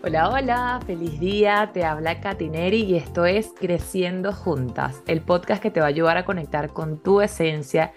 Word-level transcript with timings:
Hola, 0.00 0.30
hola, 0.30 0.80
feliz 0.86 1.18
día, 1.18 1.70
te 1.74 1.84
habla 1.84 2.20
Katineri 2.20 2.82
y 2.84 2.94
esto 2.94 3.26
es 3.26 3.52
Creciendo 3.58 4.32
Juntas, 4.32 5.02
el 5.08 5.22
podcast 5.22 5.60
que 5.60 5.72
te 5.72 5.80
va 5.80 5.86
a 5.86 5.88
ayudar 5.88 6.16
a 6.16 6.24
conectar 6.24 6.72
con 6.72 7.02
tu 7.02 7.20
esencia 7.20 7.92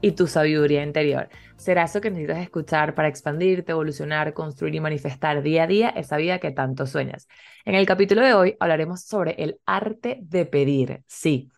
y 0.00 0.12
tu 0.12 0.28
sabiduría 0.28 0.84
interior. 0.84 1.28
Será 1.56 1.82
eso 1.84 2.00
que 2.00 2.10
necesitas 2.10 2.38
escuchar 2.38 2.94
para 2.94 3.08
expandirte, 3.08 3.72
evolucionar, 3.72 4.32
construir 4.32 4.76
y 4.76 4.80
manifestar 4.80 5.42
día 5.42 5.64
a 5.64 5.66
día 5.66 5.88
esa 5.90 6.16
vida 6.18 6.38
que 6.38 6.52
tanto 6.52 6.86
sueñas. 6.86 7.26
En 7.64 7.74
el 7.74 7.84
capítulo 7.84 8.22
de 8.22 8.32
hoy 8.32 8.56
hablaremos 8.60 9.02
sobre 9.02 9.32
el 9.42 9.60
arte 9.66 10.18
de 10.22 10.46
pedir, 10.46 11.02
sí. 11.08 11.50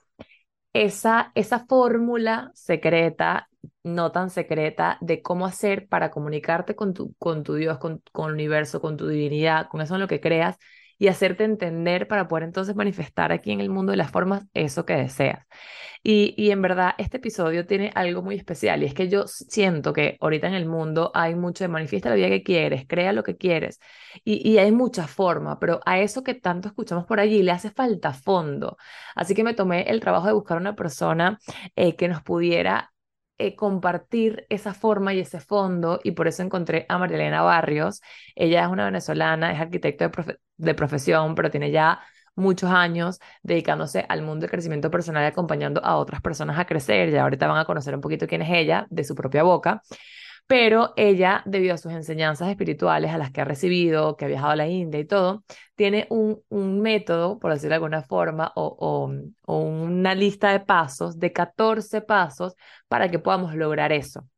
Esa, 0.72 1.32
esa 1.34 1.66
fórmula 1.66 2.50
secreta 2.54 3.51
no 3.83 4.12
tan 4.12 4.30
secreta 4.30 4.98
de 5.01 5.23
cómo 5.23 5.47
hacer 5.47 5.89
para 5.89 6.11
comunicarte 6.11 6.75
con 6.75 6.95
tu, 6.95 7.15
con 7.19 7.43
tu 7.43 7.55
Dios, 7.55 7.79
con, 7.79 8.02
con 8.12 8.29
el 8.29 8.35
universo, 8.35 8.80
con 8.80 8.97
tu 8.97 9.09
divinidad, 9.09 9.69
con 9.69 9.80
eso 9.80 9.95
en 9.95 10.01
lo 10.01 10.09
que 10.09 10.21
creas 10.21 10.57
y 10.98 11.09
hacerte 11.09 11.43
entender 11.43 12.07
para 12.07 12.29
poder 12.29 12.45
entonces 12.45 12.77
manifestar 12.77 13.33
aquí 13.33 13.51
en 13.51 13.61
el 13.61 13.71
mundo 13.71 13.91
de 13.91 13.97
las 13.97 14.12
formas 14.12 14.45
eso 14.55 14.85
que 14.87 14.95
deseas. 14.95 15.45
Y, 16.05 16.35
y, 16.37 16.51
en 16.51 16.62
verdad 16.62 16.95
este 16.98 17.16
episodio 17.19 17.66
tiene 17.66 17.93
algo 17.95 18.23
muy 18.23 18.37
especial 18.37 18.83
y 18.83 18.87
es 18.87 18.95
que 18.95 19.09
yo 19.09 19.27
siento 19.27 19.93
que 19.93 20.16
ahorita 20.21 20.49
en 20.49 20.55
el 20.55 20.66
mundo 20.66 21.10
hay 21.15 21.35
mucho 21.35 21.65
de 21.65 21.69
manifiesta 21.69 22.09
la 22.09 22.16
vida 22.16 22.29
que 22.29 22.43
quieres, 22.43 22.87
crea 22.88 23.13
lo 23.13 23.23
que 23.23 23.37
quieres 23.37 23.80
y, 24.24 24.49
y 24.49 24.59
hay 24.59 24.73
mucha 24.73 25.07
forma, 25.09 25.59
pero 25.59 25.80
a 25.87 26.01
eso 26.01 26.23
que 26.23 26.35
tanto 26.35 26.69
escuchamos 26.69 27.07
por 27.07 27.21
allí 27.21 27.43
le 27.43 27.52
hace 27.52 27.71
falta 27.71 28.13
fondo. 28.13 28.77
Así 29.16 29.35
que 29.35 29.45
me 29.45 29.55
tomé 29.55 29.83
el 29.91 30.01
trabajo 30.01 30.27
de 30.29 30.33
buscar 30.35 30.57
una 30.59 30.74
persona 30.77 31.38
eh, 31.77 31.97
que 31.97 32.09
nos 32.09 32.23
pudiera 32.23 32.91
eh, 33.46 33.56
compartir 33.56 34.46
esa 34.48 34.74
forma 34.74 35.14
y 35.14 35.20
ese 35.20 35.41
fondo 35.41 36.01
y 36.04 36.12
por 36.12 36.29
eso 36.29 36.43
encontré 36.43 36.87
a 36.88 36.98
Marilena 36.98 37.43
Barrios. 37.43 38.01
Ella 38.35 38.65
es 38.65 38.68
una 38.71 38.85
venezolana, 38.87 39.52
es 39.52 39.60
arquitecto 39.60 40.09
de, 40.09 40.38
de 40.57 40.74
profesión, 40.74 41.35
pero 41.35 41.51
tiene 41.51 41.70
ya 41.70 42.01
muchos 42.35 42.70
años 42.70 43.20
dedicándose 43.43 44.07
al 44.09 44.23
mundo 44.23 44.43
del 44.43 44.51
crecimiento 44.51 44.90
personal 44.90 45.24
y 45.24 45.26
acompañando 45.26 45.85
a 45.85 45.96
otras 45.96 46.20
personas 46.23 46.59
a 46.59 46.65
crecer. 46.66 47.10
Ya 47.10 47.23
ahorita 47.23 47.46
van 47.46 47.59
a 47.59 47.65
conocer 47.65 47.95
un 47.95 48.01
poquito 48.01 48.26
quién 48.26 48.43
es 48.43 48.51
ella 48.51 48.87
de 48.90 49.04
su 49.04 49.15
propia 49.15 49.43
boca 49.43 49.82
pero 50.46 50.93
ella, 50.96 51.43
debido 51.46 51.74
a 51.74 51.79
sus 51.79 51.93
enseñanzas 51.93 52.48
espirituales 52.48 53.10
a 53.12 53.18
las 53.18 53.30
que 53.30 53.40
ha 53.40 53.45
recibido, 53.45 54.16
que 54.16 54.24
ha 54.26 54.29
viajado 54.29 54.52
a 54.52 54.57
la 54.57 54.68
India 54.68 55.01
y 55.01 55.07
todo, 55.07 55.45
tiene 55.74 56.07
un, 56.10 56.43
un 56.48 56.80
método, 56.80 57.38
por 57.38 57.52
decirlo 57.52 57.71
de 57.71 57.76
alguna 57.76 58.02
forma, 58.02 58.52
o, 58.57 58.76
o, 59.46 59.57
una 59.59 60.15
lista 60.15 60.52
de 60.52 60.60
pasos, 60.60 61.18
de 61.18 61.32
14 61.32 62.02
pasos, 62.02 62.54
para 62.88 63.10
que 63.10 63.18
podamos 63.18 63.54
lograr 63.54 63.93
eso. 63.93 64.28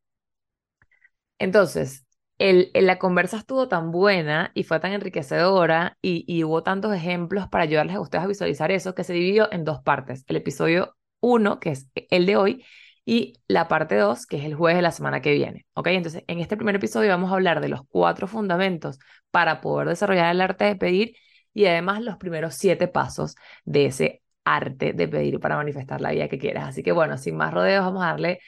Entonces, 1.38 2.06
el, 2.38 2.70
la 2.74 2.98
conversa 2.98 3.36
estuvo 3.38 3.68
tan 3.68 3.90
buena 3.90 4.50
y 4.54 4.64
fue 4.64 4.80
tan 4.80 4.92
enriquecedora 4.92 5.98
y, 6.02 6.24
y, 6.26 6.44
hubo 6.44 6.62
tantos 6.62 6.94
ejemplos 6.94 7.48
para 7.48 7.64
ayudarles 7.64 7.96
a 7.96 8.00
ustedes 8.00 8.24
a 8.24 8.28
visualizar 8.28 8.70
eso 8.72 8.94
que 8.94 9.04
se 9.04 9.12
dividió 9.12 9.52
en 9.52 9.64
dos 9.64 9.80
partes. 9.82 10.24
El 10.28 10.36
episodio 10.36 10.96
1, 11.20 11.60
que 11.60 11.70
es 11.70 11.88
el 12.10 12.26
de 12.26 12.36
hoy, 12.36 12.64
y 13.04 13.34
la 13.48 13.68
parte 13.68 13.96
2, 13.96 14.26
que 14.26 14.38
es 14.38 14.44
el 14.44 14.54
jueves 14.54 14.76
de 14.78 14.82
la 14.82 14.90
semana 14.92 15.20
que 15.20 15.32
viene. 15.32 15.66
¿Ok? 15.74 15.88
Entonces, 15.88 16.24
en 16.26 16.40
este 16.40 16.56
primer 16.56 16.76
episodio 16.76 17.10
vamos 17.10 17.30
a 17.30 17.34
hablar 17.34 17.60
de 17.60 17.68
los 17.68 17.82
cuatro 17.88 18.26
fundamentos 18.26 18.98
para 19.30 19.60
poder 19.60 19.88
desarrollar 19.88 20.30
el 20.34 20.40
arte 20.40 20.64
de 20.64 20.76
pedir 20.76 21.16
y 21.52 21.66
además 21.66 22.02
los 22.02 22.16
primeros 22.16 22.54
siete 22.54 22.88
pasos 22.88 23.36
de 23.64 23.86
ese 23.86 24.22
arte 24.44 24.92
de 24.92 25.08
pedir 25.08 25.40
para 25.40 25.56
manifestar 25.56 26.00
la 26.00 26.10
vida 26.12 26.28
que 26.28 26.38
quieras. 26.38 26.68
Así 26.68 26.82
que 26.82 26.92
bueno, 26.92 27.18
sin 27.18 27.36
más 27.36 27.52
rodeos, 27.52 27.84
vamos 27.84 28.02
a 28.02 28.06
darle, 28.08 28.40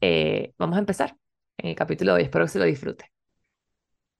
eh, 0.00 0.52
vamos 0.58 0.76
a 0.76 0.80
empezar 0.80 1.16
en 1.58 1.70
el 1.70 1.76
capítulo 1.76 2.12
de 2.12 2.18
hoy. 2.18 2.24
Espero 2.24 2.44
que 2.46 2.50
se 2.52 2.58
lo 2.58 2.64
disfrute. 2.66 3.19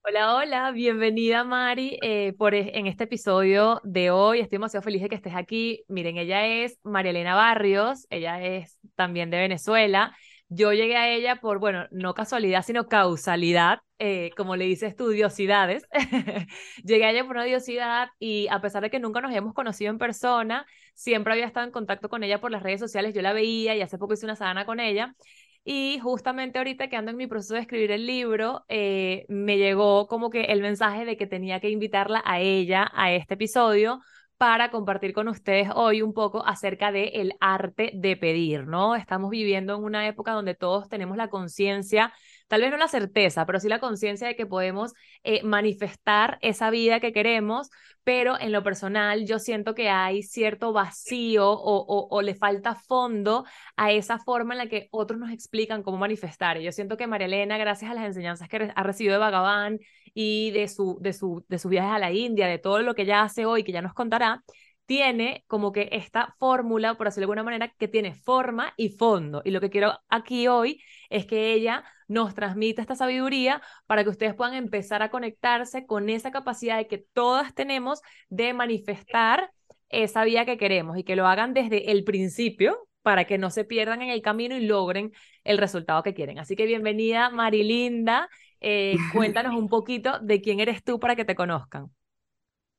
Hola, 0.03 0.35
hola, 0.35 0.71
bienvenida 0.71 1.43
Mari 1.43 1.97
eh, 2.01 2.33
por, 2.37 2.55
e, 2.55 2.77
en 2.77 2.87
este 2.87 3.03
episodio 3.05 3.79
de 3.83 4.09
hoy. 4.11 4.39
Estoy 4.39 4.57
demasiado 4.57 4.83
feliz 4.83 5.01
de 5.01 5.09
que 5.09 5.15
estés 5.15 5.35
aquí. 5.35 5.83
Miren, 5.87 6.17
ella 6.17 6.45
es 6.45 6.77
María 6.83 7.11
Elena 7.11 7.35
Barrios, 7.35 8.07
ella 8.09 8.41
es 8.43 8.79
también 8.95 9.29
de 9.29 9.37
Venezuela. 9.37 10.15
Yo 10.49 10.73
llegué 10.73 10.97
a 10.97 11.09
ella 11.09 11.37
por, 11.37 11.59
bueno, 11.59 11.85
no 11.91 12.13
casualidad, 12.13 12.63
sino 12.65 12.87
causalidad, 12.87 13.79
eh, 13.99 14.31
como 14.35 14.55
le 14.55 14.65
dice 14.65 14.87
estudiosidades. 14.87 15.83
llegué 16.83 17.05
a 17.05 17.11
ella 17.11 17.25
por 17.25 17.35
una 17.37 17.45
diosidad 17.45 18.09
y 18.19 18.47
a 18.49 18.59
pesar 18.59 18.81
de 18.83 18.89
que 18.89 18.99
nunca 18.99 19.21
nos 19.21 19.29
habíamos 19.29 19.53
conocido 19.53 19.91
en 19.91 19.97
persona, 19.99 20.65
siempre 20.95 21.33
había 21.33 21.45
estado 21.45 21.65
en 21.67 21.71
contacto 21.71 22.09
con 22.09 22.23
ella 22.23 22.41
por 22.41 22.51
las 22.51 22.63
redes 22.63 22.79
sociales, 22.79 23.13
yo 23.13 23.21
la 23.21 23.33
veía 23.33 23.75
y 23.75 23.81
hace 23.81 23.97
poco 23.97 24.13
hice 24.13 24.25
una 24.25 24.35
sadana 24.35 24.65
con 24.65 24.79
ella. 24.79 25.15
Y 25.63 25.99
justamente 25.99 26.57
ahorita 26.57 26.89
que 26.89 26.95
ando 26.95 27.11
en 27.11 27.17
mi 27.17 27.27
proceso 27.27 27.53
de 27.53 27.61
escribir 27.61 27.91
el 27.91 28.07
libro, 28.07 28.65
eh, 28.67 29.25
me 29.29 29.57
llegó 29.57 30.07
como 30.07 30.31
que 30.31 30.45
el 30.45 30.61
mensaje 30.61 31.05
de 31.05 31.17
que 31.17 31.27
tenía 31.27 31.59
que 31.59 31.69
invitarla 31.69 32.21
a 32.25 32.39
ella 32.39 32.89
a 32.93 33.11
este 33.13 33.35
episodio 33.35 33.99
para 34.37 34.71
compartir 34.71 35.13
con 35.13 35.27
ustedes 35.27 35.69
hoy 35.75 36.01
un 36.01 36.13
poco 36.13 36.43
acerca 36.43 36.91
del 36.91 37.11
el 37.13 37.33
arte 37.39 37.91
de 37.93 38.17
pedir, 38.17 38.65
¿no? 38.65 38.95
Estamos 38.95 39.29
viviendo 39.29 39.75
en 39.75 39.83
una 39.83 40.07
época 40.07 40.31
donde 40.31 40.55
todos 40.55 40.89
tenemos 40.89 41.15
la 41.15 41.29
conciencia 41.29 42.11
tal 42.51 42.59
vez 42.59 42.69
no 42.69 42.75
la 42.75 42.89
certeza, 42.89 43.45
pero 43.45 43.61
sí 43.61 43.69
la 43.69 43.79
conciencia 43.79 44.27
de 44.27 44.35
que 44.35 44.45
podemos 44.45 44.93
eh, 45.23 45.41
manifestar 45.41 46.37
esa 46.41 46.69
vida 46.69 46.99
que 46.99 47.13
queremos, 47.13 47.69
pero 48.03 48.37
en 48.37 48.51
lo 48.51 48.61
personal 48.61 49.25
yo 49.25 49.39
siento 49.39 49.73
que 49.73 49.89
hay 49.89 50.21
cierto 50.21 50.73
vacío 50.73 51.49
o, 51.49 52.21
le 52.21 52.35
falta 52.35 52.75
fondo 52.75 53.45
a 53.77 53.93
esa 53.93 54.19
forma 54.19 54.53
en 54.53 54.57
la 54.57 54.67
que 54.67 54.89
otros 54.91 55.17
nos 55.17 55.31
explican 55.31 55.81
cómo 55.81 55.97
manifestar. 55.97 56.57
Y 56.57 56.65
yo 56.65 56.73
siento 56.73 56.97
que 56.97 57.07
María 57.07 57.27
Elena, 57.27 57.57
gracias 57.57 57.89
a 57.89 57.93
las 57.93 58.03
enseñanzas 58.03 58.49
que 58.49 58.69
ha 58.75 58.83
recibido 58.83 59.13
de 59.13 59.19
Bhagavan 59.19 59.79
y 60.13 60.51
de, 60.51 60.67
su, 60.67 60.97
de, 60.99 61.13
su, 61.13 61.45
de 61.47 61.57
sus 61.57 61.71
viajes 61.71 61.93
a 61.93 61.99
la 61.99 62.11
India, 62.11 62.47
de 62.47 62.59
todo 62.59 62.81
lo 62.81 62.95
que 62.95 63.03
ella 63.03 63.23
hace 63.23 63.45
hoy, 63.45 63.63
que 63.63 63.71
ya 63.71 63.81
nos 63.81 63.93
contará, 63.93 64.43
tiene 64.85 65.45
como 65.47 65.71
que 65.71 65.87
esta 65.93 66.35
fórmula, 66.37 66.95
por 66.95 67.07
decirlo 67.07 67.21
de 67.21 67.25
alguna 67.27 67.43
manera, 67.43 67.73
que 67.77 67.87
tiene 67.87 68.13
forma 68.13 68.73
y 68.75 68.89
fondo. 68.89 69.41
Y 69.45 69.51
lo 69.51 69.61
que 69.61 69.69
quiero 69.69 69.97
aquí 70.09 70.49
hoy 70.49 70.81
es 71.09 71.25
que 71.25 71.53
ella 71.53 71.85
nos 72.11 72.35
transmita 72.35 72.81
esta 72.81 72.95
sabiduría 72.95 73.61
para 73.87 74.03
que 74.03 74.09
ustedes 74.09 74.35
puedan 74.35 74.53
empezar 74.53 75.01
a 75.01 75.09
conectarse 75.09 75.85
con 75.85 76.09
esa 76.09 76.31
capacidad 76.31 76.77
de 76.77 76.87
que 76.87 76.97
todas 76.99 77.53
tenemos 77.53 78.01
de 78.29 78.53
manifestar 78.53 79.51
esa 79.89 80.23
vida 80.23 80.45
que 80.45 80.57
queremos 80.57 80.97
y 80.97 81.03
que 81.03 81.15
lo 81.15 81.27
hagan 81.27 81.53
desde 81.53 81.91
el 81.91 82.03
principio 82.03 82.87
para 83.01 83.25
que 83.25 83.37
no 83.37 83.49
se 83.49 83.65
pierdan 83.65 84.01
en 84.01 84.09
el 84.09 84.21
camino 84.21 84.55
y 84.55 84.65
logren 84.65 85.11
el 85.43 85.57
resultado 85.57 86.03
que 86.03 86.13
quieren. 86.13 86.39
Así 86.39 86.55
que 86.55 86.65
bienvenida 86.65 87.29
Marilinda, 87.29 88.29
eh, 88.59 88.95
cuéntanos 89.13 89.55
un 89.55 89.69
poquito 89.69 90.19
de 90.19 90.41
quién 90.41 90.59
eres 90.59 90.83
tú 90.83 90.99
para 90.99 91.15
que 91.15 91.25
te 91.25 91.35
conozcan. 91.35 91.91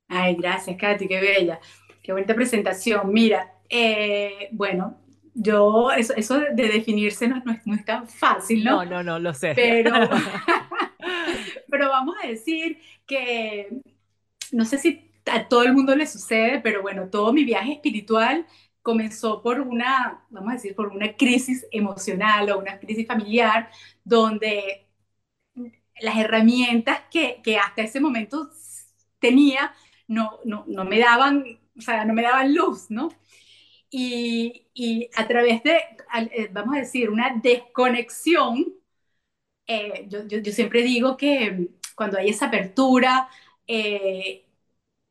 Ay, 0.07 0.35
gracias, 0.35 0.77
Katy, 0.77 1.07
qué 1.07 1.19
bella. 1.19 1.59
Qué 2.01 2.11
bonita 2.11 2.35
presentación. 2.35 3.11
Mira, 3.11 3.55
eh, 3.69 4.49
bueno, 4.51 5.02
yo, 5.33 5.91
eso, 5.91 6.13
eso 6.15 6.39
de 6.39 6.67
definirse 6.67 7.27
no, 7.27 7.41
no, 7.65 7.75
es, 7.75 7.85
tan 7.85 8.07
fácil, 8.07 8.63
¿no? 8.63 8.83
No, 8.85 8.91
no, 8.91 9.03
no, 9.03 9.19
lo 9.19 9.33
sé. 9.33 9.53
Pero, 9.55 9.91
pero 11.69 11.89
vamos 11.89 12.15
a 12.23 12.27
decir 12.27 12.79
que, 13.05 13.81
no 14.51 14.65
sé 14.65 14.77
si 14.77 15.09
a 15.25 15.47
todo 15.47 15.63
el 15.63 15.73
mundo 15.73 15.95
le 15.95 16.07
sucede, 16.07 16.59
pero 16.59 16.81
bueno, 16.81 17.09
todo 17.09 17.33
mi 17.33 17.43
viaje 17.43 17.73
espiritual 17.73 18.45
comenzó 18.81 19.41
por 19.41 19.61
una, 19.61 20.25
vamos 20.29 20.51
a 20.51 20.53
decir, 20.55 20.75
por 20.75 20.87
una 20.89 21.15
crisis 21.15 21.65
emocional 21.71 22.51
o 22.51 22.59
una 22.59 22.79
crisis 22.79 23.07
familiar, 23.07 23.69
donde 24.03 24.87
las 26.01 26.17
herramientas 26.17 27.01
que, 27.11 27.41
que 27.43 27.57
hasta 27.57 27.83
ese 27.83 27.99
momento 27.99 28.49
tenía 29.19 29.73
no, 30.07 30.39
no, 30.43 30.65
no 30.67 30.83
me 30.83 30.99
daban 30.99 31.59
o 31.77 31.81
sea, 31.81 32.05
no 32.05 32.13
me 32.13 32.21
daban 32.21 32.53
luz, 32.53 32.89
¿no? 32.89 33.09
Y, 33.95 34.65
y 34.73 35.09
a 35.15 35.27
través 35.27 35.61
de, 35.63 35.77
eh, 36.15 36.49
vamos 36.51 36.75
a 36.75 36.79
decir, 36.79 37.11
una 37.11 37.29
desconexión, 37.43 38.73
eh, 39.67 40.05
yo, 40.09 40.25
yo, 40.27 40.51
siempre 40.51 40.83
digo 40.83 41.17
que 41.17 41.69
cuando 41.95 42.17
hay 42.17 42.29
esa 42.29 42.47
apertura, 42.47 43.29
eh, 43.67 44.45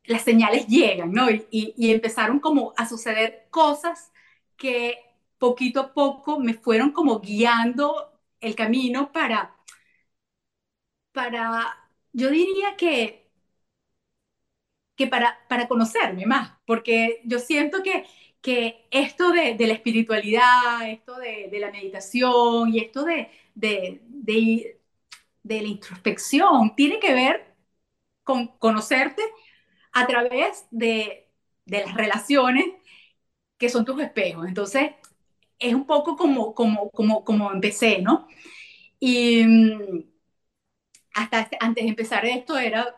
las 0.05 0.23
señales 0.23 0.67
llegan, 0.67 1.13
¿no? 1.13 1.29
Y, 1.31 1.47
y, 1.51 1.91
empezaron 1.91 2.39
como 2.39 2.73
a 2.77 2.87
suceder 2.89 3.47
cosas 3.51 4.11
que 4.57 4.97
poquito 5.39 5.81
a 5.81 5.93
poco 5.93 6.39
me 6.39 6.53
fueron 6.55 6.91
como 6.91 7.19
guiando 7.21 8.11
el 8.41 8.55
camino 8.55 9.11
para, 9.13 9.55
para, 11.11 11.77
yo 12.13 12.29
diría 12.29 12.75
que 12.77 13.23
que 14.95 15.07
para, 15.07 15.37
para 15.49 15.67
conocerme 15.67 16.25
más, 16.25 16.53
porque 16.65 17.21
yo 17.25 17.39
siento 17.39 17.81
que, 17.83 18.05
que 18.43 18.87
esto 18.91 19.31
de, 19.31 19.55
la 19.57 19.73
espiritualidad, 19.73 20.89
esto 20.89 21.15
de, 21.15 21.49
la 21.59 21.71
meditación 21.71 22.73
y 22.73 22.79
esto 22.79 23.05
de, 23.05 23.29
de, 23.55 24.77
la 25.43 25.67
introspección 25.67 26.75
tiene 26.75 26.99
que 26.99 27.13
ver 27.13 27.55
con 28.23 28.47
conocerte 28.59 29.23
a 29.93 30.05
través 30.07 30.65
de, 30.71 31.29
las 31.65 31.93
relaciones 31.95 32.65
que 33.57 33.69
son 33.69 33.85
tus 33.85 34.01
espejos. 34.01 34.45
Entonces, 34.45 34.91
es 35.57 35.73
un 35.73 35.85
poco 35.85 36.17
como, 36.17 36.53
como, 36.53 36.89
como, 36.91 37.23
como 37.23 37.51
empecé, 37.53 38.01
¿no? 38.01 38.27
Y 38.99 39.45
mm, 39.45 40.03
hasta 41.13 41.49
antes 41.61 41.83
de 41.83 41.89
empezar 41.89 42.25
esto 42.25 42.57
era 42.57 42.97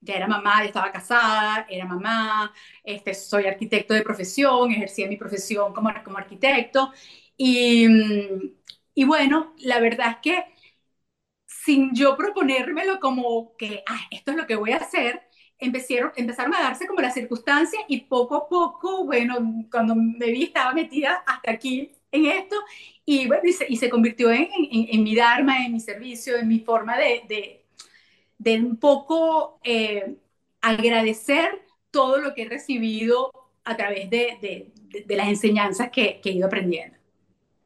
ya 0.00 0.14
era 0.14 0.26
mamá, 0.28 0.60
ya 0.62 0.66
estaba 0.68 0.92
casada, 0.92 1.66
era 1.68 1.84
mamá, 1.86 2.52
este, 2.84 3.14
soy 3.14 3.46
arquitecto 3.46 3.94
de 3.94 4.02
profesión, 4.02 4.70
ejercía 4.72 5.08
mi 5.08 5.16
profesión 5.16 5.72
como, 5.74 5.90
como 6.04 6.18
arquitecto. 6.18 6.92
Y, 7.36 7.86
y 8.94 9.04
bueno, 9.04 9.54
la 9.58 9.80
verdad 9.80 10.10
es 10.12 10.16
que 10.22 10.44
sin 11.46 11.94
yo 11.94 12.16
proponérmelo 12.16 13.00
como 13.00 13.56
que, 13.56 13.82
ah, 13.86 14.00
esto 14.10 14.32
es 14.32 14.36
lo 14.36 14.46
que 14.46 14.56
voy 14.56 14.72
a 14.72 14.76
hacer, 14.78 15.22
empezaron, 15.58 16.12
empezaron 16.16 16.54
a 16.54 16.60
darse 16.62 16.86
como 16.86 17.00
las 17.00 17.14
circunstancias 17.14 17.82
y 17.88 18.02
poco 18.02 18.36
a 18.36 18.48
poco, 18.48 19.04
bueno, 19.04 19.36
cuando 19.70 19.94
me 19.94 20.26
vi 20.30 20.44
estaba 20.44 20.72
metida 20.74 21.22
hasta 21.26 21.50
aquí 21.52 21.92
en 22.12 22.26
esto 22.26 22.56
y 23.04 23.26
bueno, 23.26 23.42
y 23.44 23.52
se, 23.52 23.66
y 23.68 23.76
se 23.76 23.90
convirtió 23.90 24.30
en, 24.30 24.48
en, 24.70 24.88
en, 24.90 25.02
mi 25.02 25.14
dharma, 25.16 25.64
en 25.64 25.72
mi 25.72 25.80
servicio, 25.80 26.36
en 26.36 26.48
mi 26.48 26.60
forma 26.60 26.96
de, 26.98 27.22
de, 27.28 27.66
de 28.38 28.60
un 28.60 28.76
poco 28.76 29.58
eh, 29.64 30.16
agradecer 30.60 31.62
todo 31.90 32.18
lo 32.18 32.34
que 32.34 32.42
he 32.42 32.48
recibido 32.48 33.30
a 33.64 33.76
través 33.76 34.08
de, 34.10 34.38
de, 34.40 35.04
de 35.04 35.16
las 35.16 35.28
enseñanzas 35.28 35.90
que, 35.90 36.20
que, 36.20 36.30
he 36.30 36.32
ido 36.32 36.46
aprendiendo. 36.46 36.96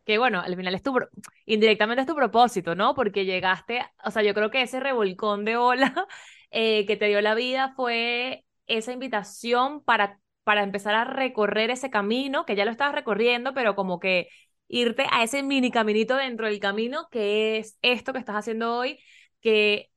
Que 0.05 0.19
bueno, 0.19 0.41
al 0.41 0.57
final 0.57 0.75
es 0.75 0.83
tu, 0.83 0.99
indirectamente 1.47 2.01
es 2.01 2.07
tu 2.07 2.17
propósito, 2.17 2.75
¿no? 2.75 2.95
Porque 2.95 3.25
llegaste, 3.25 3.85
o 4.05 4.11
sea, 4.11 4.23
yo 4.23 4.35
creo 4.35 4.51
que 4.51 4.63
ese 4.63 4.81
revolcón 4.81 5.45
de 5.45 5.57
ola 5.57 6.07
eh, 6.51 6.87
que 6.87 6.97
te 6.97 7.07
dio 7.07 7.21
la 7.21 7.35
vida 7.35 7.73
fue 7.77 8.45
esa 8.67 8.93
invitación 8.93 9.83
para, 9.85 10.19
para 10.45 10.63
empezar 10.63 10.95
a 10.95 11.05
recorrer 11.05 11.71
ese 11.71 11.91
camino, 11.91 12.45
que 12.45 12.57
ya 12.57 12.65
lo 12.65 12.71
estabas 12.71 12.95
recorriendo, 12.95 13.55
pero 13.55 13.77
como 13.77 14.01
que 14.01 14.29
irte 14.67 15.07
a 15.13 15.23
ese 15.23 15.43
mini 15.43 15.71
caminito 15.71 16.17
dentro 16.17 16.47
del 16.47 16.59
camino, 16.59 17.07
que 17.11 17.59
es 17.59 17.79
esto 17.83 18.13
que 18.13 18.19
estás 18.19 18.37
haciendo 18.37 18.77
hoy, 18.77 18.99
que 19.41 19.92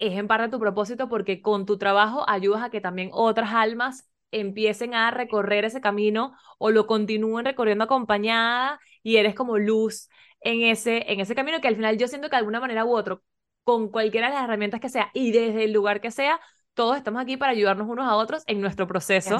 es 0.00 0.18
en 0.18 0.26
parte 0.26 0.48
tu 0.48 0.58
propósito 0.58 1.08
porque 1.08 1.42
con 1.42 1.66
tu 1.66 1.78
trabajo 1.78 2.28
ayudas 2.28 2.62
a 2.62 2.70
que 2.70 2.80
también 2.80 3.10
otras 3.12 3.50
almas 3.52 4.10
empiecen 4.32 4.94
a 4.94 5.10
recorrer 5.10 5.64
ese 5.64 5.80
camino 5.80 6.34
o 6.58 6.70
lo 6.70 6.86
continúen 6.86 7.44
recorriendo 7.44 7.84
acompañada 7.84 8.80
y 9.02 9.16
eres 9.16 9.34
como 9.34 9.58
luz 9.58 10.08
en 10.40 10.62
ese, 10.62 11.12
en 11.12 11.20
ese 11.20 11.34
camino 11.34 11.60
que 11.60 11.68
al 11.68 11.76
final 11.76 11.98
yo 11.98 12.08
siento 12.08 12.28
que 12.28 12.36
de 12.36 12.38
alguna 12.38 12.60
manera 12.60 12.84
u 12.84 12.96
otro, 12.96 13.22
con 13.64 13.90
cualquiera 13.90 14.28
de 14.28 14.34
las 14.34 14.44
herramientas 14.44 14.80
que 14.80 14.88
sea 14.88 15.10
y 15.14 15.32
desde 15.32 15.64
el 15.64 15.72
lugar 15.72 16.00
que 16.00 16.10
sea, 16.10 16.40
todos 16.74 16.96
estamos 16.96 17.22
aquí 17.22 17.36
para 17.36 17.52
ayudarnos 17.52 17.88
unos 17.88 18.06
a 18.08 18.16
otros 18.16 18.42
en 18.46 18.60
nuestro 18.60 18.86
proceso 18.86 19.38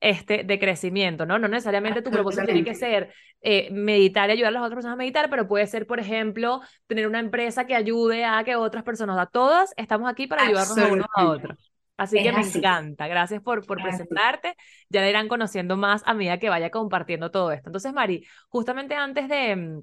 este, 0.00 0.44
de 0.44 0.58
crecimiento, 0.58 1.26
¿no? 1.26 1.38
No 1.38 1.48
necesariamente 1.48 2.02
tu 2.02 2.10
propósito 2.10 2.44
tiene 2.44 2.64
que 2.64 2.74
ser 2.74 3.12
eh, 3.40 3.70
meditar 3.70 4.28
y 4.28 4.32
ayudar 4.32 4.50
a 4.50 4.52
las 4.52 4.62
otras 4.62 4.76
personas 4.76 4.94
a 4.94 4.98
meditar, 4.98 5.30
pero 5.30 5.48
puede 5.48 5.66
ser, 5.66 5.86
por 5.86 6.00
ejemplo, 6.00 6.60
tener 6.86 7.06
una 7.06 7.18
empresa 7.18 7.66
que 7.66 7.74
ayude 7.74 8.24
a 8.24 8.42
que 8.44 8.56
otras 8.56 8.84
personas, 8.84 9.18
a 9.18 9.26
todas, 9.26 9.72
estamos 9.76 10.10
aquí 10.10 10.26
para 10.26 10.42
ayudarnos 10.42 10.78
a 10.78 10.86
unos 10.92 11.06
a 11.14 11.26
otros. 11.26 11.72
Así 11.96 12.22
que 12.22 12.30
me 12.30 12.42
encanta. 12.42 13.08
Gracias 13.08 13.42
por, 13.42 13.64
por 13.66 13.82
presentarte. 13.82 14.54
Ya 14.90 15.00
la 15.00 15.08
irán 15.08 15.28
conociendo 15.28 15.78
más 15.78 16.02
a 16.04 16.12
medida 16.12 16.38
que 16.38 16.50
vaya 16.50 16.70
compartiendo 16.70 17.30
todo 17.30 17.52
esto. 17.52 17.70
Entonces, 17.70 17.92
Mari, 17.94 18.26
justamente 18.48 18.94
antes 18.94 19.28
de, 19.28 19.56
mm, 19.56 19.82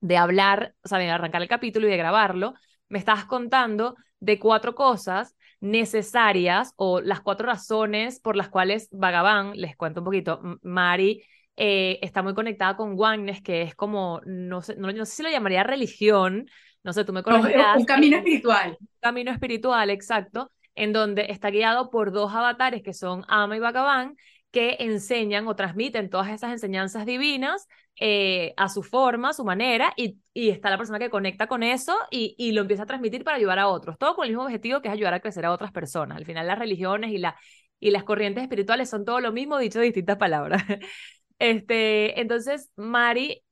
de 0.00 0.16
hablar, 0.16 0.74
o 0.82 0.88
sea, 0.88 0.98
de 0.98 1.08
arrancar 1.10 1.42
el 1.42 1.48
capítulo 1.48 1.86
y 1.86 1.90
de 1.90 1.96
grabarlo, 1.96 2.54
me 2.88 2.98
estabas 2.98 3.24
contando 3.26 3.94
de 4.18 4.38
cuatro 4.38 4.74
cosas 4.74 5.36
necesarias 5.64 6.74
o 6.76 7.00
las 7.00 7.22
cuatro 7.22 7.46
razones 7.46 8.20
por 8.20 8.36
las 8.36 8.50
cuales 8.50 8.88
Vagabán, 8.92 9.52
les 9.54 9.76
cuento 9.76 10.00
un 10.00 10.04
poquito, 10.04 10.40
Mari 10.62 11.22
eh, 11.56 11.98
está 12.02 12.22
muy 12.22 12.34
conectada 12.34 12.76
con 12.76 12.98
Wagnes, 12.98 13.40
que 13.40 13.62
es 13.62 13.74
como, 13.74 14.20
no 14.26 14.60
sé, 14.60 14.76
no, 14.76 14.92
sé 14.92 15.06
si 15.06 15.22
lo 15.22 15.30
llamaría 15.30 15.62
religión, 15.62 16.46
no 16.82 16.92
sé, 16.92 17.04
tú 17.04 17.14
me 17.14 17.22
corregirás. 17.22 17.78
un 17.78 17.86
camino 17.86 18.18
espiritual. 18.18 18.76
Un 18.78 18.88
camino 19.00 19.30
espiritual, 19.30 19.88
exacto, 19.88 20.52
en 20.74 20.92
donde 20.92 21.26
está 21.30 21.48
guiado 21.50 21.90
por 21.90 22.12
dos 22.12 22.34
avatares 22.34 22.82
que 22.82 22.92
son 22.92 23.24
Ama 23.28 23.56
y 23.56 23.60
Vagabán, 23.60 24.16
que 24.54 24.76
enseñan 24.78 25.48
o 25.48 25.56
transmiten 25.56 26.08
todas 26.08 26.30
esas 26.30 26.52
enseñanzas 26.52 27.06
divinas 27.06 27.66
eh, 27.98 28.54
a 28.56 28.68
su 28.68 28.84
forma, 28.84 29.30
a 29.30 29.32
su 29.32 29.44
manera, 29.44 29.92
y, 29.96 30.20
está 30.32 30.70
la 30.70 30.78
persona 30.78 31.00
que 31.00 31.10
conecta 31.10 31.48
con 31.48 31.64
eso 31.64 31.96
y, 32.08 32.52
lo 32.52 32.60
empieza 32.60 32.84
a 32.84 32.86
transmitir 32.86 33.24
para 33.24 33.36
ayudar 33.36 33.58
a 33.58 33.66
otros, 33.66 33.98
todo 33.98 34.14
con 34.14 34.26
el 34.26 34.30
mismo 34.30 34.44
objetivo 34.44 34.80
que 34.80 34.86
es 34.86 34.94
ayudar 34.94 35.12
a 35.12 35.18
crecer 35.20 35.44
a 35.44 35.50
otras 35.50 35.72
personas. 35.72 36.18
Al 36.18 36.24
final 36.24 36.46
las 36.46 36.56
religiones 36.56 37.10
y, 37.10 37.18
la, 37.18 37.36
y 37.80 37.90
las 37.90 38.04
corrientes 38.04 38.44
espirituales 38.44 38.88
son 38.88 39.04
todo 39.04 39.18
lo 39.18 39.32
mismo, 39.32 39.58
dicho 39.58 39.80
de 39.80 39.86
distintas 39.86 40.16
palabras. 40.18 40.62
Este, 41.40 42.20
entonces, 42.20 42.70
Mari 42.76 43.42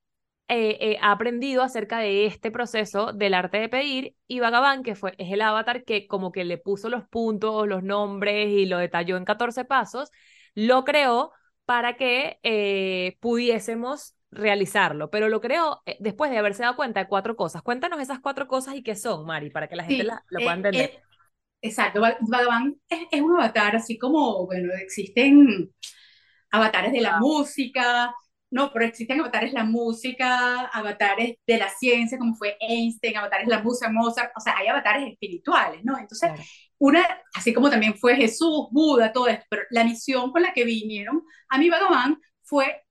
eh, 0.48 0.78
eh, 0.80 0.98
ha 1.00 1.10
aprendido 1.12 1.62
acerca 1.62 1.98
de 1.98 2.26
este 2.26 2.52
proceso 2.52 3.12
del 3.12 3.34
arte 3.34 3.58
de 3.58 3.68
pedir 3.68 4.14
y 4.28 4.38
Vagabán, 4.38 4.84
que 4.84 4.94
fue, 4.94 5.14
es 5.18 5.32
el 5.32 5.40
avatar 5.40 5.82
que 5.84 6.06
como 6.06 6.30
que 6.30 6.44
le 6.44 6.58
puso 6.58 6.88
los 6.88 7.08
puntos, 7.08 7.66
los 7.66 7.82
nombres 7.82 8.50
y 8.50 8.66
lo 8.66 8.78
detalló 8.78 9.16
en 9.16 9.24
14 9.24 9.64
pasos, 9.64 10.10
lo 10.54 10.84
creó 10.84 11.32
para 11.64 11.96
que 11.96 12.38
eh, 12.42 13.16
pudiésemos 13.20 14.14
realizarlo, 14.30 15.10
pero 15.10 15.28
lo 15.28 15.40
creó 15.40 15.82
eh, 15.86 15.96
después 16.00 16.30
de 16.30 16.38
haberse 16.38 16.62
dado 16.62 16.76
cuenta 16.76 17.00
de 17.00 17.08
cuatro 17.08 17.36
cosas. 17.36 17.62
Cuéntanos 17.62 18.00
esas 18.00 18.20
cuatro 18.20 18.48
cosas 18.48 18.74
y 18.74 18.82
qué 18.82 18.96
son, 18.96 19.26
Mari, 19.26 19.50
para 19.50 19.68
que 19.68 19.76
la 19.76 19.84
gente 19.84 20.04
la, 20.04 20.24
lo 20.28 20.38
pueda 20.38 20.52
eh, 20.52 20.56
entender. 20.56 21.02
exacto, 21.60 22.00
Vagabán 22.00 22.76
es, 22.88 23.20
un 23.20 23.38
avatar, 23.38 23.76
así 23.76 23.98
como, 23.98 24.46
bueno, 24.46 24.72
existen 24.74 25.70
avatares 26.50 26.92
de 26.92 27.00
la 27.00 27.18
música, 27.18 28.14
no, 28.52 28.70
pero 28.70 28.84
existen 28.84 29.18
avatares 29.18 29.54
la 29.54 29.64
música, 29.64 30.66
avatares 30.66 31.36
de 31.46 31.56
la 31.56 31.70
ciencia, 31.70 32.18
como 32.18 32.34
fue 32.34 32.58
Einstein, 32.60 33.16
avatares 33.16 33.48
la 33.48 33.62
música, 33.62 33.90
Mozart, 33.90 34.30
o 34.36 34.40
sea, 34.40 34.58
hay 34.58 34.66
avatares 34.66 35.10
espirituales, 35.10 35.82
¿no? 35.84 35.98
Entonces, 35.98 36.30
una, 36.78 37.02
así 37.34 37.54
como 37.54 37.70
también 37.70 37.96
fue 37.96 38.14
Jesús, 38.14 38.68
Buda, 38.70 39.10
todo 39.10 39.28
esto, 39.28 39.46
pero 39.48 39.62
la 39.70 39.84
misión 39.84 40.30
con 40.32 40.42
la 40.42 40.52
que 40.52 40.64
vinieron 40.64 41.22
a 41.48 41.56
mi 41.58 41.70
Bhagavan 41.70 42.20
fue 42.42 42.84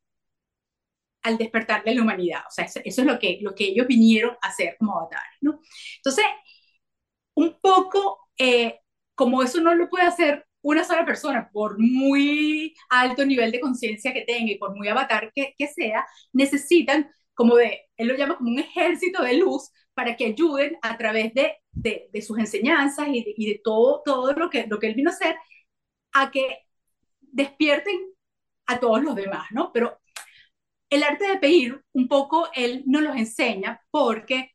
al 1.22 1.38
despertar 1.38 1.84
de 1.84 1.94
la 1.94 2.02
humanidad, 2.02 2.42
o 2.48 2.52
sea, 2.52 2.66
eso, 2.66 2.82
es 2.84 2.98
lo 2.98 3.20
que, 3.20 3.38
lo 3.42 3.54
que 3.54 3.66
ellos 3.66 3.86
vinieron 3.86 4.36
a 4.42 4.48
hacer 4.48 4.76
como 4.80 4.98
avatares, 4.98 5.38
¿no? 5.42 5.60
Entonces, 5.98 6.26
un 7.36 7.60
poco, 7.62 8.30
eh, 8.38 8.80
como 9.14 9.44
eso 9.44 9.62
no 9.62 9.76
lo 9.76 9.90
puede 9.90 10.06
hacer 10.08 10.48
una 10.62 10.84
sola 10.84 11.06
persona, 11.06 11.50
por 11.52 11.80
muy 11.80 12.76
alto 12.90 13.26
nivel 13.26 13.52
de 13.52 13.60
conciencia 13.60 14.14
que 14.14 14.22
tenga 14.22 14.52
y 14.52 14.58
por 14.58 14.76
muy 14.76 14.88
avatar 14.88 15.32
que, 15.34 15.56
sea, 15.68 16.06
necesitan 16.34 17.12
como 17.34 17.56
de, 17.56 17.90
él 17.98 18.08
lo 18.08 18.16
llama 18.16 18.38
como 18.38 18.52
un 18.52 18.60
ejército 18.60 19.24
de 19.24 19.38
luz 19.38 19.72
para 19.94 20.16
que 20.16 20.26
ayuden 20.28 20.78
a 20.82 20.98
través 20.98 21.34
de, 21.34 21.58
de, 21.72 22.22
sus 22.22 22.38
enseñanzas 22.38 23.08
y 23.10 23.24
de, 23.24 23.34
y 23.36 23.48
de, 23.54 23.62
todo, 23.64 24.02
todo 24.06 24.34
lo, 24.34 24.50
que, 24.50 24.68
lo 24.68 24.80
que 24.80 24.88
él 24.88 24.96
vino 24.96 25.10
a 25.10 25.14
hacer, 25.14 25.36
a 26.14 26.32
que 26.32 26.60
despierten 27.22 27.98
a 28.68 28.80
todos 28.80 29.04
los 29.04 29.16
demás, 29.16 29.48
¿no? 29.52 29.72
Pero 29.74 30.00
el 30.90 31.04
arte 31.04 31.28
de 31.28 31.38
pedir, 31.38 31.82
un 31.94 32.08
poco 32.08 32.50
él 32.54 32.84
nos 32.86 33.02
los 33.02 33.16
enseña 33.16 33.82
porque 33.92 34.52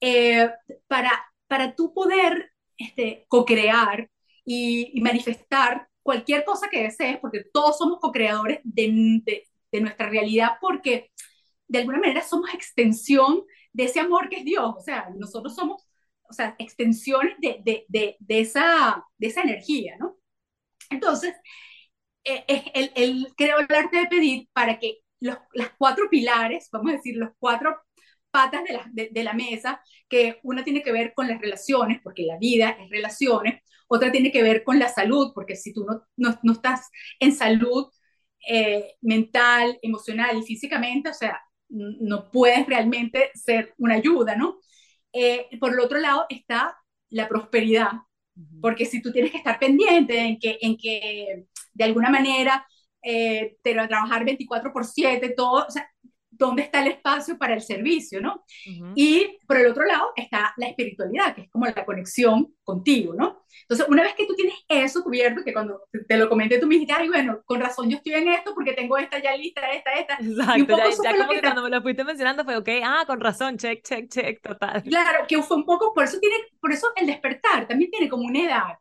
eh, 0.00 0.50
para, 0.86 1.10
para 1.46 1.74
tú 1.74 1.92
poder 1.94 2.52
este, 2.76 3.24
co-crear 3.28 4.08
y, 4.48 4.90
y, 4.94 5.00
manifestar 5.02 5.88
cualquier 6.02 6.42
cosa 6.44 6.68
que 6.70 6.82
desees, 6.84 7.18
porque 7.20 7.44
todos 7.52 7.76
somos 7.76 7.98
co-creadores 8.00 8.60
de, 8.64 9.20
de, 9.24 9.44
de 9.70 9.80
nuestra 9.82 10.08
realidad, 10.08 10.52
porque 10.60 11.10
de 11.68 11.80
alguna 11.80 11.98
manera 11.98 12.22
somos 12.22 12.54
extensión 12.54 13.44
de 13.74 13.84
ese 13.84 14.00
amor 14.00 14.30
que 14.30 14.36
es 14.38 14.44
Dios, 14.46 14.74
o 14.76 14.80
sea, 14.80 15.10
nosotros 15.18 15.54
somos, 15.54 15.86
o 16.22 16.32
sea, 16.32 16.56
extensiones 16.58 17.34
de, 17.40 17.60
de, 17.62 17.84
de, 17.88 18.16
de 18.20 18.40
esa, 18.40 19.04
de 19.18 19.26
esa 19.26 19.42
energía, 19.42 19.96
¿no? 20.00 20.16
Entonces, 20.90 21.34
eh, 22.24 22.44
él, 22.74 22.92
él 22.94 23.28
creó 23.36 23.58
el 23.58 23.74
arte 23.74 23.98
de 23.98 24.06
pedir 24.06 24.48
para 24.54 24.78
que 24.78 25.00
los, 25.20 25.36
las 25.52 25.70
cuatro 25.78 26.08
pilares, 26.10 26.68
vamos 26.72 26.92
a 26.92 26.96
decir, 26.96 27.16
los 27.16 27.30
cuatro 27.38 27.76
patas 28.30 28.64
de 28.64 28.72
la, 28.72 28.86
de, 29.10 29.24
la 29.24 29.32
mesa, 29.34 29.82
que 30.08 30.38
una 30.42 30.64
tiene 30.64 30.82
que 30.82 30.92
ver 30.92 31.12
con 31.14 31.28
las 31.28 31.40
relaciones, 31.40 32.00
porque 32.02 32.24
la 32.24 32.38
vida 32.38 32.70
es 32.80 32.90
relaciones, 32.90 33.62
otra 33.88 34.12
tiene 34.12 34.32
que 34.32 34.42
ver 34.42 34.64
con 34.64 34.78
la 34.78 34.88
salud, 34.88 35.32
porque 35.34 35.56
si 35.56 35.72
tú 35.72 35.84
no, 35.84 36.02
no, 36.16 36.38
no 36.42 36.52
estás 36.52 36.88
en 37.20 37.32
salud 37.32 37.86
eh, 38.48 38.94
mental, 39.02 39.78
emocional 39.82 40.38
y 40.38 40.42
físicamente, 40.42 41.10
o 41.10 41.14
sea, 41.14 41.40
no 41.68 42.30
puedes 42.30 42.66
realmente 42.66 43.30
ser 43.34 43.74
una 43.78 43.94
ayuda, 43.96 44.36
¿no? 44.36 44.58
Eh, 45.12 45.46
por 45.60 45.72
el 45.72 45.80
otro 45.80 45.98
lado 45.98 46.26
está 46.28 46.76
la 47.10 47.28
prosperidad, 47.28 47.90
porque 48.60 48.86
si 48.86 49.02
tú 49.02 49.12
tienes 49.12 49.30
que 49.32 49.38
estar 49.38 49.58
pendiente 49.58 50.18
en 50.18 50.38
que, 50.38 50.58
en 50.60 50.76
que 50.76 51.46
de 51.74 51.84
alguna 51.84 52.10
manera 52.10 52.66
eh, 53.02 53.56
te 53.62 53.74
va 53.74 53.84
a 53.84 53.88
trabajar 53.88 54.24
24 54.24 54.72
por 54.72 54.84
7, 54.84 55.34
todo, 55.36 55.66
o 55.66 55.70
sea, 55.70 55.88
dónde 56.38 56.62
está 56.62 56.80
el 56.80 56.88
espacio 56.88 57.36
para 57.36 57.54
el 57.54 57.60
servicio, 57.60 58.20
¿no? 58.20 58.44
Y 58.94 59.38
por 59.46 59.56
el 59.56 59.66
otro 59.66 59.84
lado 59.84 60.12
está 60.16 60.54
la 60.56 60.68
espiritualidad, 60.68 61.34
que 61.34 61.42
es 61.42 61.50
como 61.50 61.66
la 61.66 61.84
conexión 61.84 62.54
contigo, 62.62 63.14
¿no? 63.14 63.44
Entonces, 63.62 63.86
una 63.88 64.02
vez 64.02 64.14
que 64.14 64.26
tú 64.26 64.34
tienes 64.34 64.54
eso 64.68 65.02
cubierto, 65.02 65.42
que 65.44 65.52
cuando 65.52 65.82
te 66.06 66.16
lo 66.16 66.28
comenté 66.28 66.58
tú 66.58 66.66
me 66.66 66.74
dijiste, 66.74 66.94
ay, 66.96 67.08
bueno, 67.08 67.42
con 67.44 67.60
razón 67.60 67.90
yo 67.90 67.96
estoy 67.96 68.14
en 68.14 68.28
esto 68.28 68.54
porque 68.54 68.72
tengo 68.72 68.96
esta 68.96 69.20
ya 69.20 69.36
lista, 69.36 69.62
esta, 69.72 69.92
esta. 69.92 70.14
Exacto, 70.14 70.76
ya, 71.02 71.16
como 71.16 71.32
que, 71.32 71.40
cuando 71.40 71.62
me 71.62 71.70
lo 71.70 71.82
fuiste 71.82 72.04
mencionando 72.04 72.44
fue, 72.44 72.56
ok, 72.56 72.68
ah, 72.84 73.04
con 73.06 73.20
razón, 73.20 73.58
check, 73.58 73.82
check, 73.82 74.08
check, 74.08 74.40
total. 74.40 74.82
Claro, 74.84 75.24
que 75.26 75.42
fue 75.42 75.56
un 75.56 75.64
poco, 75.64 75.92
por 75.92 76.04
eso 76.04 76.18
tiene, 76.20 76.36
por 76.60 76.72
eso 76.72 76.88
el 76.96 77.06
despertar 77.06 77.66
también 77.66 77.90
tiene 77.90 78.08
como 78.08 78.24
una 78.24 78.44
edad. 78.44 78.78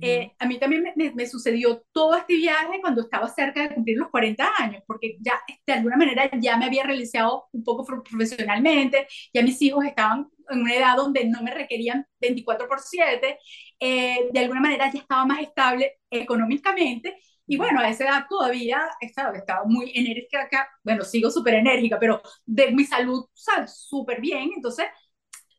Eh, 0.00 0.32
a 0.38 0.46
mí 0.46 0.58
también 0.58 0.92
me, 0.96 1.26
sucedió 1.26 1.84
todo 1.92 2.16
este 2.16 2.36
viaje 2.36 2.80
cuando 2.80 3.02
estaba 3.02 3.28
cerca 3.28 3.62
de 3.62 3.74
cumplir 3.74 3.98
los 3.98 4.08
40 4.08 4.50
años, 4.58 4.82
porque 4.86 5.16
ya 5.20 5.34
de 5.66 5.72
alguna 5.72 5.96
manera 5.96 6.30
ya 6.40 6.56
me 6.56 6.64
había 6.64 6.84
realizado 6.84 7.48
un 7.52 7.62
poco 7.62 7.84
profesionalmente, 7.84 9.06
ya 9.32 9.42
mis 9.42 9.60
hijos 9.60 9.84
estaban 9.84 10.28
en 10.48 10.60
una 10.60 10.74
edad 10.74 10.96
donde 10.96 11.26
no 11.26 11.42
me 11.42 11.52
requerían 11.52 12.06
24 12.20 12.66
por 12.66 12.80
7, 12.80 13.38
eh, 13.80 14.28
de 14.32 14.40
alguna 14.40 14.60
manera 14.60 14.90
ya 14.90 15.00
estaba 15.00 15.26
más 15.26 15.40
estable 15.40 16.00
económicamente. 16.10 17.18
Y 17.46 17.58
bueno, 17.58 17.80
a 17.80 17.88
esa 17.90 18.04
edad 18.04 18.24
todavía 18.26 18.80
estaba, 19.02 19.36
estaba 19.36 19.64
muy 19.66 19.92
enérgica, 19.94 20.66
bueno, 20.82 21.04
sigo 21.04 21.30
súper 21.30 21.54
enérgica, 21.54 21.98
pero 22.00 22.22
de 22.46 22.70
mi 22.70 22.84
salud, 22.84 23.26
súper 23.66 24.22
bien. 24.22 24.50
Entonces, 24.56 24.86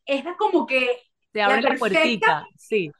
era 0.03 0.35
como 0.35 0.65
que... 0.65 0.97
Te 1.31 1.43
abre 1.43 1.61
la, 1.61 1.69
la 1.69 1.75
puertita, 1.75 2.47
sí 2.57 2.91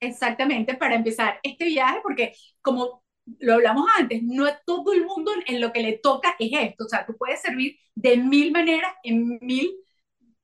exactamente 0.00 0.74
para 0.74 0.94
empezar 0.94 1.38
este 1.42 1.66
viaje, 1.66 2.00
porque 2.02 2.32
como 2.60 3.04
lo 3.38 3.54
hablamos 3.54 3.86
antes, 3.98 4.22
no 4.22 4.46
todo 4.66 4.92
el 4.92 5.04
mundo 5.04 5.30
en 5.46 5.60
lo 5.60 5.72
que 5.72 5.82
le 5.82 5.98
toca 5.98 6.34
es 6.38 6.50
esto, 6.52 6.84
o 6.84 6.88
sea, 6.88 7.06
tú 7.06 7.16
puedes 7.16 7.40
servir 7.40 7.76
de 7.94 8.16
mil 8.16 8.50
maneras, 8.50 8.92
en 9.02 9.38
mil 9.40 9.70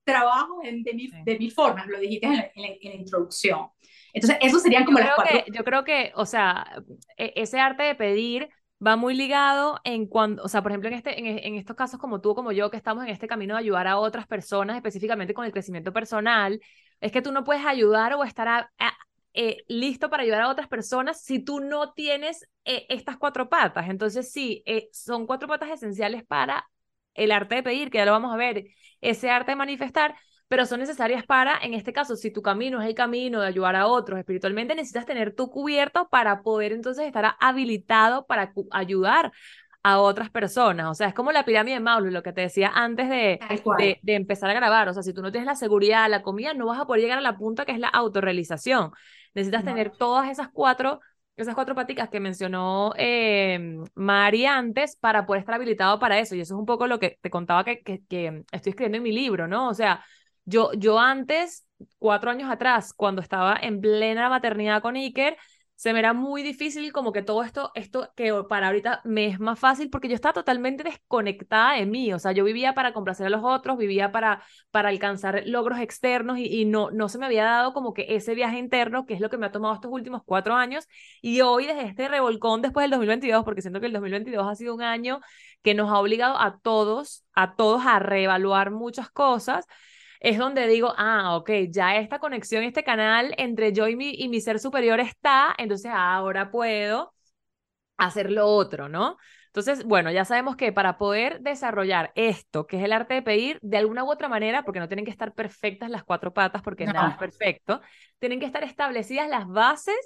trabajos, 0.04 0.58
en, 0.62 0.82
de, 0.84 0.94
mil, 0.94 1.12
de 1.24 1.38
mil 1.38 1.50
formas, 1.50 1.86
lo 1.88 1.98
dijiste 1.98 2.26
en 2.26 2.62
la, 2.62 2.94
introducción. 2.94 3.68
Entonces, 4.12 4.38
eso 4.40 4.60
serían 4.60 4.84
como 4.84 5.00
las 5.00 5.14
cuatro. 5.16 5.40
yo 5.52 5.64
creo 5.64 5.84
que, 5.84 6.12
o 6.14 6.24
sea, 6.24 6.64
e, 7.16 7.32
ese 7.34 7.58
arte 7.58 7.82
de 7.82 7.94
pedir 7.96 8.48
va 8.84 8.94
muy 8.94 9.14
ligado 9.14 9.80
en 9.84 10.06
cuando, 10.06 10.44
o 10.44 10.48
sea, 10.48 10.62
por 10.62 10.70
ejemplo, 10.70 10.88
en, 10.88 10.94
este, 10.94 11.18
en, 11.18 11.26
en, 11.26 11.54
estos 11.56 11.74
casos 11.74 11.98
como 11.98 12.20
tú, 12.20 12.34
como 12.34 12.52
yo, 12.52 12.70
que 12.70 12.76
estamos 12.76 13.04
en 13.04 13.10
este 13.10 13.26
camino 13.26 13.54
de 13.54 13.60
ayudar 13.60 13.88
a 13.88 13.98
otras 13.98 14.26
personas, 14.26 14.76
específicamente 14.76 15.34
con 15.34 15.44
el 15.44 15.52
crecimiento 15.52 15.92
personal, 15.92 16.60
es 17.00 17.12
que 17.12 17.22
tú 17.22 17.32
no 17.32 17.44
puedes 17.44 17.64
ayudar 17.66 18.14
o 18.14 18.24
estar 18.24 18.48
a, 18.48 18.70
eh, 19.38 19.64
listo 19.68 20.08
para 20.08 20.22
ayudar 20.22 20.40
a 20.40 20.48
otras 20.48 20.66
personas 20.66 21.20
si 21.22 21.38
tú 21.38 21.60
no 21.60 21.92
tienes 21.92 22.48
eh, 22.64 22.86
estas 22.88 23.18
cuatro 23.18 23.50
patas. 23.50 23.90
Entonces, 23.90 24.32
sí, 24.32 24.62
eh, 24.64 24.88
son 24.92 25.26
cuatro 25.26 25.46
patas 25.46 25.68
esenciales 25.68 26.24
para 26.24 26.66
el 27.12 27.30
arte 27.30 27.56
de 27.56 27.62
pedir, 27.62 27.90
que 27.90 27.98
ya 27.98 28.06
lo 28.06 28.12
vamos 28.12 28.32
a 28.32 28.38
ver, 28.38 28.64
ese 29.02 29.28
arte 29.28 29.52
de 29.52 29.56
manifestar, 29.56 30.14
pero 30.48 30.64
son 30.64 30.80
necesarias 30.80 31.22
para, 31.26 31.58
en 31.58 31.74
este 31.74 31.92
caso, 31.92 32.16
si 32.16 32.30
tu 32.30 32.40
camino 32.40 32.80
es 32.80 32.88
el 32.88 32.94
camino 32.94 33.42
de 33.42 33.48
ayudar 33.48 33.76
a 33.76 33.86
otros 33.86 34.18
espiritualmente, 34.18 34.74
necesitas 34.74 35.04
tener 35.04 35.34
tu 35.34 35.50
cubierto 35.50 36.08
para 36.08 36.42
poder 36.42 36.72
entonces 36.72 37.04
estar 37.04 37.36
habilitado 37.38 38.24
para 38.26 38.54
ayudar 38.70 39.32
a 39.82 40.00
otras 40.00 40.30
personas. 40.30 40.86
O 40.86 40.94
sea, 40.94 41.08
es 41.08 41.14
como 41.14 41.30
la 41.30 41.44
pirámide 41.44 41.74
de 41.74 41.80
Maslow, 41.80 42.10
lo 42.10 42.22
que 42.22 42.32
te 42.32 42.40
decía 42.40 42.72
antes 42.74 43.10
de, 43.10 43.38
de, 44.02 44.14
empezar 44.14 44.48
a 44.48 44.54
grabar. 44.54 44.88
O 44.88 44.94
sea, 44.94 45.02
si 45.02 45.12
tú 45.12 45.20
no 45.22 45.30
tienes 45.30 45.46
la 45.46 45.56
seguridad, 45.56 46.08
la 46.08 46.22
comida, 46.22 46.54
no 46.54 46.66
vas 46.66 46.80
a 46.80 46.86
poder 46.86 47.02
llegar 47.02 47.18
a 47.18 47.20
la 47.20 47.36
punta 47.36 47.66
que 47.66 47.72
es 47.72 47.78
la 47.78 47.88
autorrealización. 47.88 48.92
Necesitas 49.36 49.64
tener 49.64 49.90
todas 49.90 50.30
esas 50.30 50.48
cuatro, 50.48 50.98
esas 51.36 51.54
cuatro 51.54 51.74
paticas 51.74 52.08
que 52.08 52.20
mencionó 52.20 52.94
eh, 52.96 53.76
Mari 53.94 54.46
antes 54.46 54.96
para 54.96 55.26
poder 55.26 55.40
estar 55.40 55.54
habilitado 55.54 55.98
para 55.98 56.18
eso. 56.18 56.34
Y 56.34 56.40
eso 56.40 56.54
es 56.54 56.58
un 56.58 56.64
poco 56.64 56.86
lo 56.86 56.98
que 56.98 57.18
te 57.20 57.28
contaba 57.28 57.62
que, 57.62 57.82
que, 57.82 58.44
estoy 58.50 58.70
escribiendo 58.70 58.96
en 58.96 59.02
mi 59.02 59.12
libro, 59.12 59.46
¿no? 59.46 59.68
O 59.68 59.74
sea, 59.74 60.02
yo, 60.46 60.72
yo 60.72 60.98
antes, 60.98 61.68
cuatro 61.98 62.30
años 62.30 62.50
atrás, 62.50 62.94
cuando 62.94 63.20
estaba 63.20 63.58
en 63.60 63.82
plena 63.82 64.30
maternidad 64.30 64.80
con 64.80 64.96
Iker, 64.96 65.36
se 65.76 65.92
me 65.92 65.98
era 65.98 66.14
muy 66.14 66.42
difícil 66.42 66.90
como 66.90 67.12
que 67.12 67.20
todo 67.22 67.42
esto, 67.42 67.70
esto 67.74 68.10
que 68.16 68.32
para 68.48 68.68
ahorita 68.68 69.02
me 69.04 69.26
es 69.26 69.38
más 69.38 69.58
fácil 69.58 69.90
porque 69.90 70.08
yo 70.08 70.14
estaba 70.14 70.32
totalmente 70.32 70.82
desconectada 70.82 71.74
de 71.74 71.84
mí, 71.84 72.12
o 72.14 72.18
sea, 72.18 72.32
yo 72.32 72.44
vivía 72.44 72.74
para 72.74 72.94
complacer 72.94 73.26
a 73.26 73.30
los 73.30 73.42
otros, 73.44 73.76
vivía 73.76 74.10
para, 74.10 74.42
para 74.70 74.88
alcanzar 74.88 75.42
logros 75.44 75.78
externos 75.78 76.38
y, 76.38 76.64
no, 76.64 76.90
no 76.90 77.10
se 77.10 77.18
me 77.18 77.26
había 77.26 77.44
dado 77.44 77.74
como 77.74 77.92
que 77.92 78.06
ese 78.08 78.34
viaje 78.34 78.58
interno, 78.58 79.04
que 79.04 79.12
es 79.14 79.20
lo 79.20 79.28
que 79.28 79.36
me 79.36 79.46
ha 79.46 79.52
tomado 79.52 79.74
estos 79.74 79.92
últimos 79.92 80.22
cuatro 80.24 80.54
años, 80.54 80.88
y 81.20 81.42
hoy 81.42 81.66
desde 81.66 81.84
este 81.84 82.08
revolcón 82.08 82.62
después 82.62 82.84
del 82.84 82.92
2022, 82.92 83.44
porque 83.44 83.60
siento 83.60 83.78
que 83.80 83.86
el 83.86 83.92
2022 83.92 84.46
ha 84.48 84.54
sido 84.54 84.74
un 84.74 84.82
año 84.82 85.20
que 85.62 85.74
nos 85.74 85.90
ha 85.90 85.98
obligado 85.98 86.38
a 86.40 86.58
todos, 86.58 87.24
a 87.34 87.54
todos 87.54 87.84
a 87.84 87.98
reevaluar 87.98 88.70
muchas 88.70 89.10
cosas, 89.10 89.66
es 90.20 90.38
donde 90.38 90.66
digo, 90.66 90.92
ah, 90.96 91.36
ok, 91.36 91.50
ya 91.70 91.96
esta 91.96 92.18
conexión, 92.18 92.64
este 92.64 92.84
canal 92.84 93.34
entre 93.38 93.72
yo 93.72 93.88
y 93.88 93.96
mi, 93.96 94.10
y 94.10 94.28
mi 94.28 94.40
ser 94.40 94.58
superior 94.58 95.00
está, 95.00 95.54
entonces 95.58 95.90
ahora 95.94 96.50
puedo 96.50 97.12
hacer 97.96 98.30
lo 98.30 98.46
otro, 98.46 98.88
¿no? 98.88 99.16
Entonces, 99.46 99.84
bueno, 99.84 100.10
ya 100.10 100.26
sabemos 100.26 100.54
que 100.56 100.70
para 100.70 100.98
poder 100.98 101.40
desarrollar 101.40 102.12
esto, 102.14 102.66
que 102.66 102.76
es 102.76 102.84
el 102.84 102.92
arte 102.92 103.14
de 103.14 103.22
pedir, 103.22 103.58
de 103.62 103.78
alguna 103.78 104.04
u 104.04 104.10
otra 104.10 104.28
manera, 104.28 104.64
porque 104.64 104.80
no 104.80 104.88
tienen 104.88 105.06
que 105.06 105.10
estar 105.10 105.32
perfectas 105.32 105.88
las 105.88 106.04
cuatro 106.04 106.34
patas, 106.34 106.60
porque 106.60 106.84
nada 106.84 107.12
es 107.12 107.16
perfecto, 107.16 107.80
tienen 108.18 108.38
que 108.38 108.44
estar 108.44 108.62
establecidas 108.64 109.28
las 109.28 109.48
bases 109.48 109.96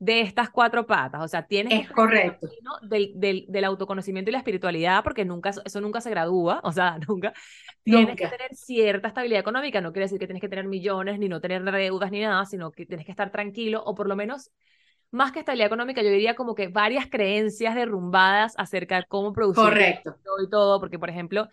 de 0.00 0.22
estas 0.22 0.48
cuatro 0.48 0.86
patas. 0.86 1.22
O 1.22 1.28
sea, 1.28 1.46
tienes 1.46 1.82
es 1.82 1.90
correcto. 1.92 2.48
Del, 2.82 3.12
del, 3.14 3.44
del, 3.48 3.64
autoconocimiento 3.64 4.30
y 4.30 4.32
la 4.32 4.38
espiritualidad, 4.38 5.04
porque 5.04 5.26
nunca, 5.26 5.50
eso 5.64 5.80
nunca 5.80 6.00
se 6.00 6.10
gradúa, 6.10 6.60
o 6.64 6.72
sea, 6.72 6.98
nunca. 7.06 7.32
Tienes 7.84 8.16
que 8.16 8.26
tener 8.26 8.54
cierta 8.54 9.08
estabilidad 9.08 9.40
económica, 9.40 9.80
no 9.80 9.92
quiere 9.92 10.06
decir 10.06 10.18
que 10.18 10.26
tienes 10.26 10.40
que 10.40 10.48
tener 10.48 10.66
millones, 10.66 11.18
ni 11.18 11.28
no 11.28 11.40
tener 11.40 11.62
deudas, 11.62 12.10
ni 12.10 12.20
nada, 12.20 12.44
sino 12.46 12.72
que 12.72 12.86
tienes 12.86 13.06
que 13.06 13.12
estar 13.12 13.30
tranquilo, 13.30 13.82
o 13.84 13.94
por 13.94 14.08
lo 14.08 14.16
menos, 14.16 14.50
más 15.10 15.32
que 15.32 15.40
estabilidad 15.40 15.66
económica, 15.66 16.02
yo 16.02 16.10
diría 16.10 16.34
como 16.34 16.54
que 16.54 16.68
varias 16.68 17.06
creencias 17.06 17.74
derrumbadas 17.74 18.54
acerca 18.56 18.96
de 18.96 19.04
cómo 19.06 19.32
producir 19.32 19.64
Correcto. 19.64 20.16
y 20.42 20.48
todo, 20.48 20.80
porque, 20.80 20.98
por 20.98 21.10
ejemplo, 21.10 21.48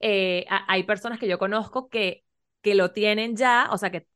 eh, 0.00 0.46
hay 0.48 0.84
personas 0.84 1.18
que 1.18 1.28
yo 1.28 1.38
conozco 1.38 1.88
que 1.88 2.24
que 2.62 2.74
lo 2.74 2.92
tienen 2.92 3.36
ya, 3.36 3.68
o 3.72 3.78
sea, 3.78 3.90
que 3.90 4.06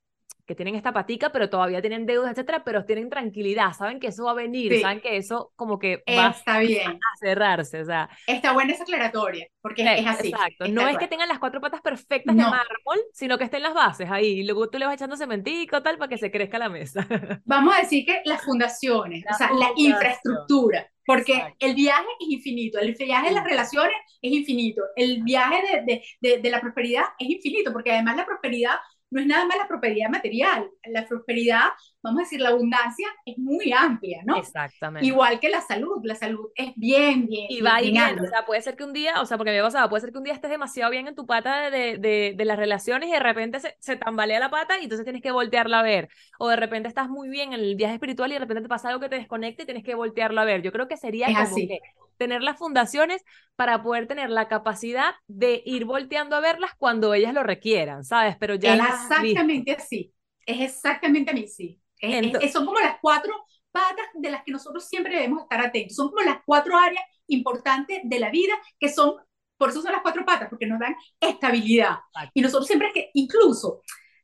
que 0.46 0.54
tienen 0.54 0.74
esta 0.74 0.92
patica, 0.92 1.30
pero 1.30 1.48
todavía 1.48 1.80
tienen 1.80 2.06
deudas, 2.06 2.32
etcétera, 2.32 2.62
pero 2.64 2.84
tienen 2.84 3.08
tranquilidad, 3.08 3.72
saben 3.72 3.98
que 3.98 4.08
eso 4.08 4.24
va 4.24 4.32
a 4.32 4.34
venir, 4.34 4.80
saben 4.80 5.00
que 5.00 5.16
eso 5.16 5.52
como 5.56 5.78
que 5.78 6.02
va 6.08 6.28
Está 6.28 6.58
bien. 6.58 6.92
a 6.92 7.16
cerrarse, 7.18 7.80
o 7.80 7.84
sea. 7.84 8.08
Está 8.26 8.52
buena 8.52 8.72
esa 8.72 8.82
aclaratoria, 8.82 9.46
porque 9.60 9.82
es 9.82 10.06
así. 10.06 10.28
Exacto, 10.28 10.68
no 10.68 10.86
es 10.86 10.98
que 10.98 11.08
tengan 11.08 11.28
las 11.28 11.38
cuatro 11.38 11.60
patas 11.60 11.80
perfectas 11.80 12.36
de 12.36 12.42
mármol, 12.42 13.00
sino 13.12 13.38
que 13.38 13.44
estén 13.44 13.62
las 13.62 13.74
bases 13.74 14.10
ahí, 14.10 14.40
y 14.40 14.44
luego 14.44 14.68
tú 14.68 14.78
le 14.78 14.86
vas 14.86 14.94
echando 14.94 15.16
cementico, 15.16 15.82
tal, 15.82 15.98
para 15.98 16.08
que 16.08 16.18
se 16.18 16.30
crezca 16.30 16.58
la 16.58 16.68
mesa. 16.68 17.06
Vamos 17.44 17.74
a 17.76 17.80
decir 17.80 18.04
que 18.04 18.20
las 18.24 18.42
fundaciones, 18.42 19.24
o 19.30 19.34
sea, 19.34 19.50
la 19.52 19.70
infraestructura, 19.76 20.86
porque 21.06 21.54
el 21.58 21.74
viaje 21.74 22.06
es 22.20 22.28
infinito, 22.28 22.78
el 22.78 22.94
viaje 22.94 23.28
de 23.28 23.34
las 23.34 23.44
relaciones 23.44 23.94
es 24.22 24.32
infinito, 24.32 24.82
el 24.96 25.22
viaje 25.22 25.84
de, 25.86 26.02
de, 26.20 26.38
de, 26.38 26.50
la 26.50 26.60
prosperidad 26.60 27.04
es 27.18 27.28
infinito, 27.28 27.72
porque 27.72 27.92
además 27.92 28.16
la 28.16 28.24
prosperidad 28.26 28.76
no 29.14 29.20
es 29.20 29.26
nada 29.28 29.46
más 29.46 29.56
la 29.56 29.68
prosperidad 29.68 30.10
material. 30.10 30.68
La 30.86 31.06
prosperidad, 31.06 31.68
vamos 32.02 32.18
a 32.20 32.22
decir, 32.24 32.40
la 32.40 32.48
abundancia 32.48 33.06
es 33.24 33.38
muy 33.38 33.72
amplia, 33.72 34.22
¿no? 34.24 34.36
Exactamente. 34.36 35.06
Igual 35.06 35.38
que 35.38 35.48
la 35.48 35.60
salud, 35.60 36.00
la 36.02 36.16
salud 36.16 36.48
es 36.56 36.72
bien, 36.74 37.28
bien. 37.28 37.46
Y 37.48 37.60
va 37.60 37.80
y 37.80 37.92
bien, 37.92 38.18
o 38.18 38.26
sea, 38.26 38.44
puede 38.44 38.60
ser 38.60 38.74
que 38.74 38.82
un 38.82 38.92
día, 38.92 39.20
o 39.20 39.26
sea, 39.26 39.36
porque 39.36 39.52
me 39.52 39.60
ha 39.60 39.62
pasado, 39.62 39.88
puede 39.88 40.00
ser 40.00 40.10
que 40.10 40.18
un 40.18 40.24
día 40.24 40.34
estés 40.34 40.50
demasiado 40.50 40.90
bien 40.90 41.06
en 41.06 41.14
tu 41.14 41.26
pata 41.26 41.70
de, 41.70 41.96
de, 41.98 42.34
de 42.36 42.44
las 42.44 42.58
relaciones 42.58 43.08
y 43.08 43.12
de 43.12 43.20
repente 43.20 43.60
se, 43.60 43.76
se, 43.78 43.94
tambalea 43.94 44.40
la 44.40 44.50
pata 44.50 44.80
y 44.80 44.82
entonces 44.82 45.04
tienes 45.04 45.22
que 45.22 45.30
voltearla 45.30 45.78
a 45.78 45.82
ver. 45.84 46.08
O 46.40 46.48
de 46.48 46.56
repente 46.56 46.88
estás 46.88 47.08
muy 47.08 47.28
bien 47.28 47.52
en 47.52 47.60
el 47.60 47.76
viaje 47.76 47.94
espiritual 47.94 48.30
y 48.32 48.34
de 48.34 48.40
repente 48.40 48.62
te 48.62 48.68
pasa 48.68 48.88
algo 48.88 49.00
que 49.00 49.08
te 49.08 49.16
desconecte 49.16 49.62
y 49.62 49.66
tienes 49.66 49.84
que 49.84 49.94
voltearlo 49.94 50.40
a 50.40 50.44
ver. 50.44 50.60
Yo 50.62 50.72
creo 50.72 50.88
que 50.88 50.96
sería 50.96 51.26
como 51.26 51.38
así. 51.38 51.68
que 51.68 51.78
tener 52.16 52.42
las 52.42 52.58
fundaciones 52.58 53.24
para 53.56 53.82
poder 53.82 54.06
tener 54.06 54.30
la 54.30 54.48
capacidad 54.48 55.14
de 55.26 55.62
ir 55.64 55.84
volteando 55.84 56.36
a 56.36 56.40
verlas 56.40 56.72
cuando 56.76 57.14
ellas 57.14 57.34
lo 57.34 57.42
requieran, 57.42 58.04
¿sabes? 58.04 58.36
Pero 58.38 58.54
ya 58.54 58.74
es 58.74 58.80
exactamente 58.82 59.72
así, 59.72 60.12
es 60.46 60.60
exactamente 60.60 61.30
así. 61.30 61.80
Es, 61.98 62.52
son 62.52 62.66
como 62.66 62.78
las 62.80 62.96
cuatro 63.00 63.32
patas 63.70 64.06
de 64.14 64.30
las 64.30 64.44
que 64.44 64.52
nosotros 64.52 64.86
siempre 64.86 65.14
debemos 65.14 65.42
estar 65.42 65.60
atentos, 65.60 65.96
son 65.96 66.08
como 66.10 66.22
las 66.22 66.38
cuatro 66.44 66.76
áreas 66.76 67.04
importantes 67.26 68.00
de 68.04 68.18
la 68.20 68.30
vida 68.30 68.54
que 68.78 68.88
son, 68.88 69.14
por 69.56 69.70
eso 69.70 69.82
son 69.82 69.92
las 69.92 70.02
cuatro 70.02 70.24
patas, 70.24 70.48
porque 70.48 70.66
nos 70.66 70.78
dan 70.78 70.94
estabilidad. 71.18 71.98
Y 72.34 72.40
nosotros 72.42 72.66
siempre 72.66 72.88
es 72.88 72.94
que, 72.94 73.10
incluso, 73.14 73.82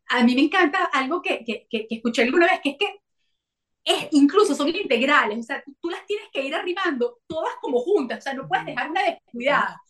a 0.09 0.23
mí 0.25 0.35
me 0.35 0.43
encanta 0.43 0.85
algo 0.93 1.23
que, 1.23 1.45
que, 1.45 1.67
que, 1.71 1.87
que 1.89 1.95
escuché 1.97 2.23
alguna 2.23 2.47
vez, 2.47 2.61
que 2.63 2.71
es 2.71 2.77
que 2.79 3.00
es, 3.85 4.09
incluso 4.13 4.55
son 4.55 4.69
integrales, 4.69 5.39
o 5.39 5.43
sea, 5.43 5.63
tú, 5.81 5.91
las 5.91 6.05
tienes 6.07 6.29
que 6.33 6.43
ir 6.43 6.55
arribando 6.55 7.19
todas 7.27 7.55
como 7.61 7.81
juntas, 7.81 8.19
o 8.19 8.23
sea, 8.23 8.35
no 8.35 8.47
puedes 8.47 8.67
dejar 8.67 8.91
una 8.91 9.03
descuidada. 9.03 9.81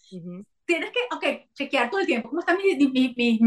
Tienes 0.65 0.91
que, 0.93 1.01
ok, 1.13 1.51
chequear 1.55 1.91
todo 1.91 2.01
el 2.01 2.07
tiempo, 2.07 2.29
¿cómo 2.29 2.41
están 2.41 2.59
mis, 2.59 2.77
mis, 2.79 3.17
mis, 3.17 3.41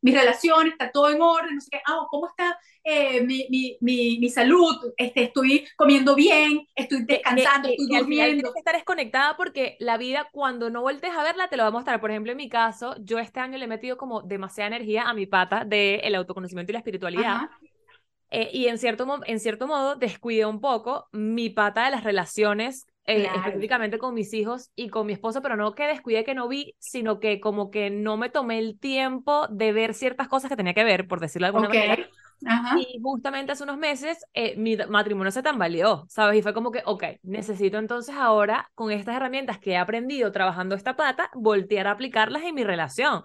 mis 0.00 0.14
relaciones? 0.14 0.72
¿Está 0.72 0.90
todo 0.90 1.10
en 1.10 1.20
orden? 1.20 1.54
No 1.54 1.60
sé 1.60 1.68
qué, 1.70 1.80
ah, 1.86 2.06
¿cómo 2.10 2.28
está 2.28 2.58
eh, 2.82 3.20
mi, 3.22 3.46
mi, 3.50 4.18
mi, 4.18 4.30
salud? 4.30 4.74
Este, 4.96 5.24
¿Estoy 5.24 5.66
comiendo 5.76 6.14
bien? 6.14 6.66
¿Estoy 6.74 7.04
descansando? 7.04 7.68
¿Estoy 7.68 7.86
durmiendo? 7.86 8.24
Al 8.24 8.32
tienes 8.32 8.52
que 8.52 8.58
estar 8.60 8.74
desconectada 8.74 9.36
porque 9.36 9.76
la 9.80 9.98
vida, 9.98 10.30
cuando 10.32 10.70
no 10.70 10.80
vueltes 10.80 11.10
a 11.10 11.22
verla, 11.22 11.48
te 11.48 11.58
lo 11.58 11.64
va 11.64 11.68
a 11.68 11.72
mostrar. 11.72 12.00
Por 12.00 12.10
ejemplo, 12.10 12.32
en 12.32 12.38
mi 12.38 12.48
caso, 12.48 12.94
yo 13.00 13.18
este 13.18 13.40
año 13.40 13.58
le 13.58 13.64
he 13.64 13.68
metido 13.68 13.98
como 13.98 14.22
demasiada 14.22 14.68
energía 14.68 15.02
a 15.02 15.12
mi 15.12 15.26
pata 15.26 15.64
del 15.64 16.00
el 16.02 16.14
autoconocimiento 16.14 16.72
y 16.72 16.74
la 16.74 16.78
espiritualidad. 16.78 17.34
Ajá 17.34 17.60
eh, 18.30 18.50
y 18.52 18.66
en 18.66 18.78
cierto, 18.78 19.06
en 19.26 19.40
cierto 19.40 19.66
modo 19.66 19.96
descuidé 19.96 20.46
un 20.46 20.60
poco 20.60 21.08
mi 21.12 21.50
pata 21.50 21.84
de 21.84 21.90
las 21.90 22.04
relaciones, 22.04 22.86
eh, 23.06 23.28
específicamente 23.34 23.98
con 23.98 24.14
mis 24.14 24.32
hijos 24.34 24.70
y 24.74 24.88
con 24.88 25.06
mi 25.06 25.12
esposo, 25.12 25.42
pero 25.42 25.56
no 25.56 25.74
que 25.74 25.86
descuidé 25.86 26.24
que 26.24 26.34
no 26.34 26.48
vi, 26.48 26.74
sino 26.78 27.20
que 27.20 27.40
como 27.40 27.70
que 27.70 27.90
no 27.90 28.16
me 28.16 28.30
tomé 28.30 28.58
el 28.58 28.78
tiempo 28.80 29.46
de 29.48 29.72
ver 29.72 29.94
ciertas 29.94 30.28
cosas 30.28 30.50
que 30.50 30.56
tenía 30.56 30.74
que 30.74 30.84
ver, 30.84 31.06
por 31.06 31.20
decirlo 31.20 31.46
de 31.46 31.48
alguna 31.48 31.68
manera, 31.68 31.98
Y 32.68 32.98
justamente 33.02 33.52
hace 33.52 33.64
unos 33.64 33.78
meses 33.78 34.18
eh, 34.34 34.56
mi 34.56 34.76
matrimonio 34.76 35.30
se 35.30 35.42
tambaleó, 35.42 36.04
¿sabes? 36.08 36.38
Y 36.38 36.42
fue 36.42 36.52
como 36.52 36.70
que, 36.70 36.82
ok, 36.84 37.04
necesito 37.22 37.78
entonces 37.78 38.14
ahora, 38.14 38.70
con 38.74 38.90
estas 38.90 39.16
herramientas 39.16 39.58
que 39.58 39.72
he 39.72 39.76
aprendido 39.76 40.32
trabajando 40.32 40.74
esta 40.74 40.96
pata, 40.96 41.30
voltear 41.34 41.86
a 41.86 41.92
aplicarlas 41.92 42.42
en 42.42 42.54
mi 42.54 42.64
relación 42.64 43.22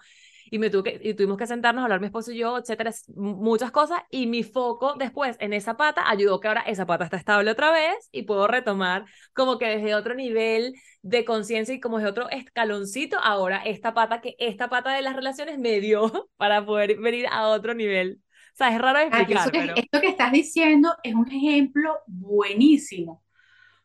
y, 0.52 0.60
me 0.60 0.70
tuve 0.70 1.00
y 1.02 1.14
tuvimos 1.14 1.38
que 1.38 1.48
sentarnos 1.48 1.82
a 1.82 1.86
hablar 1.86 2.02
mi 2.02 2.08
esposo 2.08 2.32
y 2.32 2.38
yo, 2.38 2.58
etcétera, 2.58 2.92
muchas 3.16 3.72
cosas, 3.72 4.02
y 4.12 4.28
mi 4.28 4.44
foco 4.44 4.96
después 5.00 5.38
en 5.40 5.54
esa 5.54 5.78
pata 5.78 6.10
ayudó 6.10 6.42
que 6.42 6.50
ahora 6.50 6.62
esa 6.62 6.86
pata 6.86 7.06
está 7.06 7.16
estable 7.16 7.50
otra 7.50 7.72
vez 7.72 8.10
y 8.12 8.24
puedo 8.24 8.48
retomar 8.48 9.06
como 9.34 9.58
que 9.58 9.66
desde 9.66 9.96
otro 9.96 10.14
nivel 10.14 10.76
de 11.02 11.24
conciencia 11.24 11.74
y 11.74 11.80
como 11.80 11.98
desde 11.98 12.10
otro 12.12 12.30
escaloncito, 12.30 13.18
ahora 13.18 13.64
esta 13.64 13.94
pata 13.94 14.20
que 14.20 14.36
esta 14.40 14.70
pata 14.70 14.94
de 14.94 15.02
las 15.02 15.16
relaciones 15.16 15.58
me 15.58 15.80
dio 15.80 16.30
para 16.38 16.66
poder 16.66 17.00
venir 17.00 17.28
a 17.32 17.48
otro 17.48 17.74
nivel. 17.74 18.22
O 18.54 18.58
sea, 18.58 18.76
es 18.76 18.82
raro 18.82 19.00
ah, 19.00 19.04
explicar, 19.04 19.50
pero... 19.54 19.74
Esto 19.76 20.02
que 20.02 20.10
estás 20.10 20.34
diciendo 20.34 20.94
es 21.02 21.16
un 21.16 21.32
ejemplo 21.32 21.98
buenísimo, 22.06 23.24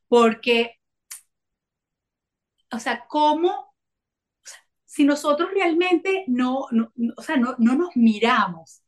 porque, 0.09 0.81
o 2.73 2.81
sea, 2.81 3.05
cómo 3.07 3.66
si 4.97 5.05
nosotros 5.05 5.51
realmente 5.53 6.25
no, 6.27 6.69
no, 6.71 6.91
o 7.19 7.23
sea, 7.23 7.37
no, 7.37 7.55
no, 7.59 7.75
nos 7.75 7.95
miramos 7.97 8.83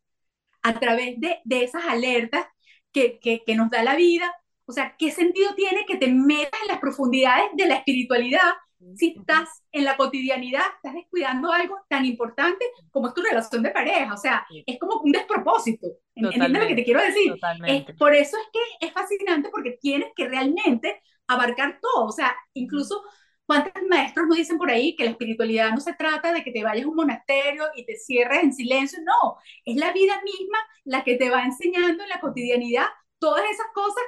a 0.62 0.81
través 0.81 1.21
de, 1.21 1.37
de 1.45 1.65
esas 1.65 1.85
alertas 1.85 2.47
que, 2.93 3.19
que, 3.21 3.45
que, 3.45 3.55
nos 3.55 3.69
da 3.69 3.83
la 3.83 3.95
vida, 3.95 4.35
o 4.65 4.73
sea, 4.73 4.97
¿qué 4.99 5.11
sentido 5.11 5.55
tiene 5.55 5.85
que 5.87 5.99
te 5.99 6.07
metas 6.07 6.59
en 6.62 6.69
las 6.69 6.79
profundidades 6.79 7.50
de 7.53 7.67
la 7.67 7.75
espiritualidad 7.75 8.55
si 8.97 9.17
estás 9.19 9.50
en 9.71 9.85
la 9.85 9.99
cotidianidad, 9.99 10.62
estás 10.77 10.95
descuidando 10.95 11.53
algo 11.53 11.77
tan 11.91 12.07
importante 12.07 12.65
como 12.91 13.09
es 13.09 13.15
tu 13.15 13.21
relación 13.21 13.62
de 13.62 13.71
pareja? 13.71 14.15
O 14.15 14.17
sea, 14.17 14.47
es 14.65 14.79
como 14.79 15.03
un 15.03 15.12
despropósito. 15.12 15.88
¿Entiendes 16.15 16.62
lo 16.62 16.69
que 16.69 16.75
te 16.75 16.85
quiero 16.85 17.03
decir? 17.03 17.35
Es, 17.67 17.85
por 17.99 18.15
eso 18.15 18.38
es 18.38 18.49
que 18.50 18.87
es 18.87 18.95
fascinante 18.95 19.50
porque 19.50 19.77
tienes 19.79 20.09
que 20.17 20.27
realmente 20.27 21.03
abarcar 21.27 21.81
todo, 21.83 22.07
o 22.07 22.12
sea, 22.12 22.35
incluso 22.55 23.03
¿Cuántos 23.49 23.83
maestros 23.88 24.26
nos 24.26 24.37
dicen 24.37 24.59
por 24.59 24.71
ahí 24.71 24.95
que 24.95 25.05
la 25.05 25.12
espiritualidad 25.12 25.71
no 25.71 25.81
se 25.81 25.95
trata 25.95 26.35
de 26.35 26.45
que 26.45 26.52
te 26.52 26.62
vayas 26.62 26.85
a 26.85 26.88
un 26.88 26.97
monasterio 26.97 27.64
y 27.75 27.87
te 27.87 27.97
cierres 27.97 28.43
en 28.43 28.52
silencio? 28.52 28.99
No, 29.02 29.38
es 29.64 29.75
la 29.76 29.90
vida 29.90 30.21
misma 30.23 30.59
la 30.85 31.02
que 31.02 31.17
te 31.17 31.31
va 31.31 31.45
enseñando 31.45 32.02
en 32.02 32.11
la 32.11 32.21
cotidianidad 32.21 32.85
todas 33.19 33.45
esas 33.50 33.69
cosas 33.73 34.05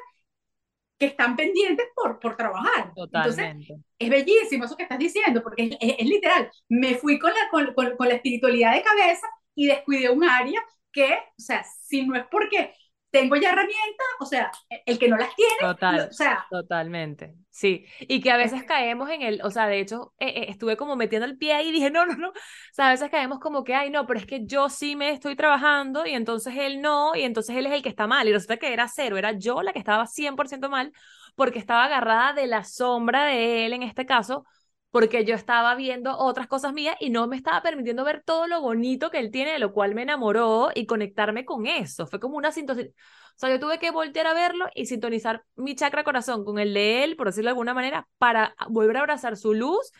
que 0.99 1.07
están 1.07 1.37
pendientes 1.37 1.87
por, 1.97 2.21
por 2.21 2.37
trabajar. 2.37 2.93
Totalmente. 2.95 3.49
Entonces, 3.49 3.79
es 3.99 4.11
bellísimo 4.11 4.67
eso 4.67 4.77
que 4.77 4.83
estás 4.83 4.99
diciendo, 4.99 5.43
porque 5.43 5.75
es, 5.81 6.07
literal. 6.07 6.51
Me 6.69 6.97
fui 6.97 7.19
con 7.19 7.31
la, 7.31 7.49
con, 7.51 7.73
con, 7.73 7.97
con 7.97 8.09
la 8.09 8.17
espiritualidad 8.17 8.75
de 8.75 8.83
cabeza 8.83 9.27
y 9.55 9.69
descuidé 9.69 10.11
un 10.11 10.23
área 10.23 10.63
que, 10.93 11.15
o 11.15 11.41
sea, 11.41 11.65
si 11.65 12.07
no 12.07 12.15
es 12.15 12.27
porque 12.31 12.75
tengo 13.11 13.37
ya 13.37 13.51
herramientas, 13.51 14.07
o 14.21 14.27
sea, 14.27 14.51
el 14.87 14.99
que 14.99 15.09
no 15.09 15.17
las 15.17 15.35
tiene, 15.35 15.53
Total, 15.61 16.09
o 16.11 16.13
sea. 16.13 16.47
Totalmente, 16.51 17.35
sí. 17.51 17.85
Y 18.01 18.21
que 18.21 18.31
a 18.31 18.37
veces 18.37 18.65
caemos 18.65 19.11
en 19.11 19.23
el, 19.23 19.41
o 19.43 19.51
sea, 19.51 19.67
de 19.67 19.81
hecho, 19.81 20.15
eh, 20.19 20.29
eh, 20.29 20.45
estuve 20.49 20.77
como 20.77 20.97
metiendo 20.97 21.27
el 21.27 21.37
pie 21.37 21.55
ahí 21.55 21.69
y 21.69 21.73
dije, 21.73 21.91
no, 21.91 22.07
no, 22.07 22.17
no. 22.17 22.29
O 22.29 22.33
sea, 22.73 22.89
a 22.89 22.91
veces 22.93 23.11
caemos 23.11 23.41
como 23.41 23.65
que, 23.65 23.75
ay, 23.75 23.91
no, 23.91 24.07
pero 24.07 24.21
es 24.21 24.27
que 24.27 24.47
yo 24.47 24.69
sí 24.69 24.97
me 24.97 25.11
estoy 25.11 25.37
trabajando 25.37 26.07
y 26.07 26.11
entonces 26.13 26.55
él 26.57 26.81
no, 26.81 27.15
y 27.17 27.23
entonces 27.23 27.57
él 27.57 27.67
es 27.67 27.73
el 27.73 27.83
que 27.83 27.89
está 27.89 28.07
mal. 28.07 28.29
Y 28.29 28.33
resulta 28.33 28.57
que 28.57 28.73
era 28.73 28.89
cero, 28.89 29.17
era 29.19 29.33
yo 29.33 29.63
la 29.63 29.73
que 29.73 29.79
estaba 29.79 30.07
100% 30.07 30.69
mal 30.69 30.93
porque 31.35 31.59
estaba 31.59 31.85
agarrada 31.85 32.33
de 32.33 32.47
la 32.47 32.65
sombra 32.65 33.25
de 33.25 33.67
él 33.67 33.73
en 33.73 33.83
este 33.83 34.07
caso, 34.07 34.45
porque 34.91 35.25
yo 35.25 35.35
estaba 35.35 35.75
viendo 35.77 36.17
otras 36.19 36.49
cosas 36.49 36.73
mías 36.73 36.97
y 37.01 37.11
no 37.11 37.27
me 37.29 37.37
estaba 37.37 37.63
permitiendo 37.63 38.05
ver 38.05 38.23
todo 38.25 38.47
lo 38.49 38.61
bonito 38.61 39.11
que 39.11 39.19
él 39.19 39.31
tiene, 39.31 39.53
de 39.53 39.59
lo 39.59 39.73
cual 39.73 39.95
me 39.95 40.03
enamoró 40.03 40.71
y 40.75 40.87
conectarme 40.87 41.45
con 41.45 41.67
eso. 41.67 42.07
Fue 42.07 42.19
como 42.19 42.37
una 42.37 42.51
sintonía. 42.53 42.87
O 42.87 43.39
sea, 43.41 43.51
yo 43.51 43.61
tuve 43.61 43.79
que 43.79 43.91
voltear 43.91 44.27
a 44.27 44.35
verlo 44.35 44.67
y 44.75 44.87
sintonizar 44.87 45.45
mi 45.57 45.75
chakra 45.75 46.05
corazón 46.05 46.45
con 46.45 46.59
el 46.59 46.75
de 46.75 47.05
él, 47.05 47.17
por 47.17 47.29
decirlo 47.29 47.49
de 47.49 47.53
alguna 47.53 47.75
manera, 47.75 48.09
para 48.19 48.55
volver 48.69 48.97
a 48.97 49.01
abrazar 49.01 49.37
su 49.37 49.55
luz 49.55 49.93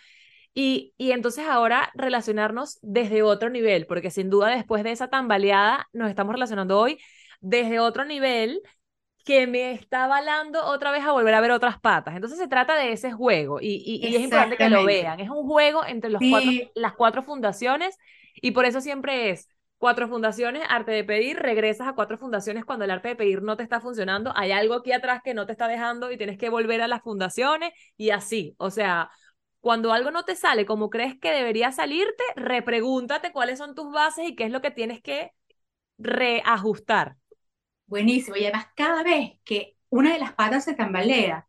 y, 0.53 0.95
y 0.99 1.13
entonces 1.13 1.47
ahora 1.47 1.91
relacionarnos 1.95 2.79
desde 2.83 3.23
otro 3.23 3.51
nivel, 3.51 3.87
porque 3.87 4.11
sin 4.11 4.29
duda 4.31 4.49
después 4.49 4.83
de 4.83 4.93
esa 4.93 5.09
tambaleada 5.09 5.89
nos 5.93 6.11
estamos 6.11 6.35
relacionando 6.35 6.79
hoy 6.79 6.99
desde 7.41 7.79
otro 7.79 8.05
nivel 8.05 8.61
que 9.25 9.47
me 9.47 9.73
está 9.73 10.05
avalando 10.05 10.65
otra 10.65 10.91
vez 10.91 11.05
a 11.05 11.13
volver 11.13 11.35
a 11.35 11.41
ver 11.41 11.51
otras 11.51 11.81
patas. 11.81 12.15
Entonces 12.15 12.39
se 12.39 12.49
trata 12.49 12.75
de 12.77 12.93
ese 12.93 13.13
juego 13.13 13.61
y, 13.61 13.83
y, 13.85 14.15
es 14.15 14.23
importante 14.23 14.57
que 14.57 14.69
lo 14.69 14.85
vean. 14.85 15.21
Es 15.21 15.31
un 15.31 15.47
juego 15.47 15.85
entre 15.85 16.11
los 16.11 16.23
cuatro, 16.29 16.51
las 16.75 16.93
cuatro 16.95 17.23
fundaciones 17.23 17.97
y 18.35 18.53
por 18.53 18.65
eso 18.65 18.81
siempre 18.81 19.31
es 19.31 19.49
cuatro 19.81 20.09
fundaciones, 20.09 20.63
arte 20.69 20.93
de 20.93 21.05
pedir, 21.05 21.39
regresas 21.39 21.89
a 21.89 21.95
cuatro 21.95 22.19
fundaciones 22.19 22.67
cuando 22.67 22.85
el 22.85 22.91
arte 22.91 23.09
de 23.09 23.17
pedir 23.17 23.43
no 23.43 23.57
te 23.57 23.63
está 23.63 23.81
funcionando, 23.81 24.31
hay 24.37 24.53
algo 24.53 24.75
aquí 24.75 24.93
atrás 24.93 25.23
que 25.25 25.33
no 25.33 25.47
te 25.47 25.53
está 25.53 25.69
dejando 25.69 26.13
y 26.13 26.19
tienes 26.19 26.37
que 26.37 26.51
volver 26.51 26.83
a 26.83 26.87
las 26.87 27.03
fundaciones 27.03 27.73
y 27.97 28.11
así. 28.11 28.55
O 28.59 28.71
sea, 28.71 29.11
cuando 29.61 29.93
algo 29.93 30.11
no 30.11 30.25
te 30.25 30.37
sale 30.37 30.67
como 30.67 30.91
crees 30.91 31.19
que 31.19 31.33
debería 31.33 31.73
salirte, 31.73 32.23
repregúntate 32.37 33.33
cuáles 33.33 33.59
son 33.59 33.75
tus 33.75 33.91
bases 33.91 34.29
y 34.29 34.35
qué 34.35 34.45
es 34.45 34.51
lo 34.51 34.61
que 34.61 34.71
tienes 34.71 35.01
que 35.01 35.33
reajustar. 35.97 37.17
Buenísimo. 37.91 38.37
Y 38.37 38.45
además, 38.45 38.69
cada 38.77 39.03
vez 39.03 39.33
que 39.45 39.77
una 39.91 40.13
de 40.13 40.21
las 40.21 40.35
patas 40.35 40.65
se 40.65 40.75
tambalea, 40.75 41.47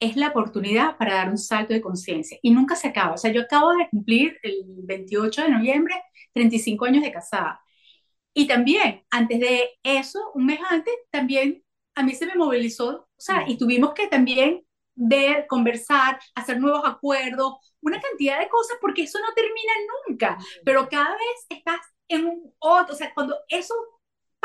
es 0.00 0.16
la 0.16 0.28
oportunidad 0.28 0.96
para 0.98 1.14
dar 1.14 1.30
un 1.30 1.38
salto 1.38 1.74
de 1.74 1.82
conciencia. 1.82 2.38
Y 2.42 2.52
nunca 2.52 2.76
se 2.76 2.88
acaba. 2.88 3.14
O 3.14 3.18
sea, 3.18 3.32
yo 3.32 3.42
acabo 3.42 3.72
de 3.72 3.88
cumplir 3.90 4.38
el 4.42 4.64
28 4.84 5.42
de 5.44 5.50
noviembre 5.50 5.94
35 6.34 6.86
años 6.86 7.02
de 7.04 7.12
casada. 7.12 7.60
Y 8.34 8.46
también, 8.48 9.04
antes 9.10 9.40
de 9.40 9.70
eso, 9.82 10.20
un 10.34 10.46
mes 10.46 10.60
antes, 10.70 10.94
también 11.10 11.64
a 11.96 12.02
mí 12.04 12.14
se 12.14 12.26
me 12.26 12.36
movilizó, 12.36 12.90
o 12.90 13.08
sea, 13.18 13.44
y 13.48 13.58
tuvimos 13.58 13.94
que 13.94 14.08
también 14.08 14.64
ver, 14.94 15.46
conversar, 15.48 16.20
hacer 16.34 16.60
nuevos 16.60 16.82
acuerdos, 16.86 17.56
una 17.82 18.00
cantidad 18.00 18.40
de 18.40 18.48
cosas, 18.48 18.78
porque 18.80 19.02
eso 19.04 19.18
no 19.20 19.34
termina 19.34 19.72
nunca, 20.08 20.38
pero 20.64 20.88
cada 20.88 21.10
vez 21.12 21.46
estás 21.50 21.80
en 22.08 22.26
un 22.26 22.54
otro, 22.60 22.94
o 22.94 22.98
sea, 22.98 23.12
cuando 23.14 23.36
eso 23.48 23.74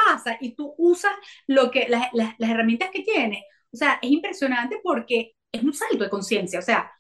pasa 0.06 0.38
y 0.40 0.56
tú 0.56 0.74
usas 0.78 1.12
lo 1.48 1.72
que, 1.72 1.88
las, 1.90 2.10
las, 2.14 2.36
herramientas 2.40 2.90
que 2.92 3.04
tienes. 3.04 3.44
O 3.74 3.78
sea, 3.78 4.00
es 4.02 4.12
impresionante 4.12 4.80
porque 4.84 5.34
es 5.52 5.64
un 5.64 5.74
salto 5.74 6.04
de 6.04 6.10
conciencia, 6.10 6.60
o 6.60 6.62
sea, 6.64 6.92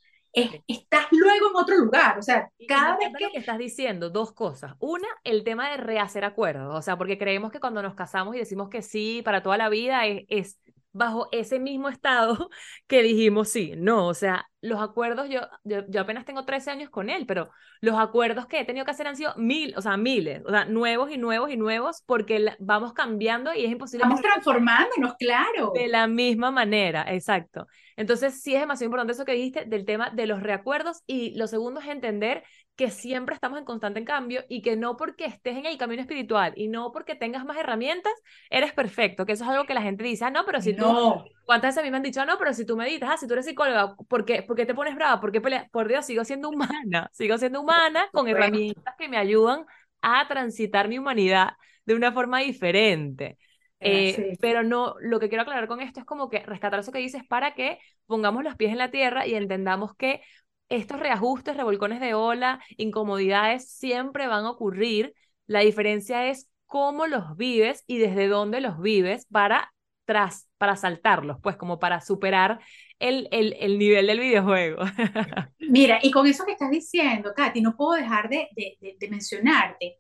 estás 0.67 1.07
luego 1.11 1.49
en 1.49 1.55
otro 1.55 1.75
lugar, 1.77 2.19
o 2.19 2.21
sea, 2.21 2.49
cada 2.67 2.97
vez 2.97 3.09
que... 3.17 3.31
que... 3.31 3.39
estás 3.39 3.57
diciendo 3.57 4.09
dos 4.09 4.33
cosas. 4.33 4.73
Una, 4.79 5.07
el 5.23 5.43
tema 5.43 5.71
de 5.71 5.77
rehacer 5.77 6.25
acuerdos, 6.25 6.75
o 6.75 6.81
sea, 6.81 6.97
porque 6.97 7.17
creemos 7.17 7.51
que 7.51 7.59
cuando 7.59 7.81
nos 7.81 7.95
casamos 7.95 8.35
y 8.35 8.39
decimos 8.39 8.69
que 8.69 8.81
sí 8.81 9.21
para 9.23 9.41
toda 9.41 9.57
la 9.57 9.69
vida 9.69 10.05
es, 10.05 10.25
es 10.27 10.59
bajo 10.97 11.29
ese 11.31 11.59
mismo 11.59 11.89
estado 11.89 12.49
que 12.87 13.03
dijimos 13.03 13.49
sí, 13.49 13.73
no, 13.77 14.07
o 14.07 14.13
sea, 14.13 14.47
los 14.61 14.81
acuerdos, 14.81 15.29
yo, 15.29 15.41
yo, 15.63 16.01
apenas 16.01 16.25
tengo 16.25 16.43
13 16.43 16.71
años 16.71 16.89
con 16.89 17.09
él, 17.09 17.25
pero 17.27 17.49
los 17.79 17.97
acuerdos 17.97 18.47
que 18.47 18.59
he 18.59 18.65
tenido 18.65 18.85
que 18.85 18.91
hacer 18.91 19.07
han 19.07 19.15
sido 19.15 19.33
mil, 19.37 19.73
o 19.77 19.81
sea, 19.81 19.97
miles, 19.97 20.41
o 20.45 20.49
sea, 20.49 20.65
nuevos 20.65 21.11
y 21.11 21.17
nuevos 21.17 21.51
y 21.51 21.57
nuevos, 21.57 22.03
porque 22.05 22.53
vamos 22.59 22.93
cambiando 22.93 23.53
y 23.53 23.65
es 23.65 23.71
imposible. 23.71 24.05
Vamos 24.05 24.21
transformándonos, 24.21 25.13
claro. 25.19 25.71
De 25.75 25.87
la 25.87 26.07
misma 26.07 26.49
manera, 26.51 27.05
exacto. 27.07 27.67
Entonces, 27.95 28.41
sí 28.41 28.55
es 28.55 28.61
demasiado 28.61 28.87
importante 28.87 29.13
eso 29.13 29.25
que 29.25 29.33
dijiste 29.33 29.65
del 29.65 29.85
tema 29.85 30.09
de 30.09 30.27
los 30.27 30.41
reacuerdos 30.41 31.03
y 31.05 31.35
lo 31.37 31.47
segundo 31.47 31.79
es 31.79 31.87
entender 31.87 32.43
que 32.77 32.91
siempre 32.91 33.33
estamos 33.33 33.57
en 33.57 33.65
constante 33.65 34.03
cambio 34.05 34.45
y 34.47 34.61
que 34.61 34.75
no 34.75 34.97
porque 34.97 35.25
estés 35.25 35.57
en 35.57 35.65
el 35.65 35.79
camino 35.79 35.99
espiritual 35.99 36.53
y 36.55 36.67
no 36.67 36.91
porque 36.91 37.15
tengas 37.15 37.43
más 37.43 37.57
herramientas, 37.57 38.13
eres 38.51 38.71
perfecto, 38.71 39.25
que 39.25 39.31
eso 39.33 39.43
es 39.43 39.49
algo 39.49 39.65
que 39.65 39.73
la 39.73 39.81
gente 39.81 40.03
dice, 40.03 40.25
ah, 40.25 40.29
no, 40.29 40.45
pero 40.45 40.61
si 40.61 40.73
no. 40.73 41.23
tú, 41.23 41.29
¿cuántas 41.43 41.69
veces 41.69 41.79
a 41.79 41.83
mí 41.83 41.89
me 41.89 41.97
han 41.97 42.03
dicho, 42.03 42.21
ah, 42.21 42.25
no, 42.25 42.37
pero 42.37 42.53
si 42.53 42.65
tú 42.67 42.77
meditas, 42.77 43.09
ah, 43.11 43.17
si 43.17 43.27
tú 43.27 43.33
eres 43.33 43.47
psicóloga, 43.47 43.95
¿por 44.07 44.25
qué, 44.25 44.43
¿por 44.43 44.55
qué 44.55 44.67
te 44.67 44.75
pones 44.75 44.93
brava? 44.93 45.19
¿Por 45.19 45.31
qué 45.31 45.41
peleas? 45.41 45.67
Por 45.71 45.87
Dios, 45.87 46.05
sigo 46.05 46.23
siendo 46.23 46.49
humana, 46.49 47.09
sigo 47.13 47.39
siendo 47.39 47.61
humana 47.61 48.07
con 48.13 48.27
herramientas 48.27 48.93
que 48.95 49.09
me 49.09 49.17
ayudan 49.17 49.65
a 50.01 50.27
transitar 50.27 50.87
mi 50.87 50.99
humanidad 50.99 51.53
de 51.83 51.95
una 51.95 52.11
forma 52.11 52.39
diferente. 52.39 53.39
Eh, 53.79 54.37
pero 54.39 54.63
no, 54.63 54.95
lo 54.99 55.19
que 55.19 55.29
quiero 55.29 55.43
aclarar 55.43 55.67
con 55.67 55.81
esto 55.81 55.99
es 55.99 56.05
como 56.05 56.29
que 56.29 56.39
rescatar 56.39 56.79
eso 56.79 56.91
que 56.91 56.99
dices 56.99 57.23
para 57.27 57.53
que 57.53 57.79
pongamos 58.07 58.43
los 58.43 58.55
pies 58.55 58.71
en 58.71 58.79
la 58.79 58.89
tierra 58.89 59.27
y 59.27 59.35
entendamos 59.35 59.95
que 59.95 60.21
estos 60.69 60.99
reajustes, 60.99 61.57
revolcones 61.57 61.99
de 61.99 62.13
ola, 62.13 62.59
incomodidades 62.77 63.69
siempre 63.71 64.27
van 64.27 64.45
a 64.45 64.51
ocurrir. 64.51 65.13
La 65.47 65.61
diferencia 65.61 66.27
es 66.29 66.49
cómo 66.65 67.07
los 67.07 67.37
vives 67.37 67.83
y 67.87 67.97
desde 67.97 68.27
dónde 68.27 68.61
los 68.61 68.79
vives 68.81 69.25
para, 69.31 69.73
tras, 70.05 70.47
para 70.57 70.75
saltarlos, 70.75 71.37
pues 71.41 71.55
como 71.57 71.79
para 71.79 72.01
superar 72.01 72.59
el, 72.99 73.27
el, 73.31 73.55
el 73.59 73.79
nivel 73.79 74.07
del 74.07 74.19
videojuego. 74.19 74.83
Mira, 75.59 75.99
y 76.03 76.11
con 76.11 76.27
eso 76.27 76.45
que 76.45 76.51
estás 76.53 76.69
diciendo, 76.71 77.33
Katy, 77.35 77.61
no 77.61 77.75
puedo 77.75 77.93
dejar 77.93 78.29
de, 78.29 78.47
de, 78.55 78.95
de 78.99 79.09
mencionarte 79.09 79.97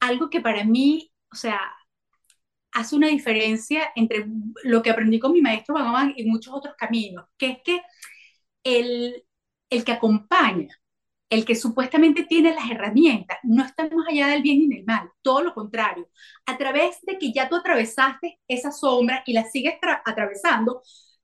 algo 0.00 0.30
que 0.30 0.40
para 0.40 0.64
mí, 0.64 1.12
o 1.32 1.36
sea, 1.36 1.60
hace 2.72 2.96
una 2.96 3.08
diferencia 3.08 3.90
entre 3.96 4.26
lo 4.64 4.82
que 4.82 4.90
aprendí 4.90 5.18
con 5.18 5.32
mi 5.32 5.40
maestro 5.40 5.74
Bhagavan 5.74 6.12
y 6.16 6.24
muchos 6.26 6.52
otros 6.54 6.74
caminos, 6.76 7.26
que 7.38 7.46
es 7.52 7.58
que 7.64 7.80
el, 8.64 9.24
el 9.70 9.84
que 9.84 9.92
acompaña 9.92 10.68
el 11.30 11.44
que 11.44 11.56
supuestamente 11.56 12.24
tiene 12.24 12.54
las 12.54 12.70
herramientas, 12.70 13.38
no 13.42 13.64
está 13.64 13.88
más 13.90 14.06
allá 14.08 14.28
del 14.28 14.42
bien 14.42 14.62
y 14.62 14.68
del 14.68 14.84
mal, 14.84 15.10
todo 15.22 15.42
lo 15.42 15.54
contrario. 15.54 16.08
A 16.46 16.56
través 16.56 17.00
de 17.02 17.18
que 17.18 17.32
ya 17.32 17.48
tú 17.48 17.56
atravesaste 17.56 18.38
esa 18.46 18.70
sombra 18.70 19.22
y 19.26 19.32
la 19.32 19.44
sigues 19.44 19.74
atravesando, 20.04 20.82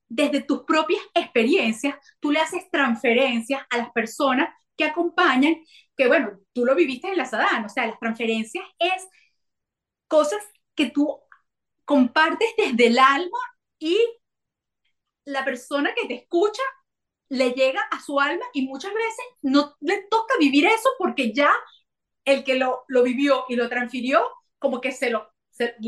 desde 0.09 0.43
tus 0.43 0.65
propias 0.65 1.01
experiencias, 1.15 1.97
tú 2.21 2.33
le 2.33 2.41
haces 2.41 2.69
transferencias 2.71 3.63
a 3.71 3.77
las 3.79 3.91
personas 3.93 4.49
que 4.77 4.85
acompañan, 4.85 5.57
que 5.97 6.09
bueno, 6.09 6.41
tú 6.53 6.65
lo 6.65 6.75
viviste 6.75 7.09
en 7.09 7.19
la 7.19 7.25
Sadán, 7.25 7.65
o 7.65 7.69
sea, 7.69 7.87
las 7.87 7.99
transferencias 7.99 8.65
es 8.79 9.09
cosas 10.09 10.43
que 10.75 10.91
tú 10.91 11.21
compartes 11.85 12.49
desde 12.57 12.89
el 12.89 12.99
alma 12.99 13.39
y 13.79 13.97
la 15.25 15.45
persona 15.45 15.95
que 15.95 16.07
te 16.07 16.15
escucha 16.15 16.63
le 17.33 17.53
llega 17.53 17.81
a 17.91 17.99
su 17.99 18.21
alma 18.21 18.45
y 18.53 18.67
muchas 18.67 18.93
veces 18.93 19.25
no 19.41 19.75
le 19.81 20.03
toca 20.11 20.35
vivir 20.39 20.67
eso 20.67 20.91
porque 20.99 21.33
ya 21.33 21.51
el 22.27 22.45
que 22.45 22.57
lo, 22.57 22.85
lo 22.89 23.03
vivió 23.03 23.47
y 23.49 23.57
lo 23.57 23.71
transfirió, 23.71 24.23
como 24.59 24.83
que 24.83 24.93
se 24.93 25.09
lo, 25.09 25.33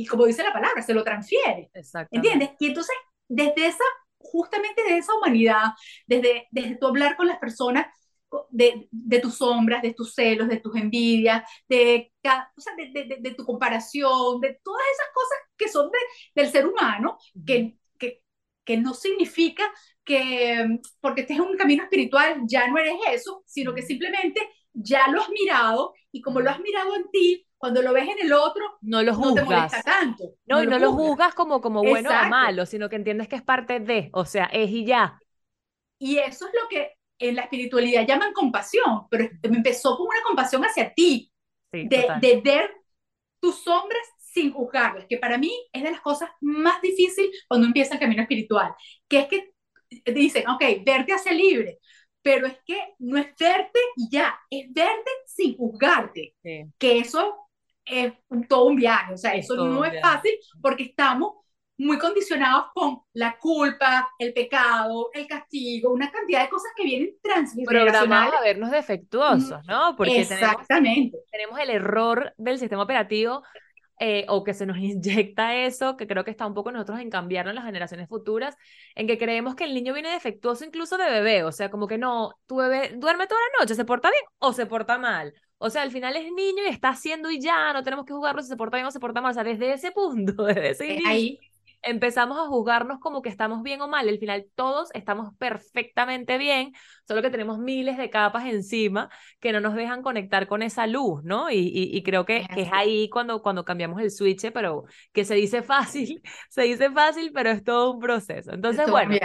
como 0.08 0.24
dice 0.24 0.42
la 0.42 0.54
palabra, 0.54 0.80
se 0.80 0.94
lo 0.94 1.04
transfiere. 1.04 1.70
¿Entiendes? 2.10 2.52
Y 2.58 2.68
entonces, 2.68 2.96
desde 3.28 3.66
esa, 3.66 3.84
justamente 4.16 4.82
de 4.84 4.96
esa 4.96 5.14
humanidad, 5.14 5.64
desde, 6.06 6.48
desde 6.50 6.76
tu 6.76 6.86
hablar 6.86 7.14
con 7.14 7.26
las 7.26 7.38
personas, 7.38 7.88
de, 8.48 8.88
de, 8.90 9.20
tus 9.20 9.36
sombras, 9.36 9.82
de 9.82 9.92
tus 9.92 10.14
celos, 10.14 10.48
de 10.48 10.60
tus 10.60 10.74
envidias, 10.76 11.48
de, 11.68 12.10
o 12.56 12.60
sea, 12.60 12.74
de, 12.74 12.90
de, 12.90 13.18
de, 13.20 13.34
tu 13.34 13.44
comparación, 13.44 14.40
de 14.40 14.58
todas 14.64 14.82
esas 14.92 15.06
cosas 15.12 15.38
que 15.58 15.68
son 15.68 15.90
del 16.34 16.50
ser 16.50 16.66
humano, 16.66 17.18
que, 17.46 17.76
que, 18.64 18.76
no 18.76 18.94
significa 18.94 19.64
que 20.04 20.80
porque 21.00 21.22
estés 21.22 21.36
en 21.36 21.42
un 21.42 21.56
camino 21.56 21.84
espiritual 21.84 22.42
ya 22.46 22.68
no 22.68 22.78
eres 22.78 22.96
eso, 23.10 23.42
sino 23.46 23.74
que 23.74 23.82
simplemente 23.82 24.40
ya 24.72 25.08
lo 25.08 25.22
has 25.22 25.30
mirado 25.30 25.94
y 26.12 26.20
como 26.20 26.40
lo 26.40 26.50
has 26.50 26.60
mirado 26.60 26.94
en 26.96 27.10
ti, 27.10 27.46
cuando 27.56 27.80
lo 27.80 27.92
ves 27.92 28.08
en 28.08 28.26
el 28.26 28.32
otro, 28.32 28.62
no 28.82 29.02
lo 29.02 29.14
juzgas. 29.14 29.34
No 29.34 29.34
te 29.34 29.44
molesta 29.44 29.82
tanto. 29.82 30.24
No, 30.46 30.62
y 30.62 30.66
no 30.66 30.78
lo 30.78 30.92
juzgas 30.92 31.34
como, 31.34 31.60
como 31.60 31.82
bueno 31.82 32.10
o 32.10 32.28
malo, 32.28 32.66
sino 32.66 32.88
que 32.88 32.96
entiendes 32.96 33.28
que 33.28 33.36
es 33.36 33.42
parte 33.42 33.80
de, 33.80 34.10
o 34.12 34.24
sea, 34.24 34.46
es 34.46 34.70
y 34.70 34.84
ya. 34.84 35.18
Y 35.98 36.18
eso 36.18 36.46
es 36.46 36.52
lo 36.60 36.68
que 36.68 36.92
en 37.18 37.36
la 37.36 37.42
espiritualidad 37.42 38.06
llaman 38.06 38.32
compasión, 38.32 39.06
pero 39.08 39.28
me 39.48 39.56
empezó 39.56 39.96
con 39.96 40.08
una 40.08 40.22
compasión 40.22 40.62
hacia 40.62 40.92
ti, 40.92 41.32
de, 41.72 42.06
de, 42.20 42.40
ver 42.44 42.70
tus 43.40 43.62
sombras 43.64 44.06
sin 44.34 44.52
juzgarlas, 44.52 45.06
que 45.08 45.18
para 45.18 45.38
mí 45.38 45.52
es 45.72 45.82
de 45.82 45.92
las 45.92 46.00
cosas 46.00 46.28
más 46.40 46.82
difíciles 46.82 47.44
cuando 47.48 47.68
empieza 47.68 47.94
el 47.94 48.00
camino 48.00 48.22
espiritual, 48.22 48.74
que 49.08 49.20
es 49.20 49.28
que 49.28 49.52
dicen, 50.12 50.48
ok, 50.48 50.62
verte 50.84 51.12
hace 51.12 51.32
libre, 51.32 51.78
pero 52.20 52.48
es 52.48 52.58
que 52.66 52.94
no 52.98 53.16
es 53.16 53.28
verte 53.38 53.78
y 53.96 54.08
ya, 54.10 54.36
es 54.50 54.66
verte 54.72 55.10
sin 55.26 55.56
juzgarte, 55.56 56.34
que 56.42 56.98
eso 56.98 57.48
es 57.84 58.12
todo 58.48 58.64
un 58.64 58.76
viaje, 58.76 59.14
o 59.14 59.16
sea, 59.16 59.34
eso 59.34 59.54
no 59.54 59.84
es 59.84 60.00
fácil 60.02 60.32
porque 60.60 60.84
estamos 60.84 61.34
muy 61.76 61.98
condicionados 61.98 62.66
con 62.72 63.00
la 63.14 63.36
culpa, 63.38 64.08
el 64.18 64.32
pecado, 64.32 65.10
el 65.12 65.26
castigo, 65.26 65.92
una 65.92 66.10
cantidad 66.10 66.42
de 66.42 66.48
cosas 66.48 66.70
que 66.76 66.84
vienen 66.84 67.16
transgeneracionales. 67.20 67.92
Programados 67.92 68.34
a 68.34 68.42
vernos 68.42 68.70
defectuosos, 68.70 69.60
¿no? 69.66 69.94
Porque 69.96 70.20
Exactamente. 70.20 71.18
Tenemos, 71.30 71.30
tenemos 71.30 71.60
el 71.60 71.70
error 71.70 72.32
del 72.36 72.58
sistema 72.58 72.82
operativo 72.84 73.42
eh, 73.98 74.24
o 74.28 74.44
que 74.44 74.54
se 74.54 74.66
nos 74.66 74.76
inyecta 74.78 75.54
eso, 75.54 75.96
que 75.96 76.06
creo 76.06 76.24
que 76.24 76.30
está 76.30 76.46
un 76.46 76.54
poco 76.54 76.72
nosotros 76.72 77.00
en 77.00 77.10
cambiarlo 77.10 77.50
en 77.50 77.56
las 77.56 77.64
generaciones 77.64 78.08
futuras, 78.08 78.56
en 78.94 79.06
que 79.06 79.18
creemos 79.18 79.54
que 79.54 79.64
el 79.64 79.74
niño 79.74 79.92
viene 79.94 80.10
defectuoso 80.10 80.64
incluso 80.64 80.96
de 80.96 81.10
bebé, 81.10 81.44
o 81.44 81.52
sea, 81.52 81.70
como 81.70 81.86
que 81.86 81.98
no, 81.98 82.34
tu 82.46 82.56
bebé 82.56 82.94
duerme 82.96 83.26
toda 83.26 83.40
la 83.40 83.64
noche, 83.64 83.74
se 83.74 83.84
porta 83.84 84.10
bien 84.10 84.22
o 84.38 84.52
se 84.52 84.66
porta 84.66 84.98
mal. 84.98 85.32
O 85.58 85.70
sea, 85.70 85.82
al 85.82 85.92
final 85.92 86.16
es 86.16 86.30
niño 86.32 86.64
y 86.64 86.68
está 86.68 86.90
haciendo 86.90 87.30
y 87.30 87.40
ya, 87.40 87.72
no 87.72 87.82
tenemos 87.82 88.04
que 88.04 88.12
jugarlo 88.12 88.42
si 88.42 88.48
se 88.48 88.56
porta 88.56 88.76
bien 88.76 88.86
o 88.86 88.90
se 88.90 89.00
porta 89.00 89.20
mal. 89.20 89.30
O 89.30 89.34
sea, 89.34 89.44
desde 89.44 89.72
ese 89.72 89.92
punto, 89.92 90.32
desde 90.44 90.70
ese 90.70 90.96
eh, 90.96 91.38
empezamos 91.84 92.38
a 92.38 92.46
juzgarnos 92.46 92.98
como 92.98 93.22
que 93.22 93.28
estamos 93.28 93.62
bien 93.62 93.80
o 93.80 93.88
mal. 93.88 94.08
Al 94.08 94.18
final 94.18 94.46
todos 94.54 94.90
estamos 94.94 95.34
perfectamente 95.38 96.38
bien, 96.38 96.72
solo 97.06 97.22
que 97.22 97.30
tenemos 97.30 97.58
miles 97.58 97.96
de 97.96 98.10
capas 98.10 98.46
encima 98.46 99.10
que 99.40 99.52
no 99.52 99.60
nos 99.60 99.74
dejan 99.74 100.02
conectar 100.02 100.46
con 100.46 100.62
esa 100.62 100.86
luz, 100.86 101.22
¿no? 101.24 101.50
Y, 101.50 101.70
y, 101.72 102.02
creo 102.02 102.24
que, 102.24 102.46
es 102.56 102.68
ahí 102.72 103.08
cuando, 103.08 103.42
cuando 103.42 103.64
cambiamos 103.64 104.00
el 104.00 104.10
switch, 104.10 104.50
pero 104.52 104.84
que 105.12 105.24
se 105.24 105.34
dice 105.34 105.62
fácil, 105.62 106.22
se 106.48 106.62
dice 106.62 106.90
fácil, 106.90 107.30
pero 107.32 107.50
es 107.50 107.62
todo 107.62 107.92
un 107.92 108.00
proceso. 108.00 108.52
Entonces, 108.52 108.90
bueno. 108.90 109.16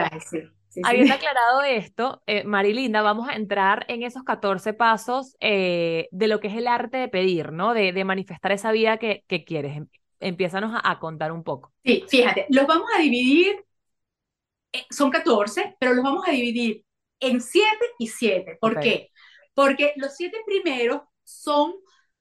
Habiendo 0.84 1.16
aclarado 1.16 1.64
esto, 1.64 2.22
eh, 2.28 2.44
Marilinda, 2.44 3.02
vamos 3.02 3.28
a 3.28 3.34
entrar 3.34 3.86
en 3.88 4.04
esos 4.04 4.24
14 4.24 4.74
pasos 4.74 5.36
eh, 5.40 6.08
de 6.12 6.28
lo 6.28 6.40
que 6.40 6.48
es 6.48 6.56
el 6.56 6.68
arte 6.68 6.98
de 6.98 7.08
pedir, 7.08 7.52
¿no? 7.52 7.74
De, 7.74 7.92
de 7.92 8.06
manifestar 8.06 8.52
esa 8.52 8.72
vida 8.72 8.98
que, 8.98 9.24
que 9.28 9.44
quieres 9.44 9.76
empiézanos 10.20 10.80
a, 10.84 11.00
contar 11.00 11.32
un 11.32 11.44
poco. 11.44 11.74
Sí, 11.84 12.04
fíjate, 12.08 12.46
los 12.50 12.68
vamos 12.68 12.90
a 12.96 13.02
dividir, 13.02 13.66
eh, 14.74 14.86
son 14.90 15.10
14, 15.10 15.76
pero 15.80 15.94
los 15.94 16.04
vamos 16.04 16.28
a 16.28 16.32
dividir 16.32 16.84
en 17.20 17.42
7 17.42 17.86
y 17.98 18.08
7. 18.08 18.58
¿Por 18.60 18.80
qué? 18.80 19.10
Porque 19.54 19.94
los 19.96 20.16
7 20.16 20.38
primeros 20.46 21.02
son, 21.24 21.74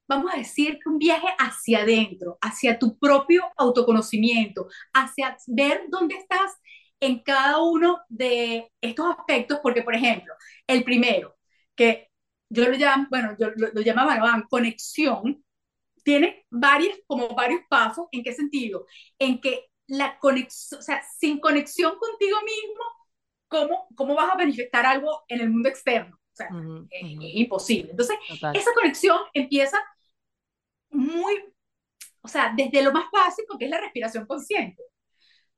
vamos 0.07 0.33
a 0.33 0.39
decir, 0.39 0.79
un 0.87 0.99
viaje 0.99 1.29
hacia 1.39 1.81
adentro, 1.81 2.39
hacia 2.41 2.79
tu 2.79 2.99
propio 2.99 3.45
autoconocimiento, 3.57 4.69
hacia 4.93 5.37
ver 5.47 5.85
dónde 5.89 6.17
estás 6.17 6.53
en 7.01 7.21
cada 7.23 7.63
uno 7.63 8.01
de 8.09 8.71
estos 8.81 9.07
aspectos, 9.17 9.61
porque, 9.63 9.83
por 9.83 9.95
ejemplo, 9.95 10.35
el 10.67 10.83
primero, 10.83 11.37
que 11.75 12.09
yo 12.51 12.69
lo 12.69 12.77
llamo, 12.77 13.07
bueno, 13.11 13.37
yo 13.39 13.51
lo, 13.57 13.69
lo 13.73 13.81
llamaba 13.83 14.19
conexión, 14.49 15.45
tiene 16.09 16.47
varios, 16.49 16.99
como 17.07 17.29
varios 17.35 17.61
pasos. 17.69 18.07
¿En 18.13 18.23
qué 18.23 18.33
sentido? 18.33 18.87
En 19.19 19.43
que 19.43 19.67
la 19.89 20.19
conexión, 20.19 20.81
o 20.81 20.83
sea, 20.83 21.03
sin 21.19 21.39
conexión 21.39 21.99
contigo 21.99 22.39
mismo, 22.47 22.83
¿cómo, 23.47 23.89
cómo 23.95 24.15
vas 24.15 24.33
a 24.33 24.37
manifestar 24.39 24.87
algo 24.87 25.25
en 25.29 25.41
el 25.43 25.51
mundo 25.51 25.69
externo? 25.69 26.17
O 26.17 26.35
sea, 26.35 26.49
es, 26.91 27.03
imposible. 27.35 27.91
Entonces, 27.91 28.17
esa 28.55 28.73
conexión 28.73 29.19
empieza 29.35 29.79
muy, 30.89 31.45
o 32.23 32.29
sea, 32.29 32.55
desde 32.57 32.83
lo 32.83 32.91
más 32.91 33.11
básico, 33.13 33.59
que 33.59 33.67
es 33.67 33.71
la 33.71 33.81
respiración 33.81 34.25
consciente. 34.25 34.83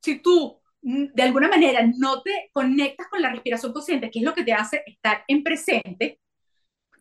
Si 0.02 0.20
tú 0.20 0.60
mm, 0.82 1.12
de 1.14 1.22
alguna 1.22 1.46
manera 1.46 1.88
no 1.96 2.22
te 2.22 2.50
conectas 2.52 3.06
con 3.06 3.22
la 3.22 3.30
respiración 3.30 3.72
consciente, 3.72 4.10
que 4.10 4.18
es 4.18 4.24
lo 4.24 4.34
que 4.34 4.42
te 4.42 4.52
hace 4.52 4.82
estar 4.84 5.22
en 5.28 5.44
presente, 5.44 6.18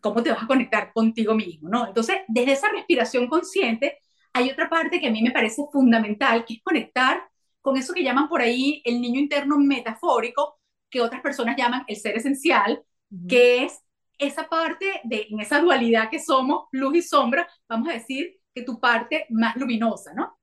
cómo 0.00 0.22
te 0.22 0.30
vas 0.30 0.42
a 0.42 0.46
conectar 0.46 0.92
contigo 0.92 1.34
mismo, 1.34 1.68
¿no? 1.68 1.86
Entonces, 1.86 2.18
desde 2.28 2.52
esa 2.52 2.68
respiración 2.70 3.28
consciente, 3.28 3.98
hay 4.32 4.50
otra 4.50 4.68
parte 4.68 5.00
que 5.00 5.08
a 5.08 5.10
mí 5.10 5.22
me 5.22 5.32
parece 5.32 5.62
fundamental, 5.72 6.44
que 6.44 6.54
es 6.54 6.62
conectar 6.62 7.22
con 7.60 7.76
eso 7.76 7.92
que 7.92 8.02
llaman 8.02 8.28
por 8.28 8.40
ahí 8.40 8.80
el 8.84 9.00
niño 9.00 9.20
interno 9.20 9.58
metafórico, 9.58 10.58
que 10.88 11.00
otras 11.00 11.20
personas 11.20 11.56
llaman 11.56 11.84
el 11.86 11.96
ser 11.96 12.16
esencial, 12.16 12.82
que 13.28 13.64
es 13.64 13.80
esa 14.18 14.48
parte 14.48 15.00
de, 15.04 15.26
en 15.30 15.40
esa 15.40 15.60
dualidad 15.60 16.10
que 16.10 16.20
somos, 16.20 16.66
luz 16.72 16.96
y 16.96 17.02
sombra, 17.02 17.48
vamos 17.68 17.88
a 17.88 17.92
decir 17.92 18.36
que 18.54 18.62
tu 18.62 18.78
parte 18.78 19.26
más 19.30 19.56
luminosa, 19.56 20.12
¿no? 20.14 20.38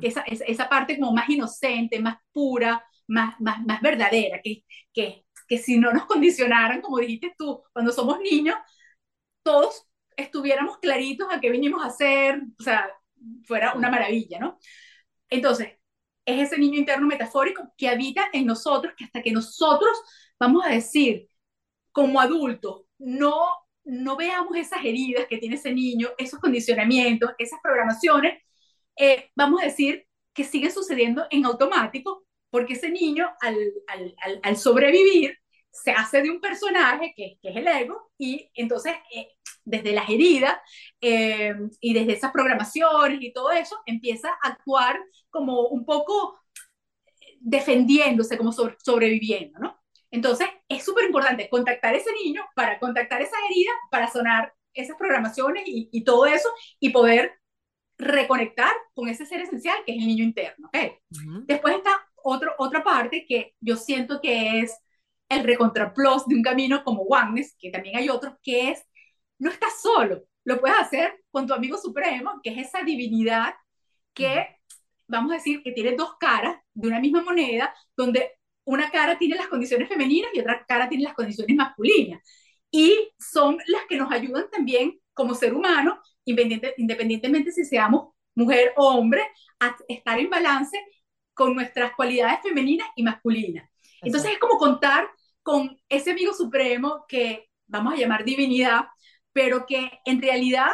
esa, 0.00 0.22
esa, 0.22 0.68
parte 0.68 0.98
como 0.98 1.12
más 1.12 1.28
inocente, 1.28 1.98
más 1.98 2.18
pura, 2.32 2.84
más, 3.08 3.40
más, 3.40 3.64
más 3.66 3.80
verdadera, 3.80 4.40
que, 4.42 4.64
que, 4.92 5.24
que 5.48 5.58
si 5.58 5.78
no 5.78 5.92
nos 5.92 6.06
condicionaran, 6.06 6.80
como 6.80 6.98
dijiste 6.98 7.34
tú, 7.36 7.62
cuando 7.72 7.92
somos 7.92 8.20
niños, 8.20 8.56
todos 9.46 9.86
estuviéramos 10.16 10.78
claritos 10.78 11.28
a 11.30 11.40
qué 11.40 11.50
vinimos 11.50 11.82
a 11.84 11.86
hacer, 11.86 12.42
o 12.58 12.62
sea, 12.62 12.90
fuera 13.44 13.74
una 13.74 13.88
maravilla, 13.88 14.40
¿no? 14.40 14.58
Entonces, 15.30 15.78
es 16.24 16.40
ese 16.40 16.58
niño 16.58 16.80
interno 16.80 17.06
metafórico 17.06 17.62
que 17.78 17.88
habita 17.88 18.28
en 18.32 18.44
nosotros, 18.44 18.92
que 18.98 19.04
hasta 19.04 19.22
que 19.22 19.30
nosotros, 19.30 19.96
vamos 20.40 20.64
a 20.66 20.70
decir, 20.70 21.28
como 21.92 22.20
adultos, 22.20 22.86
no, 22.98 23.36
no 23.84 24.16
veamos 24.16 24.56
esas 24.56 24.84
heridas 24.84 25.26
que 25.28 25.38
tiene 25.38 25.54
ese 25.54 25.72
niño, 25.72 26.08
esos 26.18 26.40
condicionamientos, 26.40 27.30
esas 27.38 27.60
programaciones, 27.62 28.42
eh, 28.96 29.30
vamos 29.36 29.62
a 29.62 29.66
decir 29.66 30.08
que 30.34 30.42
siguen 30.42 30.72
sucediendo 30.72 31.24
en 31.30 31.44
automático, 31.44 32.26
porque 32.50 32.72
ese 32.74 32.90
niño 32.90 33.28
al, 33.40 33.56
al, 33.86 34.40
al 34.42 34.56
sobrevivir 34.56 35.38
se 35.82 35.90
hace 35.92 36.22
de 36.22 36.30
un 36.30 36.40
personaje 36.40 37.12
que, 37.16 37.38
que 37.40 37.50
es 37.50 37.56
el 37.56 37.68
ego 37.68 38.10
y 38.18 38.50
entonces 38.54 38.94
eh, 39.14 39.28
desde 39.64 39.92
las 39.92 40.08
heridas 40.08 40.56
eh, 41.00 41.54
y 41.80 41.92
desde 41.92 42.14
esas 42.14 42.32
programaciones 42.32 43.18
y 43.20 43.32
todo 43.32 43.50
eso 43.50 43.76
empieza 43.84 44.30
a 44.42 44.48
actuar 44.48 44.98
como 45.30 45.68
un 45.68 45.84
poco 45.84 46.40
defendiéndose, 47.40 48.38
como 48.38 48.52
sobreviviendo, 48.52 49.58
¿no? 49.58 49.80
Entonces 50.10 50.48
es 50.68 50.84
súper 50.84 51.04
importante 51.04 51.48
contactar 51.48 51.94
a 51.94 51.98
ese 51.98 52.10
niño 52.24 52.42
para 52.54 52.78
contactar 52.78 53.20
esas 53.20 53.38
heridas, 53.50 53.74
para 53.90 54.10
sonar 54.10 54.54
esas 54.72 54.96
programaciones 54.96 55.64
y, 55.66 55.88
y, 55.92 56.04
todo 56.04 56.26
eso 56.26 56.48
y 56.80 56.90
poder 56.90 57.38
reconectar 57.98 58.72
con 58.94 59.08
ese 59.08 59.26
ser 59.26 59.40
esencial 59.40 59.76
que 59.84 59.92
es 59.92 59.98
el 59.98 60.06
niño 60.06 60.24
interno. 60.24 60.68
¿okay? 60.68 60.92
Después 61.44 61.76
está 61.76 61.90
otro, 62.22 62.54
otra 62.58 62.82
parte 62.84 63.26
que 63.26 63.54
yo 63.60 63.76
siento 63.76 64.20
que 64.20 64.60
es 64.60 64.76
el 65.28 65.44
recontraplus 65.44 66.26
de 66.26 66.34
un 66.34 66.42
camino 66.42 66.84
como 66.84 67.02
Oneness, 67.02 67.54
que 67.58 67.70
también 67.70 67.96
hay 67.96 68.08
otros, 68.08 68.34
que 68.42 68.70
es 68.70 68.82
no 69.38 69.50
estás 69.50 69.80
solo, 69.82 70.24
lo 70.44 70.60
puedes 70.60 70.78
hacer 70.78 71.22
con 71.30 71.46
tu 71.46 71.52
amigo 71.52 71.76
supremo, 71.76 72.40
que 72.42 72.50
es 72.50 72.68
esa 72.68 72.82
divinidad 72.82 73.54
que, 74.14 74.46
vamos 75.08 75.32
a 75.32 75.34
decir, 75.34 75.62
que 75.62 75.72
tiene 75.72 75.92
dos 75.92 76.16
caras 76.18 76.56
de 76.72 76.88
una 76.88 77.00
misma 77.00 77.22
moneda, 77.22 77.74
donde 77.96 78.32
una 78.64 78.90
cara 78.90 79.18
tiene 79.18 79.36
las 79.36 79.48
condiciones 79.48 79.88
femeninas 79.88 80.30
y 80.32 80.40
otra 80.40 80.64
cara 80.66 80.88
tiene 80.88 81.04
las 81.04 81.14
condiciones 81.14 81.54
masculinas. 81.56 82.22
Y 82.70 83.12
son 83.18 83.58
las 83.66 83.82
que 83.88 83.96
nos 83.96 84.10
ayudan 84.10 84.48
también 84.50 84.98
como 85.12 85.34
ser 85.34 85.54
humano, 85.54 86.00
independientemente 86.24 87.52
si 87.52 87.64
seamos 87.64 88.14
mujer 88.34 88.72
o 88.76 88.88
hombre, 88.88 89.22
a 89.60 89.76
estar 89.88 90.18
en 90.18 90.30
balance 90.30 90.78
con 91.34 91.54
nuestras 91.54 91.92
cualidades 91.94 92.40
femeninas 92.42 92.88
y 92.96 93.02
masculinas. 93.02 93.68
Entonces 94.02 94.32
es 94.32 94.38
como 94.38 94.58
contar 94.58 95.08
con 95.46 95.80
ese 95.88 96.10
amigo 96.10 96.34
supremo 96.34 97.04
que 97.06 97.48
vamos 97.68 97.94
a 97.94 97.96
llamar 97.96 98.24
divinidad, 98.24 98.86
pero 99.32 99.64
que 99.64 99.92
en 100.04 100.20
realidad 100.20 100.70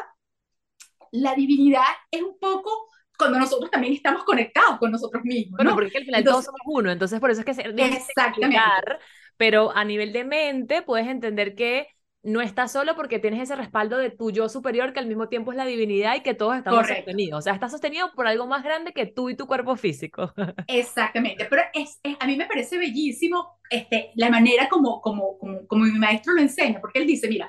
la 1.11 1.35
divinidad 1.35 1.85
es 2.11 2.23
un 2.23 2.39
poco 2.39 2.89
cuando 3.19 3.39
nosotros 3.39 3.71
también 3.71 3.93
estamos 3.93 4.25
conectados 4.25 4.79
con 4.79 4.91
nosotros 4.91 5.25
mismos. 5.25 5.59
Bueno, 5.59 5.75
porque 5.75 5.99
al 5.99 6.07
final 6.07 6.25
todos 6.25 6.47
somos 6.47 6.63
uno, 6.65 6.91
entonces 6.91 7.21
por 7.21 7.31
eso 7.31 7.41
es 7.41 7.45
que 7.45 7.53
se 7.53 7.69
exactamente. 7.69 8.59
pero 9.37 9.77
a 9.77 9.85
nivel 9.85 10.11
de 10.11 10.25
mente 10.25 10.81
puedes 10.81 11.07
entender 11.07 11.55
que 11.55 11.89
no 12.23 12.41
estás 12.41 12.73
solo 12.73 12.95
porque 12.95 13.19
tienes 13.19 13.41
ese 13.41 13.57
respaldo 13.57 13.99
de 13.99 14.11
tu 14.11 14.31
yo 14.31 14.49
superior 14.49 14.93
que 14.93 15.01
al 15.01 15.07
mismo 15.07 15.29
tiempo 15.29 15.51
es 15.51 15.57
la 15.57 15.65
divinidad 15.65 16.15
y 16.15 16.21
que 16.21 16.35
todos 16.35 16.57
estamos 16.57 16.87
sostenidos. 16.87 17.39
O 17.39 17.43
sea, 17.43 17.55
estás 17.55 17.73
sostenido 17.73 18.13
por 18.15 18.27
algo 18.27 18.47
más 18.47 18.63
grande 18.63 18.93
que 18.93 19.07
tú 19.07 19.29
y 19.29 19.37
tu 19.37 19.47
cuerpo 19.47 19.77
físico. 19.77 20.33
Exactamente, 20.69 21.47
pero 21.51 21.63
es, 21.75 22.01
a 22.19 22.27
mí 22.27 22.37
me 22.37 22.47
parece 22.47 22.79
bellísimo 22.79 23.59
este, 23.71 24.13
la 24.15 24.31
manera 24.31 24.69
como, 24.69 25.01
como, 25.01 25.37
como, 25.39 25.67
como 25.67 25.85
mi 25.85 25.99
maestro 25.99 26.33
lo 26.35 26.43
enseña, 26.43 26.81
porque 26.81 27.01
él 27.01 27.07
dice, 27.07 27.29
mira, 27.29 27.49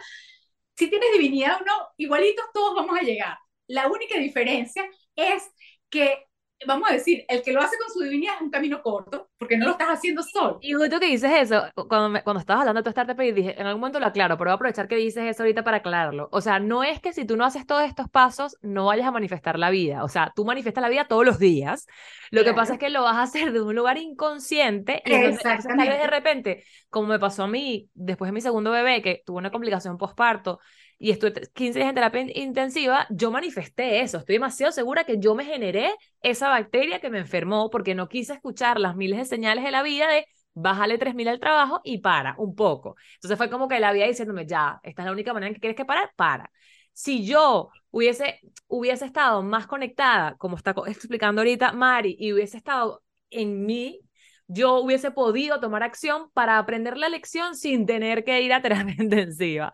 si 0.76 0.90
tienes 0.90 1.12
divinidad 1.14 1.62
o 1.62 1.66
no, 1.66 1.74
igualitos 1.98 2.46
todos 2.54 2.76
vamos 2.76 3.00
a 3.00 3.04
llegar. 3.04 3.38
La 3.68 3.88
única 3.88 4.18
diferencia 4.18 4.84
es 5.16 5.44
que 5.90 6.26
vamos 6.65 6.89
a 6.89 6.93
decir, 6.93 7.26
el 7.28 7.41
que 7.41 7.52
lo 7.54 7.62
hace 7.62 7.78
con 7.78 7.93
su 7.93 7.99
divinidad 8.02 8.36
es 8.36 8.41
un 8.41 8.49
camino 8.49 8.82
corto, 8.82 9.30
porque 9.38 9.58
no 9.58 9.65
lo 9.65 9.71
estás 9.71 9.89
haciendo 9.89 10.23
solo. 10.23 10.60
Y 10.62 10.73
justo 10.73 10.99
que 10.99 11.08
dices 11.08 11.32
eso, 11.34 11.63
cuando, 11.88 12.21
cuando 12.23 12.39
estabas 12.39 12.62
hablando 12.62 12.82
de 12.82 12.84
tu 12.84 12.89
startup, 12.89 13.17
dije, 13.17 13.60
en 13.60 13.67
algún 13.67 13.82
momento 13.82 13.99
lo 13.99 14.08
aclaro, 14.08 14.38
pero 14.38 14.49
voy 14.49 14.54
a 14.54 14.56
aprovechar 14.56 14.88
que 14.88 14.95
dices 14.95 15.23
eso 15.26 15.43
ahorita 15.43 15.63
para 15.63 15.78
aclararlo. 15.78 16.30
O 16.32 16.41
sea, 16.41 16.60
no 16.60 16.84
es 16.84 16.99
que 16.99 17.13
si 17.13 17.26
tú 17.26 17.38
no 17.38 17.45
haces 17.45 17.65
todos 17.65 17.84
estos 17.84 18.10
pasos, 18.10 18.58
no 18.62 18.86
vayas 18.86 19.08
a 19.08 19.12
manifestar 19.12 19.60
la 19.60 19.69
vida. 19.69 20.04
O 20.04 20.08
sea, 20.08 20.32
tú 20.36 20.45
manifiestas 20.45 20.82
la 20.82 20.89
vida 20.89 21.06
todos 21.08 21.26
los 21.26 21.39
días. 21.39 21.88
Lo 22.32 22.43
que 22.43 22.54
pasa 22.54 22.73
es 22.73 22.80
que 22.80 22.89
lo 22.89 23.04
vas 23.04 23.15
a 23.15 23.23
hacer 23.23 23.52
de 23.52 23.62
un 23.62 23.76
lugar 23.76 23.97
inconsciente 23.97 25.02
y 25.06 25.13
entonces, 25.13 25.65
tal 25.65 25.88
vez 25.88 25.99
de 25.99 26.08
repente, 26.08 26.63
como 26.89 27.08
me 27.08 27.19
pasó 27.19 27.43
a 27.43 27.47
mí 27.47 27.89
después 27.93 28.30
de 28.30 28.34
mi 28.34 28.41
segundo 28.41 28.71
bebé, 28.71 29.02
que 29.02 29.21
tuvo 29.26 29.38
una 29.38 29.52
complicación 29.52 29.97
postparto, 29.97 30.60
y 31.00 31.12
estuve 31.12 31.34
15 31.54 31.80
días 31.80 31.90
en 31.90 31.96
terapia 31.96 32.26
intensiva, 32.36 33.08
yo 33.10 33.32
manifesté 33.32 34.02
eso. 34.02 34.18
Estoy 34.20 34.36
demasiado 34.36 34.72
segura 34.72 35.04
que 35.04 35.20
yo 35.20 35.36
me 35.36 35.46
generé 35.46 35.92
esa 36.22 36.50
bacteria 36.50 37.00
que 37.00 37.10
me 37.10 37.20
enfermó 37.20 37.70
porque 37.70 37.96
no 37.96 38.08
quise 38.08 38.34
escuchar 38.34 38.80
las 38.80 38.96
miles 38.96 39.20
de 39.20 39.26
señales 39.26 39.64
de 39.64 39.72
la 39.72 39.84
vida 39.84 40.08
de 40.10 40.26
bájale 40.54 40.98
3.000 40.98 41.28
al 41.28 41.40
trabajo 41.40 41.82
y 41.84 42.00
para 42.00 42.36
un 42.38 42.56
poco. 42.56 42.96
Entonces 43.16 43.38
fue 43.38 43.50
como 43.50 43.68
que 43.68 43.80
la 43.80 43.92
vida 43.92 44.06
diciéndome, 44.06 44.46
ya, 44.46 44.80
esta 44.84 45.02
es 45.02 45.06
la 45.06 45.12
única 45.12 45.34
manera 45.34 45.50
en 45.50 45.56
que 45.56 45.60
quieres 45.62 45.78
que 45.78 45.86
parar, 45.86 46.12
para. 46.16 46.52
Si 46.94 47.26
yo 47.26 47.72
hubiese, 47.92 48.40
hubiese 48.68 49.06
estado 49.06 49.42
más 49.42 49.68
conectada, 49.68 50.36
como 50.38 50.56
está 50.58 50.76
explicando 50.88 51.42
ahorita 51.42 51.74
Mari, 51.74 52.16
y 52.20 52.34
hubiese 52.34 52.58
estado 52.58 53.04
en 53.30 53.66
mí, 53.66 54.02
yo 54.48 54.80
hubiese 54.80 55.12
podido 55.12 55.60
tomar 55.60 55.84
acción 55.84 56.30
para 56.34 56.60
aprender 56.60 56.98
la 56.98 57.10
lección 57.10 57.56
sin 57.56 57.86
tener 57.86 58.24
que 58.24 58.42
ir 58.42 58.54
a 58.54 58.62
terapia 58.62 58.96
intensiva. 59.00 59.74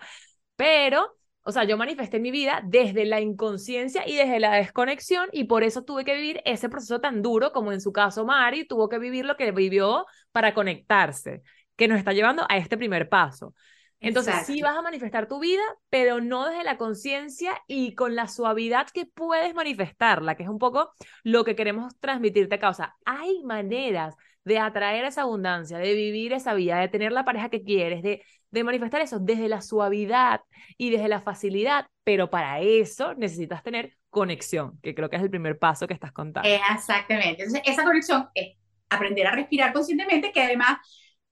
Pero 0.60 1.16
o 1.44 1.52
sea, 1.52 1.64
yo 1.64 1.78
manifesté 1.78 2.20
mi 2.20 2.32
vida 2.32 2.62
desde 2.66 3.06
la 3.06 3.22
inconsciencia 3.22 4.08
y 4.08 4.16
desde 4.16 4.40
la 4.40 4.54
desconexión 4.54 5.30
y 5.32 5.46
por 5.46 5.64
eso 5.64 5.84
tuve 5.84 6.04
que 6.06 6.14
vivir 6.14 6.42
ese 6.46 6.70
proceso 6.70 7.00
tan 7.00 7.22
duro 7.22 7.52
como 7.52 7.72
en 7.72 7.82
su 7.82 7.92
caso 7.92 8.26
Mari 8.26 8.68
tuvo 8.68 8.90
que 8.90 9.00
vivir 9.00 9.26
lo 9.26 9.38
que 9.38 9.52
vivió 9.52 10.06
para 10.32 10.54
conectarse, 10.54 11.42
que 11.76 11.88
nos 11.88 11.98
está 11.98 12.14
llevando 12.14 12.46
a 12.50 12.58
este 12.58 12.78
primer 12.78 13.10
paso. 13.10 13.56
Entonces, 14.02 14.36
sí 14.46 14.62
vas 14.62 14.78
a 14.78 14.82
manifestar 14.82 15.28
tu 15.28 15.40
vida, 15.40 15.64
pero 15.90 16.22
no 16.22 16.48
desde 16.48 16.64
la 16.64 16.78
conciencia 16.78 17.52
y 17.68 17.96
con 17.96 18.16
la 18.16 18.28
suavidad 18.28 18.88
que 18.94 19.06
puedes 19.06 19.54
manifestarla, 19.56 20.36
que 20.36 20.44
es 20.44 20.50
un 20.50 20.60
poco 20.60 20.94
lo 21.24 21.44
que 21.44 21.56
queremos 21.56 22.00
transmitirte 22.00 22.56
acá. 22.56 22.70
O 22.70 22.74
sea, 22.74 22.96
hay 23.06 23.44
maneras 23.44 24.16
de 24.46 24.58
atraer 24.60 25.04
esa 25.04 25.24
abundancia, 25.24 25.80
de 25.80 25.94
vivir 25.94 26.32
esa 26.32 26.54
vida, 26.54 26.80
de 26.80 26.88
tener 26.88 27.12
la 27.12 27.26
pareja 27.26 27.50
que 27.50 27.64
quieres, 27.64 28.02
de 28.02 28.24
de 28.52 28.64
manifestar 28.64 29.02
eso 29.02 29.20
desde 29.20 29.48
la 29.48 29.62
suavidad 29.62 30.42
y 30.78 30.90
desde 30.90 31.08
la 31.08 31.22
facilidad, 31.22 31.88
pero 32.04 32.30
para 32.30 32.60
eso 32.60 33.14
necesitas 33.16 33.64
tener 33.64 33.96
conexión, 34.10 34.80
que 34.82 34.96
creo 34.96 35.10
que 35.10 35.18
es 35.18 35.22
el 35.22 35.30
primer 35.30 35.60
paso 35.60 35.88
que 35.88 35.94
estás 35.94 36.12
contando. 36.12 36.50
Exactamente. 36.50 37.44
Entonces, 37.44 37.62
esa 37.66 37.84
conexión 37.84 38.28
es 38.34 38.58
aprender 38.90 39.28
a 39.28 39.32
respirar 39.32 39.72
conscientemente, 39.72 40.32
que 40.32 40.42
además 40.42 40.80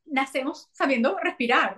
nacemos 0.06 0.70
sabiendo 0.72 1.18
respirar, 1.22 1.76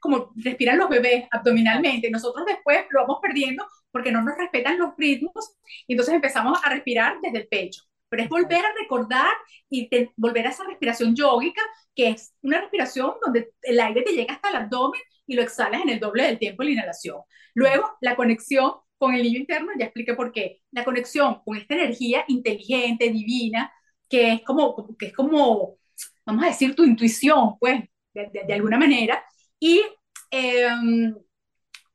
como 0.00 0.32
respiran 0.36 0.78
los 0.78 0.88
bebés 0.88 1.26
abdominalmente, 1.30 2.10
nosotros 2.10 2.46
después 2.46 2.84
lo 2.90 3.00
vamos 3.02 3.18
perdiendo 3.20 3.66
porque 3.90 4.12
no 4.12 4.22
nos 4.22 4.36
respetan 4.38 4.78
los 4.78 4.94
ritmos 4.96 5.56
y 5.86 5.94
entonces 5.94 6.14
empezamos 6.14 6.60
a 6.62 6.70
respirar 6.70 7.16
desde 7.20 7.38
el 7.38 7.48
pecho 7.48 7.82
pero 8.12 8.24
es 8.24 8.28
volver 8.28 8.62
a 8.62 8.74
recordar 8.78 9.32
y 9.70 9.88
volver 10.16 10.46
a 10.46 10.50
esa 10.50 10.64
respiración 10.64 11.16
yógica, 11.16 11.62
que 11.94 12.08
es 12.08 12.34
una 12.42 12.60
respiración 12.60 13.14
donde 13.24 13.54
el 13.62 13.80
aire 13.80 14.02
te 14.02 14.12
llega 14.12 14.34
hasta 14.34 14.50
el 14.50 14.56
abdomen 14.56 15.00
y 15.26 15.34
lo 15.34 15.40
exhalas 15.40 15.80
en 15.80 15.88
el 15.88 15.98
doble 15.98 16.24
del 16.24 16.38
tiempo 16.38 16.62
de 16.62 16.66
la 16.66 16.72
inhalación. 16.72 17.22
Luego, 17.54 17.96
la 18.02 18.14
conexión 18.14 18.74
con 18.98 19.14
el 19.14 19.22
niño 19.22 19.38
interno, 19.38 19.72
ya 19.78 19.86
expliqué 19.86 20.12
por 20.12 20.30
qué, 20.30 20.60
la 20.72 20.84
conexión 20.84 21.40
con 21.42 21.56
esta 21.56 21.72
energía 21.72 22.22
inteligente, 22.28 23.08
divina, 23.08 23.72
que 24.10 24.34
es 24.34 24.42
como, 24.42 24.94
que 24.98 25.06
es 25.06 25.14
como 25.14 25.78
vamos 26.26 26.44
a 26.44 26.48
decir, 26.48 26.74
tu 26.74 26.84
intuición, 26.84 27.58
pues, 27.58 27.82
de, 28.12 28.52
alguna 28.52 28.78
manera. 28.78 29.24
Y 29.58 29.82
em, 30.30 31.14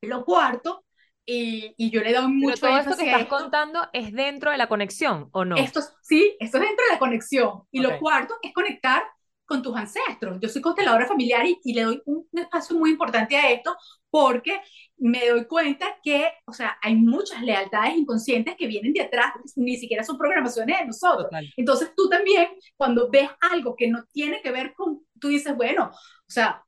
lo 0.01 0.25
cuarto 0.25 0.83
y, 1.29 1.89
yo 1.91 2.01
le 2.01 2.13
doy 2.13 2.27
mucho 2.27 2.55
Pero 2.61 2.73
todo 2.73 2.79
esto 2.79 3.03
que 3.03 3.11
estás 3.11 3.25
contando 3.25 3.81
es 3.91 4.13
dentro 4.13 4.49
de 4.51 4.57
la 4.57 4.67
conexión, 4.67 5.29
¿o 5.33 5.43
no? 5.43 5.57
Esto, 5.57 5.81
sí, 6.01 6.35
esto 6.39 6.57
es 6.57 6.63
dentro 6.63 6.85
de 6.85 6.93
la 6.93 6.99
conexión. 6.99 7.63
Y 7.69 7.81
lo 7.81 7.99
cuarto 7.99 8.35
es 8.41 8.53
conectar 8.53 9.03
con 9.45 9.61
tus 9.61 9.75
ancestros. 9.75 10.39
Yo 10.39 10.49
soy 10.49 10.61
consteladora 10.61 11.05
familiar 11.05 11.45
y, 11.45 11.59
y, 11.63 11.73
le 11.73 11.83
doy 11.83 12.01
un 12.05 12.27
espacio 12.33 12.77
muy 12.77 12.91
importante 12.91 13.35
a 13.35 13.51
esto 13.51 13.75
porque 14.09 14.61
me 14.97 15.27
doy 15.27 15.45
cuenta 15.45 15.97
que, 16.01 16.29
o 16.45 16.53
sea, 16.53 16.77
hay 16.81 16.95
muchas 16.95 17.41
lealtades 17.41 17.95
inconscientes 17.97 18.55
que 18.55 18.67
vienen 18.67 18.93
de 18.93 19.01
atrás, 19.01 19.33
ni 19.55 19.77
siquiera 19.77 20.03
son 20.03 20.17
programaciones 20.17 20.79
de 20.79 20.85
nosotros. 20.85 21.27
Entonces 21.57 21.91
tú 21.95 22.09
también, 22.09 22.49
cuando 22.77 23.09
ves 23.09 23.29
algo 23.41 23.75
que 23.75 23.89
no 23.89 24.05
tiene 24.11 24.41
que 24.41 24.51
ver 24.51 24.73
con, 24.73 25.01
tú 25.19 25.27
dices, 25.27 25.55
bueno, 25.55 25.91
o 25.91 26.31
sea, 26.31 26.63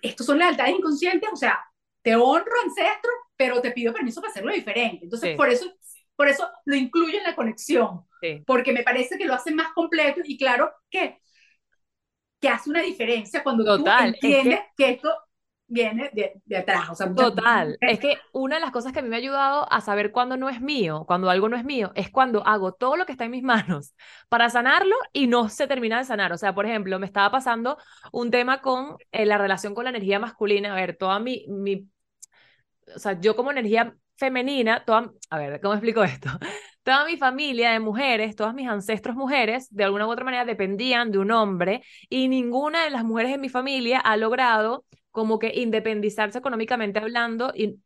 estos 0.00 0.26
son 0.26 0.38
lealtades 0.38 0.76
inconscientes, 0.76 1.28
o 1.32 1.36
sea, 1.36 1.60
te 2.02 2.16
honro 2.16 2.52
ancestro, 2.64 3.10
pero 3.40 3.62
te 3.62 3.70
pido 3.70 3.94
permiso 3.94 4.20
para 4.20 4.32
hacerlo 4.32 4.52
diferente. 4.52 5.06
Entonces, 5.06 5.34
por, 5.34 5.48
eso, 5.48 5.64
por 6.14 6.28
eso 6.28 6.46
lo 6.66 6.76
incluyo 6.76 7.16
en 7.16 7.24
la 7.24 7.34
conexión, 7.34 8.02
porque 8.44 8.70
me 8.74 8.82
parece 8.82 9.16
que 9.16 9.24
lo 9.24 9.32
hace 9.32 9.50
más 9.50 9.72
completo 9.72 10.20
y 10.22 10.36
claro 10.36 10.70
que, 10.90 11.22
que 12.38 12.48
hace 12.50 12.68
una 12.68 12.82
diferencia 12.82 13.42
cuando 13.42 13.64
tú 13.78 13.88
entiendes 13.88 14.60
que... 14.76 14.90
esto 14.90 15.08
viene 15.72 16.10
de, 16.12 16.42
de 16.44 16.56
atrás. 16.56 16.90
O 16.90 16.94
sea, 16.94 17.14
Total. 17.14 17.78
Es 17.80 17.98
que 17.98 18.18
una 18.32 18.56
de 18.56 18.60
las 18.60 18.72
cosas 18.72 18.92
que 18.92 18.98
a 18.98 19.02
mí 19.02 19.08
me 19.08 19.16
ha 19.16 19.20
ayudado 19.20 19.72
a 19.72 19.80
saber 19.80 20.10
cuándo 20.10 20.36
no 20.36 20.50
es 20.50 20.60
mío, 20.60 21.04
cuando 21.06 21.30
algo 21.30 21.48
no 21.48 21.56
es 21.56 21.64
mío, 21.64 21.92
es 21.94 22.10
cuando 22.10 22.44
hago 22.46 22.72
todo 22.72 22.96
lo 22.96 23.06
que 23.06 23.12
está 23.12 23.24
en 23.24 23.30
mis 23.30 23.44
manos 23.44 23.94
para 24.28 24.50
sanarlo 24.50 24.96
y 25.12 25.28
no 25.28 25.48
se 25.48 25.66
termina 25.66 25.96
de 25.96 26.04
sanar. 26.04 26.32
O 26.32 26.36
sea, 26.36 26.54
por 26.54 26.66
ejemplo, 26.66 26.98
me 26.98 27.06
estaba 27.06 27.30
pasando 27.30 27.78
un 28.12 28.30
tema 28.30 28.60
con 28.60 28.98
eh, 29.12 29.24
la 29.24 29.38
relación 29.38 29.74
con 29.74 29.84
la 29.84 29.90
energía 29.90 30.18
masculina. 30.18 30.72
A 30.72 30.74
ver, 30.76 30.96
toda 30.96 31.20
mi, 31.20 31.46
mi 31.48 31.88
o 32.94 32.98
sea, 32.98 33.18
yo 33.20 33.36
como 33.36 33.50
energía 33.50 33.94
femenina, 34.16 34.84
toda, 34.84 35.12
a 35.30 35.38
ver, 35.38 35.60
¿cómo 35.60 35.74
explico 35.74 36.02
esto? 36.04 36.28
Toda 36.82 37.04
mi 37.04 37.16
familia 37.18 37.72
de 37.72 37.80
mujeres, 37.80 38.34
todas 38.34 38.54
mis 38.54 38.66
ancestros 38.66 39.14
mujeres, 39.14 39.68
de 39.70 39.84
alguna 39.84 40.06
u 40.06 40.10
otra 40.10 40.24
manera 40.24 40.46
dependían 40.46 41.10
de 41.10 41.18
un 41.18 41.30
hombre 41.30 41.82
y 42.08 42.26
ninguna 42.28 42.84
de 42.84 42.90
las 42.90 43.04
mujeres 43.04 43.32
de 43.32 43.38
mi 43.38 43.50
familia 43.50 44.00
ha 44.00 44.16
logrado 44.16 44.86
como 45.10 45.38
que 45.38 45.52
independizarse 45.54 46.38
económicamente 46.38 46.98
hablando 46.98 47.52
y 47.54 47.78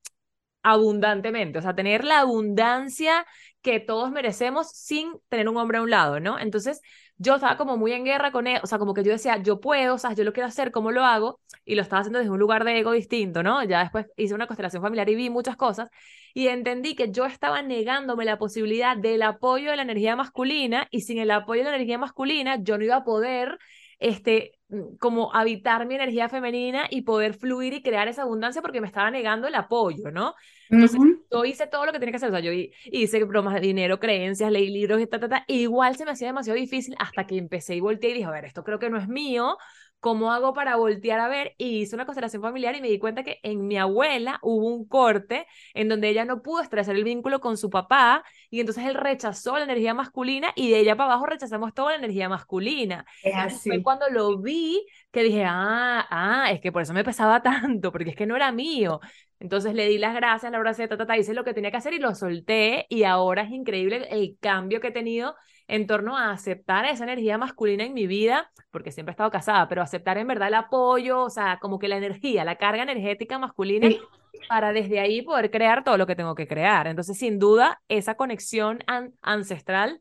abundantemente, 0.62 1.58
o 1.58 1.62
sea, 1.62 1.74
tener 1.74 2.04
la 2.04 2.20
abundancia 2.20 3.26
que 3.62 3.80
todos 3.80 4.10
merecemos 4.10 4.70
sin 4.70 5.12
tener 5.28 5.48
un 5.48 5.56
hombre 5.58 5.78
a 5.78 5.82
un 5.82 5.90
lado, 5.90 6.20
¿no? 6.20 6.38
Entonces, 6.38 6.80
yo 7.16 7.36
estaba 7.36 7.56
como 7.56 7.76
muy 7.76 7.92
en 7.92 8.04
guerra 8.04 8.32
con 8.32 8.46
él, 8.46 8.60
o 8.62 8.66
sea, 8.66 8.78
como 8.78 8.94
que 8.94 9.04
yo 9.04 9.12
decía, 9.12 9.36
yo 9.42 9.60
puedo, 9.60 9.94
o 9.94 9.98
sea, 9.98 10.12
yo 10.14 10.24
lo 10.24 10.32
quiero 10.32 10.48
hacer, 10.48 10.72
¿cómo 10.72 10.90
lo 10.90 11.04
hago? 11.04 11.40
Y 11.64 11.74
lo 11.76 11.82
estaba 11.82 12.00
haciendo 12.00 12.18
desde 12.18 12.30
un 12.30 12.38
lugar 12.38 12.64
de 12.64 12.78
ego 12.78 12.92
distinto, 12.92 13.42
¿no? 13.42 13.62
Ya 13.64 13.80
después 13.80 14.06
hice 14.16 14.34
una 14.34 14.46
constelación 14.46 14.82
familiar 14.82 15.08
y 15.08 15.14
vi 15.14 15.30
muchas 15.30 15.56
cosas 15.56 15.88
y 16.34 16.48
entendí 16.48 16.96
que 16.96 17.12
yo 17.12 17.26
estaba 17.26 17.62
negándome 17.62 18.24
la 18.24 18.38
posibilidad 18.38 18.96
del 18.96 19.22
apoyo 19.22 19.70
de 19.70 19.76
la 19.76 19.82
energía 19.82 20.16
masculina 20.16 20.88
y 20.90 21.02
sin 21.02 21.18
el 21.18 21.30
apoyo 21.30 21.62
de 21.62 21.70
la 21.70 21.76
energía 21.76 21.98
masculina 21.98 22.56
yo 22.60 22.76
no 22.76 22.84
iba 22.84 22.96
a 22.96 23.04
poder 23.04 23.58
este, 23.98 24.58
mm, 24.68 24.96
como 24.98 25.34
habitar 25.34 25.86
mi 25.86 25.94
energía 25.94 26.28
femenina 26.28 26.86
y 26.90 27.02
poder 27.02 27.34
fluir 27.34 27.72
y 27.74 27.82
crear 27.82 28.08
esa 28.08 28.22
abundancia 28.22 28.62
porque 28.62 28.80
me 28.80 28.86
estaba 28.86 29.10
negando 29.10 29.46
el 29.48 29.54
apoyo, 29.54 30.10
¿no? 30.10 30.34
Entonces, 30.70 31.00
yo 31.30 31.44
hice 31.44 31.66
todo 31.66 31.86
lo 31.86 31.92
que 31.92 31.98
tenía 31.98 32.12
que 32.12 32.16
hacer, 32.16 32.30
o 32.30 32.32
sea, 32.32 32.40
yo 32.40 32.50
hice 32.84 33.24
bromas 33.24 33.54
de 33.54 33.60
dinero, 33.60 34.00
creencias, 34.00 34.50
leí 34.50 34.70
libros 34.70 35.00
y 35.00 35.06
ta, 35.06 35.20
ta, 35.20 35.28
ta, 35.28 35.44
igual 35.46 35.96
se 35.96 36.04
me 36.04 36.12
hacía 36.12 36.28
demasiado 36.28 36.58
difícil 36.58 36.94
hasta 36.98 37.26
que 37.26 37.36
empecé 37.36 37.76
y 37.76 37.80
volteé 37.80 38.10
y 38.10 38.14
dije, 38.14 38.26
a 38.26 38.30
ver, 38.30 38.44
esto 38.44 38.64
creo 38.64 38.78
que 38.78 38.90
no 38.90 38.98
es 38.98 39.08
mío, 39.08 39.56
¿cómo 40.04 40.32
hago 40.32 40.52
para 40.52 40.76
voltear 40.76 41.18
a 41.18 41.28
ver? 41.28 41.54
Y 41.56 41.78
hice 41.78 41.94
una 41.94 42.04
constelación 42.04 42.42
familiar 42.42 42.76
y 42.76 42.82
me 42.82 42.90
di 42.90 42.98
cuenta 42.98 43.22
que 43.24 43.40
en 43.42 43.66
mi 43.66 43.78
abuela 43.78 44.38
hubo 44.42 44.68
un 44.68 44.86
corte 44.86 45.46
en 45.72 45.88
donde 45.88 46.10
ella 46.10 46.26
no 46.26 46.42
pudo 46.42 46.60
establecer 46.60 46.94
el 46.94 47.04
vínculo 47.04 47.40
con 47.40 47.56
su 47.56 47.70
papá 47.70 48.22
y 48.50 48.60
entonces 48.60 48.84
él 48.84 48.96
rechazó 48.96 49.56
la 49.56 49.64
energía 49.64 49.94
masculina 49.94 50.52
y 50.56 50.68
de 50.70 50.80
ella 50.80 50.94
para 50.94 51.12
abajo 51.12 51.24
rechazamos 51.24 51.72
toda 51.72 51.92
la 51.92 51.96
energía 52.00 52.28
masculina. 52.28 53.06
Es 53.22 53.34
así. 53.34 53.70
Fue 53.70 53.82
cuando 53.82 54.10
lo 54.10 54.36
vi 54.36 54.84
que 55.10 55.22
dije, 55.22 55.46
ah, 55.46 56.06
ah, 56.10 56.52
es 56.52 56.60
que 56.60 56.70
por 56.70 56.82
eso 56.82 56.92
me 56.92 57.02
pesaba 57.02 57.42
tanto, 57.42 57.90
porque 57.90 58.10
es 58.10 58.16
que 58.16 58.26
no 58.26 58.36
era 58.36 58.52
mío. 58.52 59.00
Entonces 59.40 59.72
le 59.72 59.88
di 59.88 59.96
las 59.96 60.14
gracias, 60.14 60.52
la 60.52 60.58
abracé, 60.58 60.86
ta, 60.86 60.98
ta, 60.98 61.16
hice 61.16 61.32
lo 61.32 61.44
que 61.44 61.54
tenía 61.54 61.70
que 61.70 61.78
hacer 61.78 61.94
y 61.94 61.98
lo 61.98 62.14
solté 62.14 62.84
y 62.90 63.04
ahora 63.04 63.40
es 63.40 63.52
increíble 63.52 64.06
el 64.10 64.36
cambio 64.38 64.82
que 64.82 64.88
he 64.88 64.92
tenido 64.92 65.34
en 65.66 65.86
torno 65.86 66.16
a 66.16 66.30
aceptar 66.30 66.84
esa 66.84 67.04
energía 67.04 67.38
masculina 67.38 67.84
en 67.84 67.94
mi 67.94 68.06
vida, 68.06 68.50
porque 68.70 68.92
siempre 68.92 69.12
he 69.12 69.14
estado 69.14 69.30
casada, 69.30 69.68
pero 69.68 69.82
aceptar 69.82 70.18
en 70.18 70.26
verdad 70.26 70.48
el 70.48 70.54
apoyo, 70.54 71.22
o 71.22 71.30
sea, 71.30 71.58
como 71.60 71.78
que 71.78 71.88
la 71.88 71.96
energía, 71.96 72.44
la 72.44 72.56
carga 72.56 72.82
energética 72.82 73.38
masculina, 73.38 73.88
para 74.48 74.72
desde 74.72 75.00
ahí 75.00 75.22
poder 75.22 75.50
crear 75.50 75.84
todo 75.84 75.96
lo 75.96 76.06
que 76.06 76.16
tengo 76.16 76.34
que 76.34 76.46
crear. 76.46 76.86
Entonces, 76.86 77.18
sin 77.18 77.38
duda, 77.38 77.80
esa 77.88 78.16
conexión 78.16 78.80
ancestral 79.22 80.00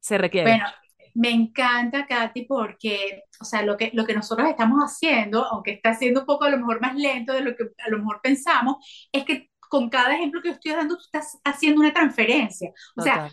se 0.00 0.18
requiere. 0.18 0.50
Bueno, 0.50 0.66
me 1.14 1.30
encanta, 1.30 2.06
Katy, 2.06 2.44
porque, 2.44 3.24
o 3.40 3.44
sea, 3.44 3.62
lo 3.62 3.76
que, 3.76 3.90
lo 3.94 4.04
que 4.04 4.14
nosotros 4.14 4.48
estamos 4.48 4.78
haciendo, 4.80 5.44
aunque 5.44 5.72
está 5.72 5.94
siendo 5.94 6.20
un 6.20 6.26
poco 6.26 6.44
a 6.44 6.50
lo 6.50 6.58
mejor 6.58 6.80
más 6.80 6.94
lento 6.94 7.32
de 7.32 7.40
lo 7.40 7.56
que 7.56 7.64
a 7.84 7.90
lo 7.90 7.98
mejor 7.98 8.20
pensamos, 8.22 8.76
es 9.10 9.24
que 9.24 9.50
con 9.68 9.90
cada 9.90 10.14
ejemplo 10.14 10.40
que 10.42 10.50
estoy 10.50 10.72
dando, 10.72 10.96
tú 10.96 11.02
estás 11.02 11.38
haciendo 11.44 11.80
una 11.80 11.92
transferencia. 11.92 12.72
O 12.96 13.02
sea, 13.02 13.30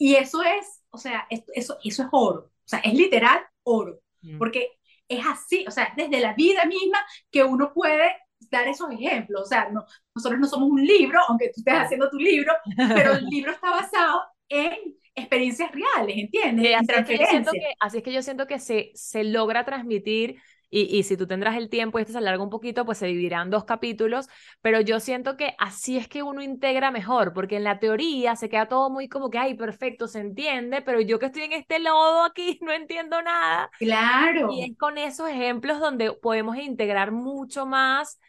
y 0.00 0.14
eso 0.14 0.42
es, 0.42 0.82
o 0.88 0.96
sea, 0.96 1.26
eso, 1.28 1.76
eso 1.84 2.02
es 2.02 2.08
oro, 2.10 2.40
o 2.40 2.64
sea, 2.64 2.78
es 2.78 2.94
literal 2.94 3.38
oro, 3.64 4.00
mm. 4.22 4.38
porque 4.38 4.70
es 5.06 5.20
así, 5.26 5.66
o 5.68 5.70
sea, 5.70 5.92
desde 5.94 6.20
la 6.20 6.32
vida 6.32 6.64
misma 6.64 6.98
que 7.30 7.44
uno 7.44 7.74
puede 7.74 8.16
dar 8.50 8.66
esos 8.66 8.90
ejemplos, 8.90 9.42
o 9.42 9.44
sea, 9.44 9.68
no, 9.68 9.84
nosotros 10.14 10.40
no 10.40 10.46
somos 10.46 10.70
un 10.70 10.82
libro, 10.82 11.20
aunque 11.28 11.48
tú 11.48 11.60
estés 11.60 11.74
haciendo 11.74 12.08
tu 12.08 12.16
libro, 12.16 12.50
pero 12.74 13.12
el 13.12 13.26
libro 13.30 13.52
está 13.52 13.72
basado 13.72 14.22
en 14.48 14.72
experiencias 15.14 15.70
reales, 15.70 16.16
¿entiendes? 16.16 16.76
así, 16.78 17.12
es 17.12 17.18
que, 17.18 17.74
así, 17.78 17.98
es 17.98 18.02
que 18.02 18.12
yo 18.12 18.22
siento 18.22 18.46
que 18.46 18.58
se, 18.58 18.92
se 18.94 19.22
logra 19.22 19.66
transmitir 19.66 20.40
y, 20.70 21.02
si 21.02 21.16
tú 21.16 21.26
tendrás 21.26 21.56
el 21.56 21.68
tiempo 21.68 21.98
y 21.98 22.02
este 22.02 22.12
se 22.12 22.18
alarga 22.18 22.42
un 22.42 22.50
poquito, 22.50 22.84
pues 22.84 22.98
se 22.98 23.06
dividirán 23.06 23.50
dos 23.50 23.64
capítulos, 23.64 24.28
pero 24.62 24.80
yo 24.80 25.00
siento 25.00 25.36
que 25.36 25.54
así 25.58 25.96
es 25.96 26.06
que 26.06 26.22
uno 26.22 26.42
integra 26.42 26.92
mejor, 26.92 27.32
porque 27.32 27.56
en 27.56 27.64
la 27.64 27.80
teoría 27.80 28.36
se 28.36 28.48
queda 28.48 28.68
todo 28.68 28.88
muy 28.88 29.08
como 29.08 29.30
que, 29.30 29.38
ay, 29.38 29.54
perfecto, 29.54 30.06
se 30.06 30.20
entiende, 30.20 30.80
pero 30.80 31.00
yo 31.00 31.18
que 31.18 31.26
estoy 31.26 31.42
en 31.42 31.52
este 31.54 31.80
lodo 31.80 32.22
aquí 32.22 32.58
no 32.62 32.72
entiendo 32.72 33.20
nada. 33.20 33.68
Claro. 33.78 34.52
Y 34.52 34.62
es 34.62 34.78
con 34.78 34.96
esos 34.96 35.28
ejemplos 35.28 35.80
donde 35.80 36.12
podemos 36.12 36.56
integrar 36.56 37.10
mucho 37.10 37.66
más 37.66 38.20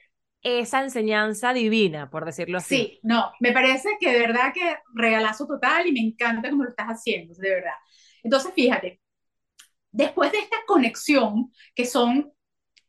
esa 0.41 0.81
enseñanza 0.81 1.53
divina, 1.53 2.09
por 2.09 2.25
decirlo 2.25 2.57
así. 2.57 2.75
Sí, 2.75 2.99
no, 3.03 3.31
me 3.39 3.51
parece 3.51 3.89
que 3.99 4.11
de 4.11 4.19
verdad 4.19 4.51
que 4.51 4.77
regalazo 4.95 5.45
total 5.45 5.85
y 5.85 5.91
me 5.91 5.99
encanta 5.99 6.49
cómo 6.49 6.63
lo 6.63 6.69
estás 6.69 6.87
haciendo, 6.87 7.35
de 7.35 7.49
verdad. 7.49 7.75
Entonces, 8.23 8.51
fíjate, 8.55 9.00
después 9.91 10.31
de 10.31 10.39
esta 10.39 10.57
conexión, 10.65 11.51
que 11.75 11.85
son 11.85 12.33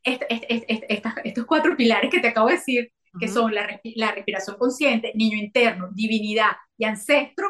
estos 0.03 1.47
cuatro 1.47 1.77
pilares 1.77 2.11
que 2.11 2.21
te 2.21 2.29
acabo 2.29 2.49
de 2.49 2.55
decir, 2.55 2.93
que 3.21 3.29
son 3.29 3.55
la, 3.55 3.67
respiración 4.15 4.57
consciente, 4.57 5.13
niño 5.15 5.37
interno, 5.37 5.91
divinidad 5.93 6.53
y 6.77 6.85
ancestro, 6.85 7.49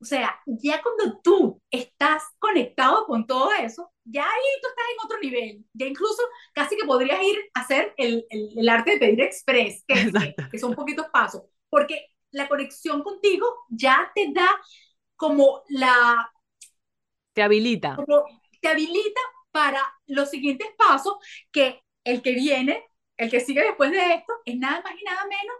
o 0.00 0.04
sea, 0.04 0.36
ya 0.46 0.82
cuando 0.82 1.20
tú 1.22 1.62
estás 1.70 2.24
conectado 2.40 3.06
con 3.06 3.24
todo 3.26 3.52
eso, 3.52 3.92
ya 4.04 4.24
ahí 4.24 4.60
tú 4.60 4.68
estás 4.68 4.84
en 4.90 5.04
otro 5.04 5.18
nivel, 5.20 5.64
ya 5.72 5.86
incluso 5.86 6.22
casi 6.52 6.76
que 6.76 6.84
podrías 6.84 7.22
ir 7.22 7.38
a 7.54 7.60
hacer 7.60 7.94
el, 7.96 8.26
el, 8.30 8.68
arte 8.68 8.92
de 8.92 8.98
pedir 8.98 9.20
express, 9.20 9.84
que, 9.86 10.34
que 10.50 10.58
son 10.58 10.74
poquitos 10.74 11.06
pasos, 11.12 11.44
porque 11.70 12.08
la 12.32 12.48
conexión 12.48 13.02
contigo 13.02 13.46
ya 13.68 14.10
te 14.14 14.32
da 14.32 14.48
como 15.16 15.62
la... 15.68 16.30
Te 17.32 17.42
habilita 17.42 17.96
te 18.64 18.70
habilita 18.70 19.20
para 19.50 19.82
los 20.06 20.30
siguientes 20.30 20.68
pasos 20.78 21.16
que 21.52 21.82
el 22.02 22.22
que 22.22 22.32
viene, 22.32 22.82
el 23.18 23.30
que 23.30 23.40
sigue 23.40 23.62
después 23.62 23.90
de 23.90 24.14
esto, 24.14 24.32
es 24.46 24.56
nada 24.56 24.80
más 24.80 24.94
y 24.98 25.04
nada 25.04 25.22
menos 25.26 25.56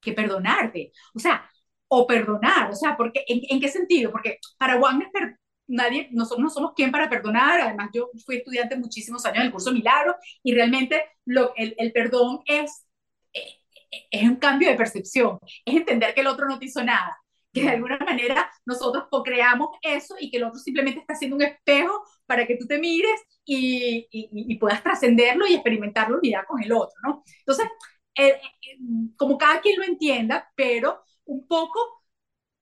que 0.00 0.12
perdonarte. 0.12 0.90
O 1.14 1.18
sea, 1.18 1.48
o 1.88 2.06
perdonar, 2.06 2.70
o 2.70 2.74
sea, 2.74 2.96
porque 2.96 3.24
¿en, 3.26 3.60
qué 3.60 3.68
sentido? 3.68 4.10
Porque 4.10 4.38
para 4.56 4.78
Wagner 4.78 5.10
nadie, 5.66 6.08
nosotros 6.12 6.42
no 6.42 6.50
somos 6.50 6.72
quien 6.74 6.90
para 6.90 7.10
perdonar, 7.10 7.60
además 7.60 7.90
yo 7.92 8.10
fui 8.24 8.36
estudiante 8.36 8.76
muchísimos 8.76 9.24
años 9.26 9.40
en 9.40 9.46
el 9.46 9.52
curso 9.52 9.70
Milagro 9.70 10.16
y 10.42 10.54
realmente 10.54 11.04
lo, 11.26 11.52
el, 11.56 11.74
el 11.78 11.92
perdón 11.92 12.40
es, 12.46 12.86
eh, 13.34 13.60
es 14.10 14.22
un 14.22 14.36
cambio 14.36 14.70
de 14.70 14.76
percepción, 14.76 15.38
es 15.64 15.76
entender 15.76 16.14
que 16.14 16.22
el 16.22 16.26
otro 16.26 16.46
no 16.48 16.58
te 16.58 16.66
hizo 16.66 16.82
nada, 16.82 17.18
que 17.52 17.62
de 17.62 17.70
alguna 17.70 17.98
manera 17.98 18.50
nosotros 18.64 19.04
co-creamos 19.10 19.70
eso 19.82 20.16
y 20.18 20.30
que 20.30 20.38
el 20.38 20.44
otro 20.44 20.58
simplemente 20.58 21.00
está 21.00 21.14
haciendo 21.14 21.36
un 21.36 21.42
espejo 21.42 22.04
para 22.30 22.46
que 22.46 22.56
tú 22.56 22.64
te 22.64 22.78
mires 22.78 23.20
y, 23.44 24.06
y, 24.12 24.54
puedas 24.54 24.84
trascenderlo 24.84 25.48
y 25.48 25.54
experimentar 25.54 26.08
la 26.08 26.16
unidad 26.16 26.44
con 26.46 26.62
el 26.62 26.70
otro, 26.70 26.94
¿no? 27.02 27.24
Entonces, 27.40 27.66
eh, 28.14 28.40
eh, 28.62 28.78
como 29.16 29.36
cada 29.36 29.60
quien 29.60 29.76
lo 29.80 29.84
entienda, 29.84 30.48
pero 30.54 31.02
un 31.24 31.48
poco, 31.48 32.04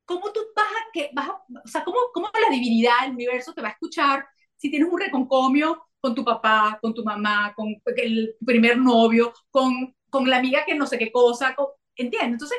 ¿cómo 0.06 0.32
tú 0.32 0.40
vas 0.56 0.64
a, 0.64 0.90
que, 0.90 1.10
vas 1.12 1.28
o 1.28 1.68
sea, 1.68 1.84
cómo, 1.84 1.98
cómo 2.14 2.30
la 2.32 2.48
divinidad, 2.50 3.04
el 3.04 3.12
universo 3.12 3.52
te 3.52 3.60
va 3.60 3.68
a 3.68 3.72
escuchar 3.72 4.24
si 4.56 4.70
tienes 4.70 4.88
un 4.90 4.98
reconcomio 4.98 5.84
con 6.00 6.14
tu 6.14 6.24
papá, 6.24 6.78
con 6.80 6.94
tu 6.94 7.04
mamá, 7.04 7.52
con 7.54 7.68
el 7.98 8.36
primer 8.46 8.78
novio, 8.78 9.34
con, 9.50 9.94
con 10.08 10.30
la 10.30 10.38
amiga 10.38 10.64
que 10.64 10.74
no 10.74 10.86
sé 10.86 10.96
qué 10.98 11.12
cosa, 11.12 11.54
¿entiendes? 11.94 12.32
Entonces, 12.32 12.58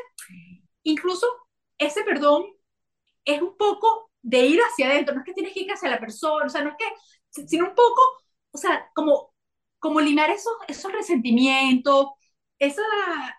incluso 0.83 1.25
ese 1.79 2.03
perdón 2.03 2.45
es 3.25 3.41
un 3.41 3.57
poco 3.57 4.08
de 4.29 4.45
ir 4.47 4.59
hacia 4.61 4.89
adentro, 4.89 5.13
no 5.15 5.21
es 5.21 5.25
que 5.25 5.33
tienes 5.33 5.53
que 5.53 5.61
ir 5.61 5.71
hacia 5.71 5.89
la 5.89 5.99
persona, 5.99 6.45
o 6.45 6.49
sea, 6.49 6.63
no 6.63 6.71
es 6.71 6.75
que, 6.77 7.45
sino 7.47 7.65
un 7.69 7.75
poco, 7.75 8.01
o 8.51 8.57
sea, 8.57 8.89
como, 8.95 9.33
como 9.79 9.99
limar 10.01 10.29
esos, 10.29 10.53
esos 10.67 10.91
resentimientos, 10.91 12.07
esa, 12.59 12.83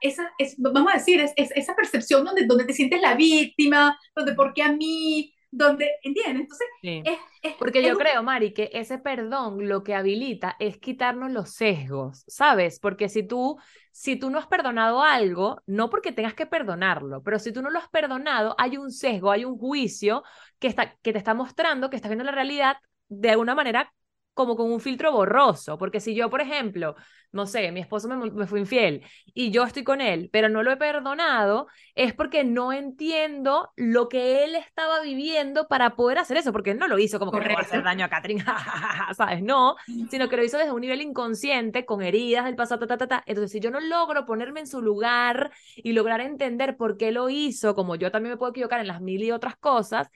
esa 0.00 0.33
vamos 0.59 0.92
a 0.92 0.98
decir, 0.98 1.20
es, 1.20 1.33
esa 1.37 1.74
percepción 1.76 2.24
donde, 2.24 2.46
donde 2.46 2.64
te 2.64 2.72
sientes 2.72 3.00
la 3.00 3.14
víctima, 3.14 3.98
donde 4.16 4.35
por 4.35 4.53
qué 4.55 4.62
a 4.62 4.72
mí, 4.72 5.33
donde, 5.50 5.90
¿entiendes? 6.02 6.42
Entonces, 6.42 7.18
es, 7.42 7.54
porque 7.58 7.82
yo 7.82 7.96
creo, 7.98 8.22
Mari, 8.22 8.52
que 8.52 8.70
ese 8.72 8.98
perdón 8.98 9.68
lo 9.68 9.82
que 9.82 9.94
habilita 9.94 10.56
es 10.58 10.78
quitarnos 10.78 11.30
los 11.30 11.50
sesgos, 11.50 12.24
¿sabes? 12.28 12.78
Porque 12.78 13.08
si 13.08 13.22
tú, 13.22 13.58
si 13.90 14.16
tú 14.16 14.30
no 14.30 14.38
has 14.38 14.46
perdonado 14.46 15.02
algo, 15.02 15.62
no 15.66 15.90
porque 15.90 16.12
tengas 16.12 16.34
que 16.34 16.46
perdonarlo, 16.46 17.22
pero 17.22 17.38
si 17.38 17.52
tú 17.52 17.62
no 17.62 17.70
lo 17.70 17.78
has 17.78 17.88
perdonado, 17.88 18.54
hay 18.58 18.76
un 18.76 18.92
sesgo, 18.92 19.30
hay 19.30 19.44
un 19.44 19.58
juicio 19.58 20.22
que, 20.58 20.68
está, 20.68 20.94
que 21.02 21.12
te 21.12 21.18
está 21.18 21.34
mostrando 21.34 21.90
que 21.90 21.96
estás 21.96 22.10
viendo 22.10 22.24
la 22.24 22.32
realidad 22.32 22.76
de 23.08 23.30
alguna 23.30 23.56
manera 23.56 23.92
como 24.40 24.57
con 24.57 24.72
un 24.72 24.81
filtro 24.81 25.12
borroso, 25.12 25.76
porque 25.76 26.00
si 26.00 26.14
yo, 26.14 26.31
por 26.31 26.40
ejemplo, 26.40 26.96
no 27.31 27.44
sé, 27.46 27.70
mi 27.72 27.81
esposo 27.81 28.09
me, 28.09 28.46
fue 28.46 28.61
infiel 28.61 29.03
y 29.35 29.50
yo 29.50 29.64
estoy 29.64 29.85
con 29.85 30.00
él, 30.00 30.31
pero 30.33 30.48
no 30.48 30.62
lo 30.62 30.72
he 30.72 30.79
perdonado, 30.79 31.66
es 31.94 32.14
porque 32.14 32.42
no 32.42 32.72
entiendo 32.72 33.70
lo 33.76 34.09
que 34.09 34.44
él 34.44 34.55
estaba 34.55 35.03
viviendo 35.03 35.68
para 35.68 35.94
poder 35.94 36.16
hacer 36.16 36.38
eso, 36.38 36.53
porque 36.53 36.70
él 36.70 36.79
no 36.79 36.88
lo 36.88 36.98
hizo 36.98 37.18
como 37.18 37.33
que 37.33 37.38
a 37.38 37.59
hacer 37.59 37.85
daño 37.85 38.07
a 38.07 38.09
Catherine, 38.09 38.42
¿sabes? 39.14 39.42
No, 39.42 39.76
sino 40.11 40.31
que 40.31 40.38
lo 40.38 40.42
hizo 40.42 40.57
desde 40.57 40.72
un 40.72 40.81
nivel 40.81 41.03
inconsciente, 41.03 41.85
con 41.85 42.00
heridas 42.00 42.47
del 42.47 42.57
pasado, 42.57 42.86
ta, 42.86 42.97
ta, 42.97 43.07
ta, 43.07 43.22
Entonces, 43.26 43.53
si 43.53 43.61
yo 43.61 43.70
no 43.70 43.80
logro 43.80 44.24
ponerme 44.24 44.61
en 44.61 44.66
su 44.66 44.80
lugar 44.80 45.53
y 45.76 45.93
lograr 45.93 46.22
entender 46.22 46.78
por 46.78 46.97
qué 46.97 47.12
lo 47.12 47.28
hizo, 47.28 47.74
como 47.74 47.95
yo 47.97 48.11
también 48.11 48.32
me 48.32 48.38
puedo 48.38 48.53
equivocar 48.53 48.80
en 48.80 48.86
las 48.86 49.03
mil 49.03 49.22
y 49.22 49.32
otras 49.32 49.57
cosas, 49.57 50.09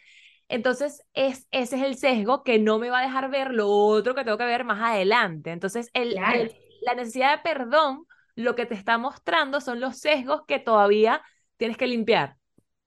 entonces, 0.55 1.03
es, 1.15 1.49
ese 1.51 1.77
es 1.77 1.83
el 1.83 1.97
sesgo 1.97 2.45
que 2.45 2.61
no 2.61 2.79
me 2.79 2.89
va 2.89 3.01
a 3.01 3.03
dejar 3.03 3.29
ver 3.29 3.51
lo 3.51 3.69
otro 3.69 4.15
que 4.15 4.23
tengo 4.23 4.39
que 4.39 4.45
ver 4.45 4.63
más 4.63 4.81
adelante. 4.81 5.51
Entonces, 5.51 5.91
el, 5.95 6.15
la 6.15 6.95
necesidad 6.95 7.37
de 7.37 7.43
perdón, 7.43 8.07
lo 8.37 8.55
que 8.55 8.65
te 8.65 8.75
está 8.75 8.97
mostrando 8.97 9.61
son 9.61 9.81
los 9.81 9.99
sesgos 9.99 10.43
que 10.47 10.61
todavía 10.61 11.23
tienes 11.57 11.77
que 11.77 11.89
limpiar. 11.89 12.37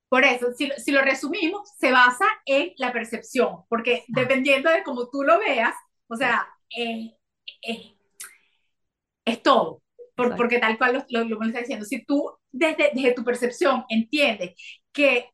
Por 0.07 0.23
eso, 0.23 0.53
si, 0.53 0.71
si 0.77 0.93
lo 0.93 1.01
resumimos, 1.01 1.69
se 1.77 1.91
basa 1.91 2.25
en 2.45 2.71
la 2.77 2.93
percepción, 2.93 3.65
porque 3.67 4.05
dependiendo 4.07 4.69
de 4.69 4.83
cómo 4.83 5.09
tú 5.09 5.23
lo 5.23 5.37
veas, 5.37 5.75
o 6.07 6.15
sea, 6.15 6.47
es 9.25 9.43
todo. 9.43 9.81
porque 10.15 10.59
tal 10.59 10.77
cual 10.77 11.05
lo, 11.09 11.23
lo, 11.25 11.37
lo, 11.37 11.45
está 11.45 11.59
diciendo, 11.59 11.83
si 11.85 12.05
tú 12.05 12.31
desde, 12.49 12.91
desde 12.93 13.11
tu 13.11 13.25
percepción 13.25 13.83
entiendes 13.89 14.55
que 14.93 15.29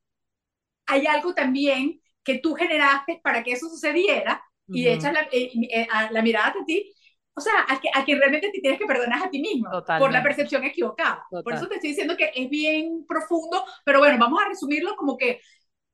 hay 0.87 1.05
algo 1.05 1.35
también 1.35 2.01
que 2.23 2.39
tú 2.39 2.55
generaste 2.55 3.19
para 3.23 3.43
que 3.43 3.51
eso 3.51 3.69
sucediera, 3.69 4.43
y 4.67 4.87
echas 4.87 5.13
la, 5.13 5.21
eh, 5.31 5.51
eh, 5.71 5.87
la 6.11 6.21
mirada 6.21 6.55
a 6.61 6.65
ti, 6.65 6.93
o 7.35 7.41
sea, 7.41 7.53
a, 7.67 7.79
que, 7.79 7.89
a 7.93 8.03
quien 8.05 8.19
realmente 8.19 8.49
te 8.51 8.59
tienes 8.59 8.79
que 8.79 8.85
perdonar 8.85 9.23
a 9.23 9.29
ti 9.29 9.41
mismo 9.41 9.69
por 9.99 10.11
la 10.11 10.21
percepción 10.21 10.63
equivocada. 10.63 11.25
Por 11.29 11.53
eso 11.53 11.67
te 11.67 11.75
estoy 11.75 11.89
diciendo 11.89 12.15
que 12.15 12.31
es 12.33 12.49
bien 12.49 13.05
profundo, 13.07 13.65
pero 13.83 13.99
bueno, 13.99 14.17
vamos 14.19 14.39
a 14.41 14.49
resumirlo 14.49 14.95
como 14.95 15.17
que 15.17 15.41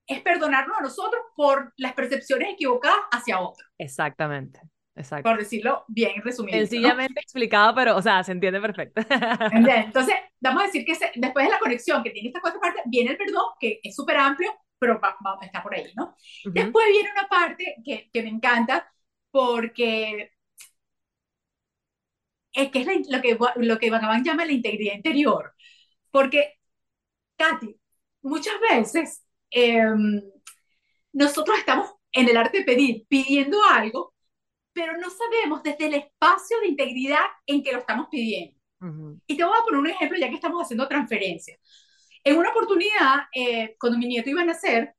es 0.06 0.22
perdonarnos 0.22 0.78
a 0.78 0.82
nosotros 0.82 1.22
por 1.36 1.74
las 1.78 1.94
percepciones 1.94 2.54
equivocadas 2.54 3.00
hacia 3.12 3.40
otros. 3.40 3.68
Exactamente. 3.78 4.60
Exacto. 4.96 5.30
Por 5.30 5.40
decirlo 5.40 5.86
bien 5.88 6.22
resumido. 6.22 6.58
Sencillamente 6.58 7.22
explicado, 7.22 7.74
pero, 7.74 7.96
o 7.96 8.02
sea, 8.02 8.22
se 8.22 8.34
entiende 8.34 8.60
perfecto. 8.60 9.02
Entonces, 9.54 10.16
vamos 10.42 10.64
a 10.64 10.66
decir 10.66 10.84
que 10.84 10.94
después 11.16 11.46
de 11.46 11.52
la 11.52 11.60
conexión 11.60 12.04
que 12.04 12.10
tiene 12.10 12.28
estas 12.28 12.42
cuatro 12.42 12.60
partes, 12.60 12.84
viene 12.88 13.12
el 13.12 13.18
perdón, 13.18 13.46
que 13.62 13.80
es 13.82 13.96
súper 13.96 14.18
amplio, 14.18 14.52
pero 14.80 15.00
va, 15.00 15.18
está 15.42 15.62
por 15.62 15.76
ahí, 15.76 15.92
¿no? 15.96 16.16
Después 16.46 16.88
viene 16.90 17.12
una 17.12 17.28
parte 17.28 17.76
que, 17.86 18.10
que 18.12 18.24
me 18.24 18.30
encanta, 18.30 18.92
porque 19.32 20.32
es 22.54 22.72
que 22.72 22.82
es 22.82 23.10
lo 23.10 23.22
que 23.22 23.38
lo 23.58 23.80
que 23.80 23.90
Van 23.92 24.24
llama 24.24 24.46
la 24.46 24.52
integridad 24.52 24.96
interior. 24.96 25.54
Porque, 26.12 26.56
Katy, 27.38 27.76
muchas 28.22 28.60
veces 28.62 29.26
em, 29.52 30.22
nosotros 31.14 31.58
estamos 31.60 31.92
en 32.12 32.30
el 32.30 32.38
arte 32.38 32.60
de 32.60 32.66
pedir, 32.66 33.06
pidiendo 33.08 33.58
algo, 33.70 34.14
pero 34.74 34.98
no 34.98 35.10
sabemos 35.10 35.64
desde 35.64 35.88
el 35.88 35.96
espacio 35.96 36.60
de 36.62 36.68
integridad 36.68 37.26
en 37.46 37.64
que 37.64 37.72
lo 37.74 37.80
estamos 37.80 38.08
pidiendo. 38.10 38.58
Y 39.28 39.36
te 39.36 39.44
voy 39.44 39.58
a 39.60 39.64
poner 39.64 39.80
un 39.82 39.88
ejemplo 39.88 40.18
ya 40.18 40.30
que 40.30 40.36
estamos 40.36 40.64
haciendo 40.64 40.88
transferencia. 40.88 41.58
En 42.24 42.38
una 42.38 42.50
oportunidad, 42.52 43.24
eh, 43.34 43.76
cuando 43.80 43.98
mi 44.00 44.08
nieto 44.08 44.30
iba 44.30 44.42
a 44.42 44.46
nacer, 44.46 44.96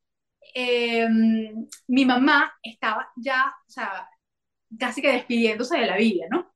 em, 0.55 1.67
mi 1.87 2.05
mamá 2.05 2.53
estaba 2.63 3.09
ya, 3.17 3.53
o 3.67 3.71
sea, 3.71 4.07
casi 4.79 5.01
que 5.01 5.11
despidiéndose 5.13 5.77
de 5.77 5.87
la 5.87 5.97
vida, 5.97 6.25
¿no? 6.31 6.53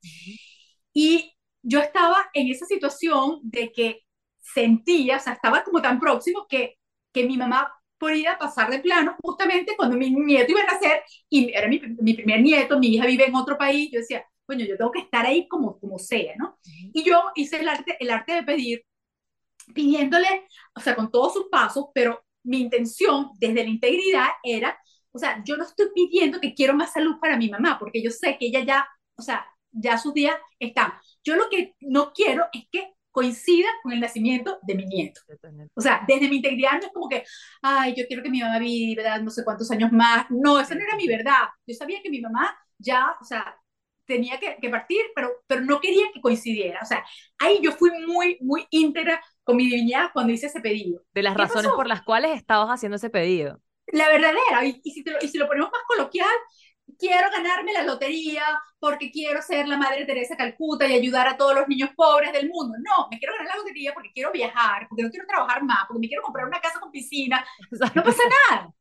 Y 0.93 1.33
yo 1.61 1.79
estaba 1.79 2.29
en 2.33 2.47
esa 2.49 2.65
situación 2.65 3.39
de 3.43 3.71
que 3.71 4.01
sentía, 4.41 5.17
o 5.17 5.19
sea, 5.19 5.33
estaba 5.33 5.63
como 5.63 5.81
tan 5.81 5.99
próximo 5.99 6.45
que, 6.49 6.77
que 7.13 7.25
mi 7.25 7.37
mamá 7.37 7.71
podía 7.97 8.37
pasar 8.37 8.69
de 8.69 8.79
plano 8.79 9.15
justamente 9.23 9.75
cuando 9.77 9.97
mi 9.97 10.11
nieto 10.11 10.51
iba 10.51 10.61
a 10.61 10.73
nacer 10.73 11.01
y 11.29 11.51
era 11.53 11.67
mi, 11.67 11.79
mi 12.01 12.13
primer 12.13 12.41
nieto, 12.41 12.77
mi 12.79 12.87
hija 12.95 13.05
vive 13.07 13.25
en 13.25 13.35
otro 13.35 13.57
país, 13.57 13.89
yo 13.91 13.99
decía, 13.99 14.25
bueno, 14.47 14.63
yo 14.65 14.77
tengo 14.77 14.91
que 14.91 14.99
estar 14.99 15.25
ahí 15.25 15.47
como, 15.47 15.79
como 15.79 15.97
sea, 15.97 16.33
¿no? 16.37 16.57
Y 16.93 17.03
yo 17.03 17.23
hice 17.35 17.57
el 17.59 17.67
arte, 17.69 17.97
el 17.99 18.11
arte 18.11 18.33
de 18.33 18.43
pedir, 18.43 18.83
pidiéndole, 19.73 20.47
o 20.75 20.79
sea, 20.79 20.95
con 20.95 21.11
todos 21.11 21.33
sus 21.33 21.45
pasos, 21.49 21.85
pero 21.93 22.23
mi 22.43 22.61
intención 22.61 23.31
desde 23.39 23.63
la 23.63 23.69
integridad 23.69 24.27
era, 24.43 24.77
o 25.11 25.19
sea, 25.19 25.41
yo 25.45 25.57
no 25.57 25.63
estoy 25.63 25.87
pidiendo 25.93 26.39
que 26.39 26.53
quiero 26.53 26.73
más 26.73 26.93
salud 26.93 27.15
para 27.19 27.37
mi 27.37 27.49
mamá, 27.49 27.77
porque 27.79 28.03
yo 28.03 28.11
sé 28.11 28.37
que 28.37 28.47
ella 28.47 28.63
ya, 28.63 28.87
o 29.15 29.21
sea, 29.21 29.45
ya 29.71 29.97
sus 29.97 30.13
días 30.13 30.35
están. 30.59 30.93
Yo 31.23 31.35
lo 31.35 31.49
que 31.49 31.75
no 31.81 32.13
quiero 32.13 32.45
es 32.53 32.65
que 32.71 32.93
coincida 33.11 33.69
con 33.81 33.93
el 33.93 34.01
nacimiento 34.01 34.59
de 34.63 34.75
mi 34.75 34.85
nieto. 34.85 35.21
O 35.73 35.81
sea, 35.81 36.03
desde 36.05 36.27
mi 36.29 36.37
integridad 36.37 36.73
no 36.73 36.87
es 36.87 36.93
como 36.93 37.07
que, 37.07 37.23
ay, 37.61 37.95
yo 37.95 38.05
quiero 38.07 38.21
que 38.21 38.29
mi 38.29 38.41
mamá 38.41 38.59
viva 38.59 39.19
no 39.19 39.29
sé 39.31 39.45
cuántos 39.45 39.71
años 39.71 39.91
más. 39.93 40.25
No, 40.29 40.59
esa 40.59 40.75
no 40.75 40.81
era 40.81 40.97
mi 40.97 41.07
verdad. 41.07 41.43
Yo 41.65 41.73
sabía 41.75 42.01
que 42.03 42.09
mi 42.09 42.19
mamá 42.19 42.57
ya, 42.77 43.15
o 43.21 43.23
sea, 43.23 43.55
tenía 44.05 44.39
que, 44.39 44.57
que, 44.61 44.69
partir, 44.69 45.01
pero, 45.15 45.31
pero 45.47 45.61
no 45.61 45.79
quería 45.79 46.05
que 46.13 46.21
coincidiera. 46.21 46.79
O 46.81 46.85
sea, 46.85 47.05
ahí 47.39 47.59
yo 47.61 47.71
fui 47.71 47.91
muy, 48.05 48.37
muy 48.41 48.65
íntegra 48.69 49.21
con 49.43 49.57
mi 49.57 49.65
divinidad 49.65 50.11
cuando 50.13 50.33
hice 50.33 50.47
ese 50.47 50.61
pedido. 50.61 51.03
De 51.13 51.23
las 51.23 51.35
razones 51.35 51.71
por 51.71 51.87
las 51.87 52.01
cuales 52.01 52.35
estabas 52.35 52.69
haciendo 52.69 52.97
ese 52.97 53.09
pedido. 53.09 53.61
La 53.87 54.09
verdadera, 54.09 54.65
y, 54.65 54.81
y, 54.83 54.91
si, 54.91 55.03
y 55.21 55.27
si 55.27 55.37
lo 55.37 55.47
ponemos 55.47 55.71
más 55.71 55.83
coloquial, 55.87 56.35
quiero 56.97 57.29
ganarme 57.31 57.73
la 57.73 57.83
lotería 57.83 58.43
porque 58.79 59.11
quiero 59.11 59.41
ser 59.41 59.67
la 59.67 59.77
Madre 59.77 60.05
Teresa 60.05 60.37
Calcuta 60.37 60.87
y 60.87 60.93
ayudar 60.93 61.27
a 61.27 61.37
todos 61.37 61.55
los 61.55 61.67
niños 61.67 61.89
pobres 61.95 62.31
del 62.31 62.49
mundo. 62.49 62.75
No, 62.77 63.07
me 63.09 63.17
quiero 63.19 63.33
ganar 63.33 63.55
la 63.55 63.57
lotería 63.57 63.93
porque 63.93 64.11
quiero 64.13 64.31
viajar, 64.31 64.87
porque 64.87 65.03
no 65.03 65.09
quiero 65.09 65.25
trabajar 65.27 65.63
más, 65.63 65.85
porque 65.87 65.99
me 65.99 66.07
quiero 66.07 66.23
comprar 66.23 66.45
una 66.45 66.61
casa 66.61 66.79
con 66.79 66.91
piscina. 66.91 67.45
No 67.95 68.03
pasa 68.03 68.23
nada. 68.49 68.73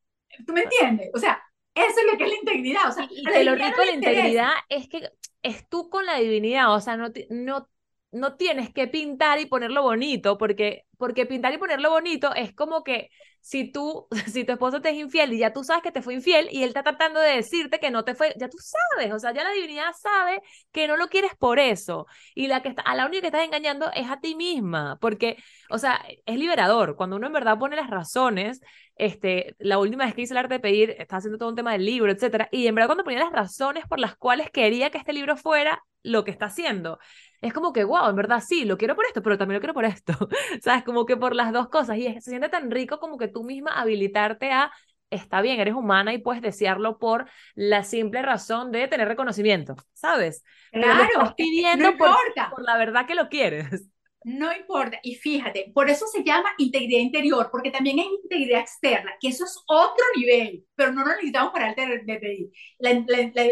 ¿Tú 0.47 0.53
me 0.53 0.63
entiendes? 0.63 1.11
O 1.15 1.19
sea, 1.19 1.43
eso 1.75 2.01
es 2.01 2.13
lo 2.13 2.19
que 2.19 2.25
es 2.25 2.31
la 2.31 2.37
integridad. 2.37 2.89
O 2.89 2.93
sea, 2.93 3.09
y, 3.11 3.45
lo 3.45 3.55
rico 3.55 3.81
de 3.81 3.87
la 3.87 3.93
integridad 3.93 4.53
es 4.69 4.89
que 4.89 5.11
es 5.43 5.69
tú 5.69 5.91
con 5.91 6.07
la 6.07 6.17
divinidad, 6.17 6.75
o 6.75 6.81
sea, 6.81 6.97
no, 6.97 7.09
no, 7.31 7.69
no 8.15 8.37
tienes 8.37 8.73
que 8.73 8.89
pintar 8.89 9.41
y 9.41 9.47
ponerlo 9.47 9.83
bonito, 9.83 10.39
porque, 10.39 10.85
porque 10.99 11.27
pintar 11.27 11.53
y 11.53 11.59
ponerlo 11.59 11.91
bonito 11.91 12.35
es 12.35 12.55
como 12.55 12.85
que 12.85 13.11
si 13.41 13.71
tú, 13.71 14.07
si 14.33 14.45
tu 14.45 14.53
esposo 14.53 14.81
te 14.81 14.91
es 14.91 14.97
infiel 14.97 15.33
y 15.35 15.39
ya 15.39 15.53
tú 15.53 15.65
sabes 15.65 15.83
que 15.83 15.93
te 15.93 16.01
fue 16.01 16.15
infiel 16.15 16.49
y 16.51 16.63
él 16.63 16.69
está 16.69 16.83
tratando 16.83 17.21
de 17.21 17.37
decirte 17.37 17.79
que 17.79 17.91
no 17.91 18.05
te 18.05 18.15
fue, 18.15 18.35
ya 18.39 18.49
tú 18.49 18.57
sabes, 18.59 19.13
o 19.13 19.19
sea, 19.19 19.33
ya 19.35 19.45
la 19.45 19.51
divinidad 19.51 19.93
sabe 20.01 20.41
que 20.73 20.89
no 20.89 20.97
lo 20.97 21.09
quieres 21.09 21.33
por 21.39 21.59
eso. 21.59 22.07
Y 22.35 22.47
la 22.47 22.63
que 22.63 22.71
está, 22.71 22.83
a 22.83 22.95
la 22.95 23.05
única 23.07 23.21
que 23.21 23.27
estás 23.29 23.45
engañando 23.45 23.91
es 23.95 24.09
a 24.11 24.21
ti 24.21 24.35
misma, 24.35 24.99
porque, 25.01 25.37
o 25.69 25.79
sea, 25.79 26.03
es 26.25 26.39
liberador. 26.39 26.97
Cuando 26.97 27.17
uno 27.17 27.27
en 27.27 27.33
verdad 27.35 27.59
pone 27.59 27.77
las 27.77 27.91
razones, 27.91 28.61
este, 28.97 29.57
la 29.59 29.79
última 29.79 30.05
vez 30.05 30.15
que 30.15 30.23
hice 30.23 30.33
el 30.35 30.39
arte 30.39 30.55
de 30.55 30.61
pedir, 30.61 30.91
estaba 30.99 31.19
haciendo 31.19 31.39
todo 31.39 31.49
un 31.49 31.57
tema 31.57 31.73
del 31.73 31.85
libro, 31.85 32.11
etcétera, 32.13 32.49
y 32.51 32.67
en 32.67 32.75
verdad 32.75 32.89
cuando 32.89 33.05
ponía 33.05 33.19
las 33.21 33.33
razones 33.33 33.85
por 33.89 33.99
las 34.01 34.17
cuales 34.17 34.51
quería 34.51 34.91
que 34.91 34.99
este 34.99 35.13
libro 35.13 35.37
fuera 35.37 35.83
lo 36.03 36.25
que 36.25 36.31
está 36.31 36.47
haciendo, 36.47 36.99
es 37.45 37.53
como 37.53 37.73
que, 37.73 37.85
wow, 37.85 38.09
en 38.09 38.17
verdad 38.17 38.43
sí, 38.45 38.65
lo 38.65 38.79
quiero 38.79 38.97
por 38.97 39.05
esto, 39.05 39.23
pero 39.23 39.37
también 39.37 39.57
lo 39.57 39.61
quiero 39.61 39.75
por 39.75 39.85
esto, 39.85 40.15
¿sabes? 40.63 40.83
Como 40.83 41.05
que 41.05 41.17
por 41.17 41.35
las 41.35 41.53
dos 41.53 41.69
cosas, 41.69 41.99
y 41.99 42.13
se 42.15 42.31
siente 42.31 42.49
tan 42.49 42.71
rico 42.71 42.99
como 42.99 43.19
que 43.19 43.29
tú 43.29 43.45
misma 43.45 43.79
habilitarte 43.79 44.51
a, 44.51 44.73
está 45.11 45.43
bien, 45.43 45.61
eres 45.61 45.75
humana 45.75 46.15
y 46.15 46.19
puedes 46.19 46.43
desearlo 46.43 46.99
por 46.99 47.29
la 47.55 47.85
simple 47.85 48.23
razón 48.23 48.73
de 48.73 48.89
tener 48.89 49.09
reconocimiento, 49.09 49.77
¿sabes? 49.93 50.43
Claro, 50.73 51.35
pidiendo 51.37 51.97
por, 51.97 52.17
por 52.49 52.63
la 52.65 52.79
verdad 52.79 53.07
que 53.07 53.15
lo 53.15 53.29
quieres. 53.29 53.89
No 54.25 54.51
importa. 54.57 54.99
Y 55.03 55.17
fíjate, 55.17 55.71
por 55.75 55.91
eso 55.91 56.07
se 56.07 56.25
llama 56.25 56.49
integridad 56.57 57.01
interior, 57.01 57.51
porque 57.53 57.71
también 57.71 57.99
hay 57.99 58.09
integridad 58.23 58.61
externa, 58.61 59.13
que 59.21 59.29
eso 59.29 59.45
es 59.45 59.63
otro 59.67 60.05
nivel, 60.17 60.67
pero 60.75 60.93
no 60.93 61.03
lo 61.03 61.11
necesitamos 61.11 61.53
para 61.53 61.69
el 61.69 61.75
pedir. 61.75 62.51
La, 62.79 62.93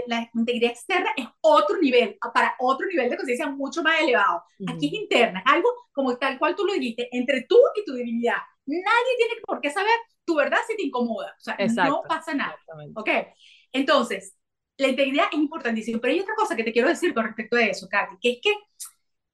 la, 0.06 0.30
integridad 0.34 0.70
externa 0.72 1.10
es 1.16 1.26
otro 1.42 1.76
nivel, 1.78 2.16
para 2.32 2.54
otro 2.58 2.86
nivel 2.86 3.10
de 3.10 3.16
conciencia 3.16 3.50
mucho 3.50 3.82
más 3.82 4.00
elevado. 4.00 4.42
Aquí 4.66 4.86
es 4.86 4.92
interna, 4.94 5.42
es 5.46 5.52
algo 5.52 5.68
como 5.92 6.16
tal 6.16 6.38
cual 6.38 6.56
tú 6.56 6.64
lo 6.64 6.72
dijiste, 6.72 7.08
entre 7.12 7.42
tú 7.42 7.58
y 7.76 7.84
tu 7.84 7.92
divinidad. 7.92 8.38
Nadie 8.64 9.16
tiene 9.18 9.34
por 9.44 9.60
qué 9.60 9.70
saber 9.70 9.92
tu 10.24 10.36
verdad 10.36 10.58
si 10.66 10.74
te 10.76 10.86
incomoda. 10.86 11.34
O 11.38 11.68
sea, 11.68 11.86
no 11.86 12.02
pasa 12.08 12.32
nada. 12.32 12.56
¿Ok? 12.94 13.10
Entonces, 13.72 14.36
la 14.78 14.88
integridad 14.88 15.26
es 15.30 15.38
importantísima. 15.38 16.00
Pero 16.00 16.14
hay 16.14 16.20
otra 16.20 16.34
cosa 16.34 16.56
que 16.56 16.64
te 16.64 16.72
quiero 16.72 16.88
decir 16.88 17.12
con 17.12 17.24
respecto 17.24 17.56
a 17.56 17.62
eso, 17.62 17.88
Katy, 17.90 18.16
que 18.20 18.30
es 18.30 18.38
que 18.42 18.54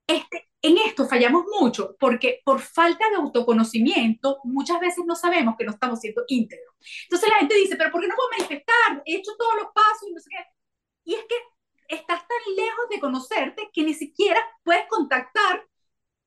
este, 0.08 0.48
en 0.62 0.78
esto 0.78 1.06
fallamos 1.06 1.44
mucho 1.60 1.94
porque 2.00 2.40
por 2.44 2.60
falta 2.60 3.08
de 3.10 3.16
autoconocimiento 3.16 4.38
muchas 4.44 4.80
veces 4.80 5.04
no 5.06 5.14
sabemos 5.14 5.54
que 5.56 5.64
no 5.64 5.72
estamos 5.72 6.00
siendo 6.00 6.24
íntegros. 6.26 6.74
Entonces 7.04 7.28
la 7.28 7.36
gente 7.36 7.54
dice, 7.54 7.76
pero 7.76 7.92
¿por 7.92 8.00
qué 8.00 8.08
no 8.08 8.16
puedo 8.16 8.30
manifestar? 8.30 9.02
He 9.04 9.16
hecho 9.16 9.32
todos 9.38 9.54
los 9.56 9.66
pasos 9.72 10.08
y 10.08 10.12
no 10.12 10.20
sé 10.20 10.30
qué. 10.30 10.44
Y 11.04 11.14
es 11.14 11.24
que 11.28 11.36
estás 11.94 12.20
tan 12.26 12.54
lejos 12.56 12.88
de 12.90 13.00
conocerte 13.00 13.70
que 13.72 13.82
ni 13.82 13.94
siquiera 13.94 14.40
puedes 14.64 14.86
contactar 14.88 15.66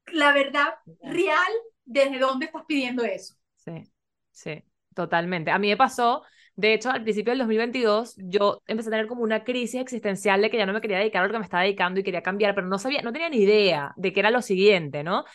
la 0.07 0.31
verdad 0.31 0.75
real 1.01 1.51
desde 1.83 2.19
dónde 2.19 2.45
estás 2.45 2.63
pidiendo 2.67 3.03
eso. 3.03 3.35
Sí, 3.55 3.91
sí, 4.31 4.63
totalmente. 4.95 5.51
A 5.51 5.59
mí 5.59 5.69
me 5.69 5.77
pasó 5.77 6.23
de 6.61 6.73
hecho, 6.75 6.91
al 6.91 7.01
principio 7.03 7.31
del 7.31 7.39
2022 7.39 8.15
yo 8.17 8.61
empecé 8.67 8.89
a 8.89 8.91
tener 8.91 9.07
como 9.07 9.23
una 9.23 9.43
crisis 9.43 9.81
existencial 9.81 10.41
de 10.41 10.51
que 10.51 10.57
ya 10.57 10.67
no 10.67 10.73
me 10.73 10.81
quería 10.81 10.99
dedicar 10.99 11.23
a 11.23 11.27
lo 11.27 11.33
que 11.33 11.39
me 11.39 11.45
estaba 11.45 11.63
dedicando 11.63 11.99
y 11.99 12.03
quería 12.03 12.21
cambiar, 12.21 12.53
pero 12.53 12.67
no 12.67 12.77
sabía, 12.77 13.01
no 13.01 13.11
tenía 13.11 13.29
ni 13.29 13.37
idea 13.37 13.93
de 13.97 14.13
qué 14.13 14.19
era 14.19 14.29
lo 14.29 14.43
siguiente, 14.43 15.03
¿no? 15.03 15.25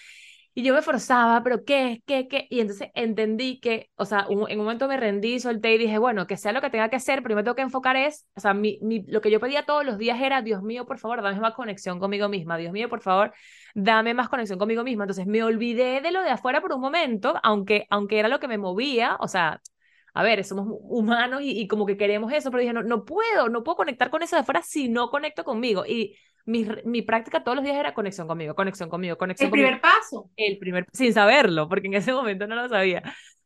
Y 0.54 0.62
yo 0.62 0.72
me 0.72 0.82
forzaba, 0.82 1.42
pero 1.42 1.64
¿qué? 1.64 2.02
¿Qué? 2.06 2.28
¿Qué? 2.28 2.46
Y 2.48 2.60
entonces 2.60 2.90
entendí 2.94 3.60
que, 3.60 3.90
o 3.96 4.04
sea, 4.06 4.26
en 4.30 4.38
un 4.38 4.56
momento 4.56 4.88
me 4.88 4.96
rendí, 4.96 5.38
solté 5.40 5.74
y 5.74 5.78
dije, 5.78 5.98
bueno, 5.98 6.26
que 6.26 6.36
sea 6.38 6.52
lo 6.52 6.62
que 6.62 6.70
tenga 6.70 6.88
que 6.88 6.96
hacer, 6.96 7.22
me 7.22 7.42
tengo 7.42 7.56
que 7.56 7.62
enfocar 7.62 7.96
es, 7.96 8.26
o 8.36 8.40
sea, 8.40 8.54
mi, 8.54 8.78
mi, 8.80 9.02
lo 9.02 9.20
que 9.20 9.30
yo 9.30 9.40
pedía 9.40 9.64
todos 9.66 9.84
los 9.84 9.98
días 9.98 10.18
era, 10.20 10.42
Dios 10.42 10.62
mío, 10.62 10.86
por 10.86 10.98
favor, 10.98 11.22
dame 11.22 11.40
más 11.40 11.54
conexión 11.54 11.98
conmigo 11.98 12.28
misma, 12.28 12.56
Dios 12.56 12.72
mío, 12.72 12.88
por 12.88 13.00
favor, 13.02 13.32
dame 13.74 14.14
más 14.14 14.28
conexión 14.28 14.58
conmigo 14.58 14.84
misma. 14.84 15.04
Entonces 15.04 15.26
me 15.26 15.42
olvidé 15.42 16.00
de 16.00 16.10
lo 16.12 16.22
de 16.22 16.30
afuera 16.30 16.62
por 16.62 16.72
un 16.72 16.80
momento, 16.80 17.34
aunque, 17.42 17.86
aunque 17.90 18.18
era 18.18 18.28
lo 18.28 18.40
que 18.40 18.48
me 18.48 18.58
movía, 18.58 19.16
o 19.20 19.28
sea, 19.28 19.60
a 20.16 20.22
ver, 20.22 20.42
somos 20.44 20.66
humanos 20.80 21.42
y, 21.44 21.68
como 21.68 21.84
que 21.84 21.98
queremos 21.98 22.32
eso, 22.32 22.50
pero 22.50 22.62
dije, 22.62 22.72
no, 22.72 22.82
no 22.82 23.04
puedo, 23.04 23.50
no 23.50 23.62
puedo 23.62 23.76
conectar 23.76 24.08
con 24.08 24.22
eso 24.22 24.34
de 24.34 24.40
afuera 24.40 24.62
si 24.62 24.88
no 24.88 25.10
conecto 25.10 25.44
conmigo. 25.44 25.84
Y 25.84 26.16
mi, 26.46 26.66
mi 26.86 27.02
práctica 27.02 27.44
todos 27.44 27.54
los 27.54 27.62
días 27.62 27.76
era 27.76 27.92
conexión 27.92 28.26
conmigo, 28.26 28.54
conexión 28.54 28.88
conmigo, 28.88 29.18
conexión 29.18 29.48
El 29.48 29.52
primer 29.52 29.78
paso. 29.78 30.30
El 30.36 30.56
primer, 30.56 30.86
sin 30.94 31.12
saberlo, 31.12 31.68
porque 31.68 31.88
en 31.88 31.94
ese 31.94 32.14
momento 32.14 32.46
no 32.46 32.54
lo 32.54 32.66
sabía. 32.66 33.02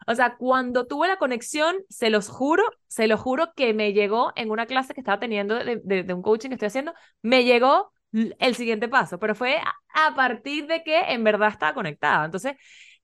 O 0.06 0.14
sea, 0.14 0.36
cuando 0.36 0.86
tuve 0.86 1.08
la 1.08 1.16
conexión, 1.16 1.74
se 1.88 2.08
los 2.08 2.28
juro, 2.28 2.62
se 2.86 3.08
los 3.08 3.18
juro 3.18 3.52
que 3.56 3.74
me 3.74 3.92
llegó 3.92 4.32
en 4.36 4.52
una 4.52 4.66
clase 4.66 4.94
que 4.94 5.00
estaba 5.00 5.18
teniendo 5.18 5.56
de, 5.56 5.80
de, 5.82 6.14
un 6.14 6.22
coaching 6.22 6.50
que 6.50 6.54
estoy 6.54 6.68
haciendo, 6.68 6.94
me 7.20 7.42
llegó 7.42 7.90
el 8.12 8.54
siguiente 8.54 8.86
paso, 8.86 9.18
pero 9.18 9.34
fue 9.34 9.56
a, 9.56 10.06
a 10.06 10.14
partir 10.14 10.68
de 10.68 10.84
que 10.84 11.00
en 11.00 11.24
verdad 11.24 11.48
estaba 11.48 11.74
conectada. 11.74 12.26
Entonces, 12.26 12.54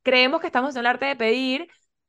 creemos 0.02 0.40
que 0.40 0.46
estamos 0.46 0.76
en 0.76 0.80
el 0.80 0.86
arte 0.86 1.06
de 1.06 1.16
pedir, 1.16 1.66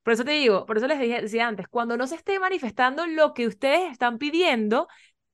por 0.08 0.14
eso 0.14 0.24
te 0.24 0.32
digo, 0.32 0.66
por 0.66 0.78
eso 0.78 0.88
les 0.88 1.02
dije, 1.02 1.22
decía 1.22 1.50
antes, 1.50 1.68
cuando 1.68 1.98
no 1.98 2.08
se 2.08 2.16
esté 2.16 2.40
manifestando 2.40 3.06
lo 3.08 3.34
que 3.34 3.46
ustedes 3.46 3.92
están 3.92 4.20
pidiendo, 4.20 4.88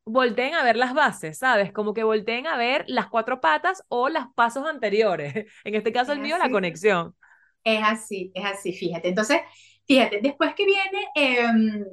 volteen 0.03 0.55
a 0.55 0.63
ver 0.63 0.77
las 0.77 0.95
bases, 0.95 1.37
¿sabes? 1.37 1.71
Como 1.71 1.93
que 1.93 2.03
volteen 2.03 2.47
a 2.47 2.57
ver 2.57 2.83
las 2.87 3.05
cuatro 3.05 3.39
patas 3.39 3.83
o 3.87 4.09
los 4.09 4.23
pasos 4.33 4.65
anteriores. 4.65 5.31
En 5.63 5.75
este 5.75 5.93
caso, 5.93 6.11
el 6.11 6.21
mío, 6.21 6.39
la 6.39 6.49
conexión. 6.49 7.15
Es 7.63 7.83
así, 7.83 8.31
es 8.33 8.45
así, 8.45 8.73
fíjate. 8.73 9.09
Entonces, 9.09 9.41
fíjate, 9.85 10.21
después 10.23 10.55
que 10.55 10.65
viene 10.65 11.07
em, 11.13 11.85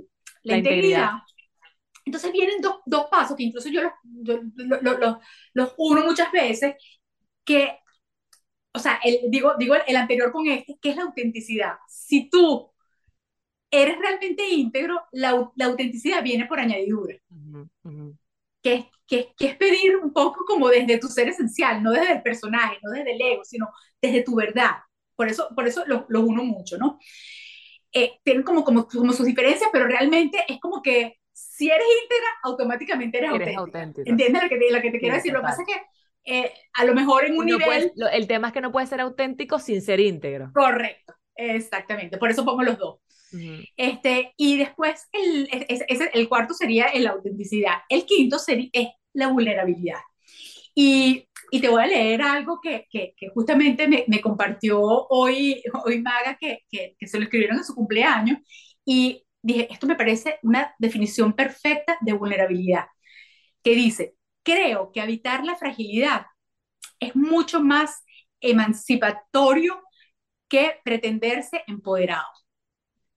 la, 0.44 0.56
integridad, 0.56 1.10
entonces 2.06 2.32
vienen 2.32 2.62
dos, 2.62 2.76
dos, 2.86 3.08
pasos 3.10 3.36
que 3.36 3.42
incluso 3.42 3.68
yo 3.68 3.82
los, 3.82 4.40
los, 4.54 5.18
los, 5.52 5.74
uno 5.76 6.02
muchas 6.02 6.32
veces, 6.32 6.76
que, 7.44 7.78
o 8.72 8.78
sea, 8.78 8.98
el, 9.04 9.30
digo, 9.30 9.52
digo 9.58 9.74
el, 9.86 9.96
anterior 9.96 10.32
con 10.32 10.46
este, 10.46 10.78
que 10.80 10.88
es 10.88 10.96
la 10.96 11.02
autenticidad. 11.02 11.74
Si 11.86 12.30
tú 12.30 12.69
eres 13.70 13.98
realmente 13.98 14.48
íntegro, 14.48 15.00
la, 15.12 15.50
la 15.54 15.66
autenticidad 15.66 16.22
viene 16.22 16.46
por 16.46 16.58
añadidura. 16.58 17.16
Que, 18.62 18.90
que, 19.06 19.32
que, 19.36 19.46
es 19.46 19.56
pedir 19.56 19.96
un 19.96 20.12
poco 20.12 20.44
como 20.44 20.68
desde 20.68 20.98
tu 20.98 21.08
ser 21.08 21.28
esencial, 21.28 21.82
no 21.82 21.92
desde 21.92 22.12
el 22.12 22.22
personaje, 22.22 22.78
no 22.82 22.90
desde 22.90 23.12
el 23.12 23.20
ego, 23.22 23.44
sino 23.44 23.70
desde 24.00 24.22
tu 24.22 24.34
verdad. 24.34 24.72
Por 25.16 25.28
eso, 25.28 25.48
por 25.54 25.66
eso 25.66 25.84
los 25.86 26.04
lo 26.08 26.20
uno 26.22 26.44
mucho, 26.44 26.76
¿no? 26.76 26.98
Eh, 27.92 28.18
tienen 28.22 28.42
como, 28.42 28.64
como, 28.64 28.86
como 28.86 29.12
sus 29.12 29.26
diferencias, 29.26 29.70
pero 29.72 29.86
realmente 29.86 30.44
es 30.46 30.60
como 30.60 30.82
que 30.82 31.16
si 31.32 31.68
eres 31.68 31.86
íntegra, 32.02 32.28
automáticamente 32.42 33.18
eres, 33.18 33.32
eres 33.34 33.56
auténtica. 33.56 34.08
¿Entiendes 34.08 34.42
lo 34.42 34.48
que, 34.48 34.58
te, 34.58 34.72
lo 34.72 34.80
que 34.80 34.90
te 34.90 34.98
quiero 34.98 35.14
decir? 35.16 35.32
Lo 35.32 35.40
que 35.40 35.44
pasa 35.44 35.62
es 35.62 35.68
que 35.68 35.82
eh, 36.24 36.52
a 36.74 36.84
lo 36.84 36.94
mejor 36.94 37.24
en 37.24 37.38
un 37.38 37.46
nivel... 37.46 37.92
el 38.12 38.26
tema 38.26 38.48
es 38.48 38.52
que 38.52 38.60
no 38.60 38.72
puede 38.72 38.86
ser 38.86 39.00
auténtico 39.00 39.58
sin 39.58 39.80
ser 39.80 40.00
íntegro. 40.00 40.50
Correcto, 40.54 41.14
exactamente. 41.34 42.18
Por 42.18 42.30
eso 42.30 42.44
pongo 42.44 42.62
los 42.62 42.78
dos. 42.78 43.00
Este, 43.76 44.34
y 44.36 44.58
después 44.58 45.08
el, 45.12 45.48
el 46.12 46.28
cuarto 46.28 46.54
sería 46.54 46.86
la 46.94 47.10
autenticidad. 47.10 47.78
El 47.88 48.04
quinto 48.04 48.38
sería, 48.38 48.68
es 48.72 48.88
la 49.12 49.28
vulnerabilidad. 49.28 50.00
Y, 50.74 51.28
y, 51.50 51.60
te 51.60 51.68
voy 51.68 51.82
a 51.82 51.86
leer 51.86 52.22
algo 52.22 52.60
que, 52.62 52.86
que, 52.90 53.12
que 53.16 53.28
justamente 53.30 53.88
me, 53.88 54.04
me, 54.06 54.20
compartió 54.20 54.80
hoy, 54.80 55.62
hoy 55.84 56.00
Maga, 56.00 56.36
que, 56.40 56.60
que, 56.70 56.94
se 57.06 57.18
lo 57.18 57.24
escribieron 57.24 57.58
en 57.58 57.64
su 57.64 57.74
cumpleaños. 57.74 58.38
Y 58.84 59.24
dije, 59.42 59.68
esto 59.70 59.86
me 59.86 59.96
parece 59.96 60.38
una 60.42 60.74
definición 60.78 61.32
perfecta 61.34 61.98
de 62.00 62.12
vulnerabilidad, 62.12 62.86
que 63.62 63.74
dice, 63.74 64.14
creo 64.42 64.92
que 64.92 65.00
evitar 65.00 65.44
la 65.44 65.56
fragilidad 65.56 66.26
es 67.00 67.16
mucho 67.16 67.60
más 67.60 68.04
emancipatorio 68.40 69.82
que 70.48 70.80
pretenderse 70.84 71.62
empoderado. 71.66 72.26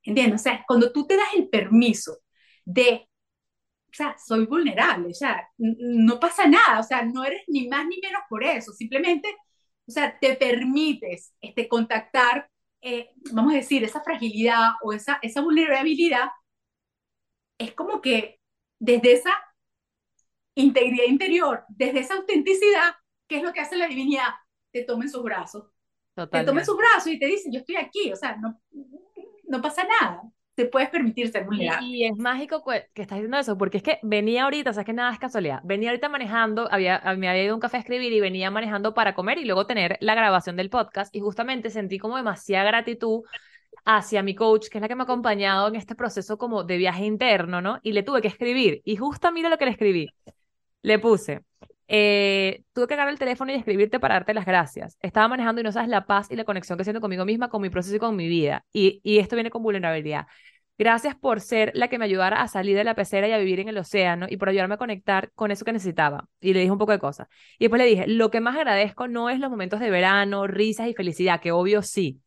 ¿Entiendes? 0.03 0.41
O 0.41 0.43
sea, 0.43 0.63
cuando 0.67 0.91
tú 0.91 1.07
te 1.07 1.15
das 1.15 1.27
el 1.35 1.49
permiso 1.49 2.17
de, 2.65 3.07
o 3.89 3.93
sea, 3.93 4.15
soy 4.17 4.45
vulnerable, 4.45 5.09
o 5.09 5.13
sea, 5.13 5.47
no 5.57 6.19
pasa 6.19 6.47
nada, 6.47 6.79
o 6.79 6.83
sea, 6.83 7.03
no 7.05 7.23
eres 7.23 7.43
ni 7.47 7.67
más 7.67 7.85
ni 7.87 7.99
menos 8.01 8.21
por 8.29 8.43
eso, 8.43 8.73
simplemente, 8.73 9.29
o 9.87 9.91
sea, 9.91 10.17
te 10.19 10.35
permites 10.35 11.33
este, 11.41 11.67
contactar 11.67 12.49
eh, 12.85 13.11
vamos 13.31 13.53
a 13.53 13.57
decir, 13.57 13.81
esa 13.85 14.03
fragilidad 14.03 14.71
o 14.81 14.91
esa, 14.91 15.17
esa 15.21 15.39
vulnerabilidad, 15.39 16.27
es 17.57 17.73
como 17.73 18.01
que 18.01 18.41
desde 18.77 19.13
esa 19.13 19.31
integridad 20.55 21.05
interior, 21.05 21.63
desde 21.69 21.99
esa 22.01 22.15
autenticidad, 22.15 22.93
¿qué 23.29 23.37
es 23.37 23.43
lo 23.43 23.53
que 23.53 23.61
hace 23.61 23.77
la 23.77 23.87
divinidad? 23.87 24.27
Te 24.73 24.83
toma 24.83 25.05
en 25.05 25.09
sus 25.09 25.23
brazos. 25.23 25.71
Te 26.13 26.43
toma 26.43 26.59
en 26.59 26.65
sus 26.65 26.75
brazos 26.75 27.07
y 27.07 27.17
te 27.17 27.25
dice, 27.25 27.49
yo 27.53 27.59
estoy 27.59 27.77
aquí, 27.77 28.11
o 28.11 28.17
sea, 28.17 28.35
no, 28.35 28.61
no 29.53 29.61
pasa 29.61 29.83
nada 29.83 30.23
te 30.55 30.65
puedes 30.65 30.89
permitir 30.89 31.29
ser 31.29 31.45
vulnerable. 31.45 31.87
Y, 31.87 32.05
es 32.05 32.15
mágico 32.17 32.63
que, 32.63 32.87
estás 33.01 33.17
diciendo 33.17 33.37
eso, 33.37 33.57
porque 33.57 33.77
es 33.77 33.83
que 33.83 33.99
venía 34.03 34.43
ahorita, 34.43 34.69
o 34.69 34.73
sea, 34.73 34.83
que 34.83 34.93
nada 34.93 35.11
es 35.11 35.19
casualidad, 35.19 35.61
venía 35.63 35.89
ahorita 35.89 36.09
manejando, 36.09 36.71
había, 36.71 37.01
me 37.17 37.27
había 37.27 37.43
ido 37.43 37.53
a 37.53 37.55
un 37.55 37.61
café 37.61 37.77
a 37.77 37.79
escribir 37.79 38.13
y 38.13 38.19
venía 38.19 38.51
manejando 38.51 38.93
para 38.93 39.15
comer 39.15 39.39
y 39.39 39.45
luego 39.45 39.65
tener 39.65 39.97
la 39.99 40.15
grabación 40.15 40.55
del 40.55 40.69
podcast 40.69 41.13
y 41.15 41.21
justamente 41.21 41.69
sentí 41.69 41.97
como 41.97 42.17
demasiada 42.17 42.65
gratitud 42.65 43.23
hacia 43.85 44.21
mi 44.21 44.35
coach, 44.35 44.67
que 44.69 44.77
es 44.77 44.81
la 44.81 44.87
que 44.87 44.95
me 44.95 45.01
ha 45.01 45.05
acompañado 45.05 45.67
en 45.67 45.75
este 45.75 45.95
proceso 45.95 46.37
como 46.37 46.63
de 46.63 46.77
viaje 46.77 47.05
interno, 47.05 47.61
¿no? 47.61 47.79
Y 47.81 47.93
le 47.93 48.03
tuve 48.03 48.21
que 48.21 48.27
escribir 48.27 48.81
y 48.85 48.95
justo 48.95 49.31
mira 49.31 49.49
lo 49.49 49.57
que 49.57 49.65
le 49.65 49.71
escribí. 49.71 50.09
Le 50.83 50.99
puse, 50.99 51.41
eh, 51.87 52.63
tuve 52.73 52.87
que 52.87 52.93
agarrar 52.93 53.13
el 53.13 53.19
teléfono 53.19 53.51
y 53.51 53.55
escribirte 53.55 53.99
para 53.99 54.15
darte 54.15 54.33
las 54.33 54.45
gracias. 54.45 54.97
Estaba 55.01 55.27
manejando 55.27 55.61
y 55.61 55.63
no 55.63 55.71
sabes 55.71 55.89
la 55.89 56.05
paz 56.05 56.27
y 56.31 56.35
la 56.35 56.43
conexión 56.43 56.77
que 56.77 56.83
siento 56.83 57.01
conmigo 57.01 57.25
misma, 57.25 57.49
con 57.49 57.61
mi 57.61 57.69
proceso 57.69 57.95
y 57.95 57.99
con 57.99 58.15
mi 58.15 58.27
vida. 58.27 58.65
Y, 58.73 59.01
y 59.03 59.19
esto 59.19 59.35
viene 59.35 59.49
con 59.49 59.63
vulnerabilidad. 59.63 60.27
Gracias 60.77 61.15
por 61.15 61.39
ser 61.39 61.71
la 61.75 61.87
que 61.87 61.99
me 61.99 62.05
ayudara 62.05 62.41
a 62.41 62.47
salir 62.47 62.75
de 62.75 62.83
la 62.83 62.95
pecera 62.95 63.27
y 63.27 63.31
a 63.31 63.37
vivir 63.37 63.59
en 63.59 63.69
el 63.69 63.77
océano 63.77 64.25
y 64.27 64.37
por 64.37 64.49
ayudarme 64.49 64.73
a 64.73 64.77
conectar 64.77 65.31
con 65.35 65.51
eso 65.51 65.65
que 65.65 65.71
necesitaba. 65.71 66.27
Y 66.41 66.53
le 66.53 66.61
dije 66.61 66.71
un 66.71 66.79
poco 66.79 66.91
de 66.93 66.99
cosas. 66.99 67.27
Y 67.59 67.65
después 67.65 67.79
le 67.79 67.87
dije, 67.87 68.07
lo 68.07 68.31
que 68.31 68.41
más 68.41 68.55
agradezco 68.57 69.07
no 69.07 69.29
es 69.29 69.39
los 69.39 69.51
momentos 69.51 69.79
de 69.79 69.91
verano, 69.91 70.47
risas 70.47 70.87
y 70.87 70.93
felicidad, 70.95 71.39
que 71.41 71.51
obvio 71.51 71.83
sí, 71.83 72.21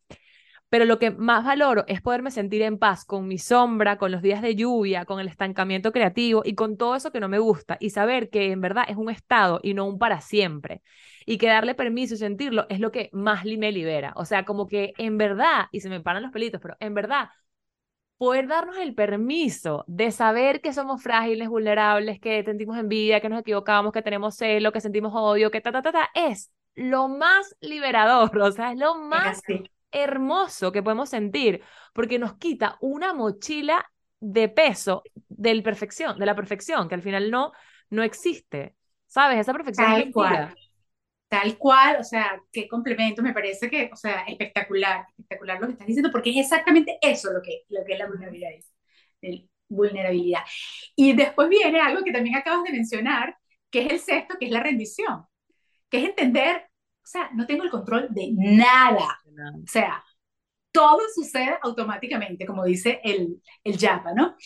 pero 0.76 0.84
lo 0.84 0.98
que 0.98 1.10
más 1.10 1.42
valoro 1.42 1.84
es 1.86 2.02
poderme 2.02 2.30
sentir 2.30 2.60
en 2.60 2.78
paz 2.78 3.06
con 3.06 3.26
mi 3.26 3.38
sombra, 3.38 3.96
con 3.96 4.12
los 4.12 4.20
días 4.20 4.42
de 4.42 4.56
lluvia, 4.56 5.06
con 5.06 5.20
el 5.20 5.26
estancamiento 5.26 5.90
creativo 5.90 6.42
y 6.44 6.54
con 6.54 6.76
todo 6.76 6.94
eso 6.96 7.10
que 7.10 7.18
no 7.18 7.30
me 7.30 7.38
gusta 7.38 7.78
y 7.80 7.88
saber 7.88 8.28
que 8.28 8.52
en 8.52 8.60
verdad 8.60 8.84
es 8.86 8.98
un 8.98 9.08
estado 9.08 9.58
y 9.62 9.72
no 9.72 9.86
un 9.86 9.98
para 9.98 10.20
siempre. 10.20 10.82
Y 11.24 11.38
que 11.38 11.46
darle 11.46 11.74
permiso 11.74 12.12
y 12.12 12.18
sentirlo 12.18 12.66
es 12.68 12.78
lo 12.78 12.92
que 12.92 13.08
más 13.14 13.46
me 13.46 13.72
libera. 13.72 14.12
O 14.16 14.26
sea, 14.26 14.44
como 14.44 14.66
que 14.66 14.92
en 14.98 15.16
verdad, 15.16 15.68
y 15.72 15.80
se 15.80 15.88
me 15.88 16.02
paran 16.02 16.22
los 16.22 16.30
pelitos, 16.30 16.60
pero 16.60 16.76
en 16.78 16.92
verdad, 16.92 17.30
poder 18.18 18.46
darnos 18.46 18.76
el 18.76 18.94
permiso 18.94 19.82
de 19.86 20.10
saber 20.10 20.60
que 20.60 20.74
somos 20.74 21.02
frágiles, 21.02 21.48
vulnerables, 21.48 22.20
que 22.20 22.44
sentimos 22.44 22.76
envidia, 22.76 23.22
que 23.22 23.30
nos 23.30 23.40
equivocamos, 23.40 23.94
que 23.94 24.02
tenemos 24.02 24.36
celo, 24.36 24.72
que 24.72 24.82
sentimos 24.82 25.14
odio, 25.14 25.50
que 25.50 25.62
ta, 25.62 25.72
ta, 25.72 25.80
ta, 25.80 25.92
ta, 25.92 26.10
es 26.14 26.52
lo 26.74 27.08
más 27.08 27.56
liberador, 27.60 28.36
o 28.42 28.52
sea, 28.52 28.72
es 28.72 28.78
lo 28.78 28.96
más 28.96 29.40
hermoso 29.90 30.72
que 30.72 30.82
podemos 30.82 31.08
sentir, 31.08 31.62
porque 31.92 32.18
nos 32.18 32.36
quita 32.36 32.76
una 32.80 33.12
mochila 33.12 33.84
de 34.20 34.48
peso 34.48 35.02
del 35.28 35.62
perfección, 35.62 36.18
de 36.18 36.26
la 36.26 36.34
perfección, 36.34 36.88
que 36.88 36.94
al 36.94 37.02
final 37.02 37.30
no, 37.30 37.52
no 37.90 38.02
existe. 38.02 38.74
¿Sabes? 39.06 39.38
Esa 39.38 39.52
perfección 39.52 39.86
Tal 39.86 40.12
cual. 40.12 40.54
Tal 41.28 41.58
cual, 41.58 41.96
o 42.00 42.04
sea, 42.04 42.40
qué 42.52 42.68
complemento, 42.68 43.22
me 43.22 43.32
parece 43.32 43.68
que, 43.68 43.90
o 43.92 43.96
sea, 43.96 44.22
espectacular, 44.28 45.06
espectacular 45.08 45.60
lo 45.60 45.66
que 45.66 45.72
estás 45.72 45.86
diciendo, 45.86 46.12
porque 46.12 46.30
es 46.30 46.36
exactamente 46.36 46.98
eso 47.00 47.32
lo 47.32 47.42
que, 47.42 47.62
lo 47.68 47.84
que 47.84 47.94
es 47.94 47.98
la 47.98 48.06
vulnerabilidad. 48.06 48.50
vulnerabilidad. 49.68 50.42
Y 50.94 51.14
después 51.14 51.48
viene 51.48 51.80
algo 51.80 52.04
que 52.04 52.12
también 52.12 52.36
acabas 52.36 52.62
de 52.62 52.72
mencionar, 52.72 53.36
que 53.70 53.82
es 53.82 53.92
el 53.92 53.98
sexto, 53.98 54.36
que 54.38 54.46
es 54.46 54.52
la 54.52 54.60
rendición, 54.62 55.24
que 55.90 55.98
es 55.98 56.04
entender 56.04 56.68
o 57.06 57.08
sea, 57.08 57.30
no 57.34 57.46
tengo 57.46 57.62
el 57.64 57.70
control 57.70 58.08
de 58.10 58.30
nada. 58.34 59.20
O 59.64 59.66
sea, 59.68 60.04
todo 60.72 61.00
sucede 61.14 61.58
automáticamente, 61.62 62.46
como 62.46 62.64
dice 62.64 63.00
el, 63.04 63.42
el 63.64 63.78
Japa, 63.78 64.12
¿no? 64.14 64.36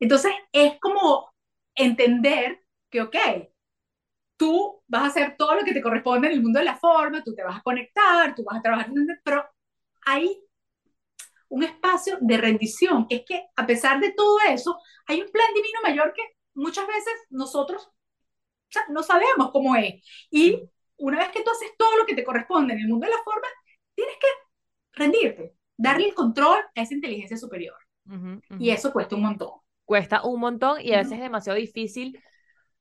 Entonces, 0.00 0.32
es 0.52 0.78
como 0.80 1.32
entender 1.76 2.60
que, 2.90 3.02
ok, 3.02 3.16
tú 4.36 4.82
vas 4.86 5.02
a 5.04 5.06
hacer 5.08 5.36
todo 5.36 5.54
lo 5.54 5.64
que 5.64 5.72
te 5.74 5.82
corresponde 5.82 6.28
en 6.28 6.34
el 6.34 6.42
mundo 6.42 6.58
de 6.58 6.64
la 6.64 6.76
forma, 6.76 7.22
tú 7.24 7.34
te 7.34 7.42
vas 7.44 7.58
a 7.58 7.62
conectar, 7.62 8.34
tú 8.34 8.44
vas 8.44 8.58
a 8.58 8.62
trabajar, 8.62 8.90
pero 9.24 9.44
hay 10.06 10.40
un 11.48 11.62
espacio 11.62 12.18
de 12.20 12.36
rendición, 12.36 13.06
que 13.08 13.16
es 13.16 13.22
que 13.26 13.42
a 13.56 13.66
pesar 13.66 14.00
de 14.00 14.12
todo 14.12 14.38
eso, 14.50 14.78
hay 15.06 15.20
un 15.22 15.30
plan 15.30 15.46
divino 15.54 15.78
mayor 15.82 16.12
que 16.14 16.22
muchas 16.54 16.86
veces 16.86 17.12
nosotros 17.30 17.86
o 17.86 18.72
sea, 18.72 18.82
no 18.90 19.02
sabemos 19.02 19.50
cómo 19.52 19.76
es. 19.76 19.94
Y 20.30 20.62
una 20.98 21.18
vez 21.18 21.28
que 21.30 21.42
tú 21.42 21.50
haces 21.50 21.70
todo 21.76 21.96
lo 21.96 22.06
que 22.06 22.14
te 22.14 22.24
corresponde 22.24 22.74
en 22.74 22.80
el 22.80 22.88
mundo 22.88 23.06
de 23.06 23.12
la 23.12 23.22
forma, 23.24 23.46
tienes 23.94 24.14
que 24.20 24.26
rendirte, 24.92 25.54
darle 25.76 26.08
el 26.08 26.14
control 26.14 26.60
a 26.74 26.82
esa 26.82 26.94
inteligencia 26.94 27.36
superior. 27.36 27.76
Y 28.58 28.70
eso 28.70 28.92
cuesta 28.92 29.16
un 29.16 29.22
montón. 29.22 29.50
Cuesta 29.84 30.22
un 30.22 30.40
montón 30.40 30.80
y 30.80 30.92
a 30.92 30.98
veces 30.98 31.14
es 31.14 31.20
demasiado 31.20 31.58
difícil 31.58 32.18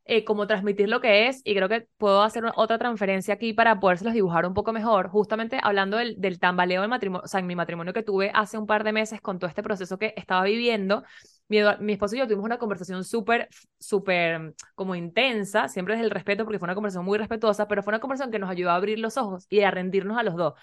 eh, 0.08 0.24
como 0.24 0.48
transmitir 0.48 0.90
lo 0.90 1.02
que 1.02 1.28
es 1.28 1.42
y 1.44 1.54
creo 1.56 1.70
que 1.70 1.88
puedo 1.98 2.24
hacer 2.24 2.44
otra 2.56 2.78
transferencia 2.78 3.34
aquí 3.36 3.54
para 3.54 3.80
podérselos 3.80 4.14
dibujar 4.14 4.46
un 4.46 4.54
poco 4.54 4.74
mejor, 4.74 5.10
justamente 5.10 5.60
hablando 5.62 5.98
del, 5.98 6.20
del 6.20 6.40
tambaleo 6.40 6.82
del 6.82 6.90
matrimonio, 6.90 7.24
o 7.26 7.28
sea, 7.28 7.40
en 7.42 7.48
mi 7.48 7.56
matrimonio 7.56 7.94
que 7.94 8.04
tuve 8.04 8.32
hace 8.34 8.58
un 8.58 8.66
par 8.68 8.84
de 8.84 8.94
meses 8.94 9.22
con 9.22 9.40
todo 9.40 9.50
este 9.50 9.64
proceso 9.64 9.98
que 10.00 10.14
estaba 10.18 10.44
viviendo, 10.44 11.04
mi, 11.50 11.60
mi 11.80 11.94
esposo 11.94 12.16
y 12.16 12.20
yo 12.20 12.26
tuvimos 12.28 12.46
una 12.46 12.58
conversación 12.58 13.04
súper, 13.04 13.50
súper 13.80 14.54
como 14.76 14.96
intensa, 14.96 15.68
siempre 15.68 15.96
desde 15.96 16.06
el 16.06 16.12
respeto 16.12 16.44
porque 16.46 16.60
fue 16.60 16.66
una 16.68 16.76
conversación 16.76 17.06
muy 17.06 17.18
respetuosa, 17.18 17.68
pero 17.68 17.84
fue 17.84 17.92
una 17.92 18.00
conversación 18.00 18.32
que 18.32 18.40
nos 18.40 18.50
ayudó 18.50 18.72
a 18.72 18.76
abrir 18.76 19.00
los 19.00 19.18
ojos 19.18 19.46
y 19.50 19.62
a 19.62 19.72
rendirnos 19.72 20.18
a 20.18 20.24
los 20.24 20.36
dos. 20.36 20.54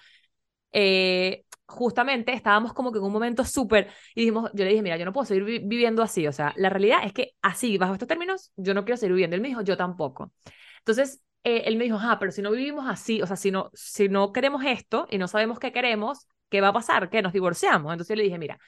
Eh, 0.71 1.45
justamente 1.67 2.33
estábamos 2.33 2.73
como 2.73 2.91
que 2.91 2.99
en 2.99 3.05
un 3.05 3.11
momento 3.11 3.43
súper, 3.45 3.89
y 4.13 4.21
dijimos, 4.21 4.51
yo 4.53 4.63
le 4.63 4.71
dije, 4.71 4.81
mira, 4.81 4.97
yo 4.97 5.05
no 5.05 5.13
puedo 5.13 5.25
seguir 5.25 5.43
viviendo 5.63 6.03
así, 6.03 6.27
o 6.27 6.31
sea, 6.31 6.53
la 6.57 6.69
realidad 6.69 6.99
es 7.03 7.13
que 7.13 7.33
así, 7.41 7.77
bajo 7.77 7.93
estos 7.93 8.07
términos, 8.07 8.51
yo 8.55 8.73
no 8.73 8.85
quiero 8.85 8.97
seguir 8.97 9.13
viviendo. 9.13 9.35
Él 9.35 9.41
me 9.41 9.49
dijo, 9.49 9.61
yo 9.61 9.77
tampoco. 9.77 10.31
Entonces, 10.79 11.21
eh, 11.43 11.63
él 11.65 11.77
me 11.77 11.85
dijo, 11.85 11.97
ah, 11.99 12.17
pero 12.19 12.31
si 12.31 12.41
no 12.41 12.51
vivimos 12.51 12.85
así, 12.87 13.21
o 13.21 13.27
sea, 13.27 13.35
si 13.35 13.51
no, 13.51 13.71
si 13.73 14.09
no 14.09 14.31
queremos 14.31 14.63
esto 14.65 15.07
y 15.09 15.17
no 15.17 15.27
sabemos 15.27 15.59
qué 15.59 15.71
queremos, 15.71 16.27
¿qué 16.49 16.61
va 16.61 16.69
a 16.69 16.73
pasar? 16.73 17.09
Que 17.09 17.21
nos 17.21 17.33
divorciamos. 17.33 17.91
Entonces 17.91 18.09
yo 18.09 18.17
le 18.17 18.23
dije, 18.23 18.37
mira, 18.37 18.59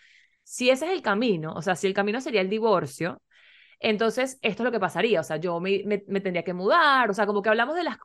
si 0.43 0.69
ese 0.69 0.85
es 0.85 0.91
el 0.91 1.01
camino, 1.01 1.53
o 1.53 1.61
sea, 1.61 1.75
si 1.75 1.87
el 1.87 1.93
camino 1.93 2.21
sería 2.21 2.41
el 2.41 2.49
divorcio, 2.49 3.21
entonces 3.79 4.39
esto 4.41 4.63
es 4.63 4.65
lo 4.65 4.71
que 4.71 4.79
pasaría, 4.79 5.21
o 5.21 5.23
sea, 5.23 5.37
yo 5.37 5.59
me, 5.59 5.83
me, 5.85 6.03
me 6.07 6.21
tendría 6.21 6.43
que 6.43 6.53
mudar, 6.53 7.09
o 7.09 7.13
sea, 7.13 7.25
como 7.27 7.41
que 7.41 7.49
hablamos 7.49 7.75
de 7.75 7.83
las 7.83 7.97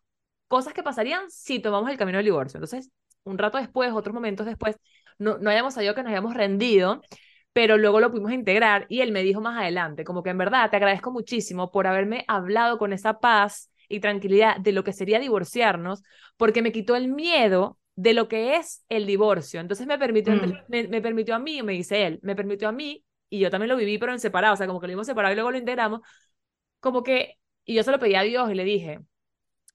cosas 0.49 0.75
que 0.75 0.83
pasarían 0.83 1.31
si 1.31 1.61
tomamos 1.61 1.91
el 1.91 1.97
camino 1.99 2.19
del 2.19 2.27
divorcio. 2.27 2.59
Entonces, 2.59 2.91
un 3.25 3.39
rato 3.39 3.59
después, 3.59 3.93
otros 3.93 4.15
momentos 4.15 4.47
después, 4.47 4.77
no, 5.19 5.39
no 5.39 5.51
hayamos 5.51 5.75
sabido 5.75 5.95
que 5.95 6.03
nos 6.03 6.11
hayamos 6.11 6.35
rendido, 6.35 7.03
pero 7.53 7.77
luego 7.77 8.01
lo 8.01 8.11
pudimos 8.11 8.33
integrar 8.33 8.87
y 8.89 9.01
él 9.01 9.13
me 9.13 9.23
dijo 9.23 9.41
más 9.41 9.61
adelante, 9.61 10.05
como 10.05 10.23
que 10.23 10.31
en 10.31 10.39
verdad 10.39 10.71
te 10.71 10.77
agradezco 10.77 11.11
muchísimo 11.13 11.71
por 11.71 11.87
haberme 11.87 12.25
hablado 12.29 12.79
con 12.79 12.93
esa 12.93 13.21
paz 13.21 13.71
y 13.89 14.01
tranquilidad 14.01 14.57
de 14.59 14.73
lo 14.73 14.85
que 14.85 14.93
sería 14.93 15.21
divorciarnos, 15.21 16.03
porque 16.37 16.63
me 16.63 16.73
quitó 16.73 16.97
el 16.97 17.09
miedo 17.09 17.79
de 17.95 18.15
lo 18.15 18.27
que 18.29 18.57
es 18.57 18.85
el 18.89 19.07
divorcio. 19.07 19.61
Entonces 19.61 19.87
me 19.87 19.99
permitió, 19.99 20.33
Mm. 20.35 20.53
me, 20.69 20.89
me 20.89 21.03
permitió 21.03 21.35
a 21.35 21.39
mí, 21.39 21.63
me 21.63 21.73
dice 21.75 22.07
él, 22.07 22.21
me 22.23 22.35
permitió 22.35 22.69
a 22.69 22.73
mí, 22.73 23.05
y 23.29 23.39
yo 23.39 23.51
también 23.51 23.69
lo 23.69 23.77
viví, 23.77 23.99
pero 23.99 24.13
en 24.13 24.19
separado, 24.21 24.55
o 24.55 24.57
sea, 24.57 24.67
como 24.67 24.81
que 24.81 24.87
lo 24.87 24.93
vimos 24.93 25.07
separado 25.07 25.33
y 25.33 25.37
luego 25.37 25.51
lo 25.51 25.59
integramos, 25.59 26.01
como 26.81 27.03
que, 27.03 27.39
y 27.65 27.75
yo 27.75 27.83
se 27.85 27.91
lo 27.91 27.99
pedí 27.99 28.15
a 28.15 28.23
Dios 28.23 28.51
y 28.51 28.55
le 28.55 28.65
dije, 28.65 29.01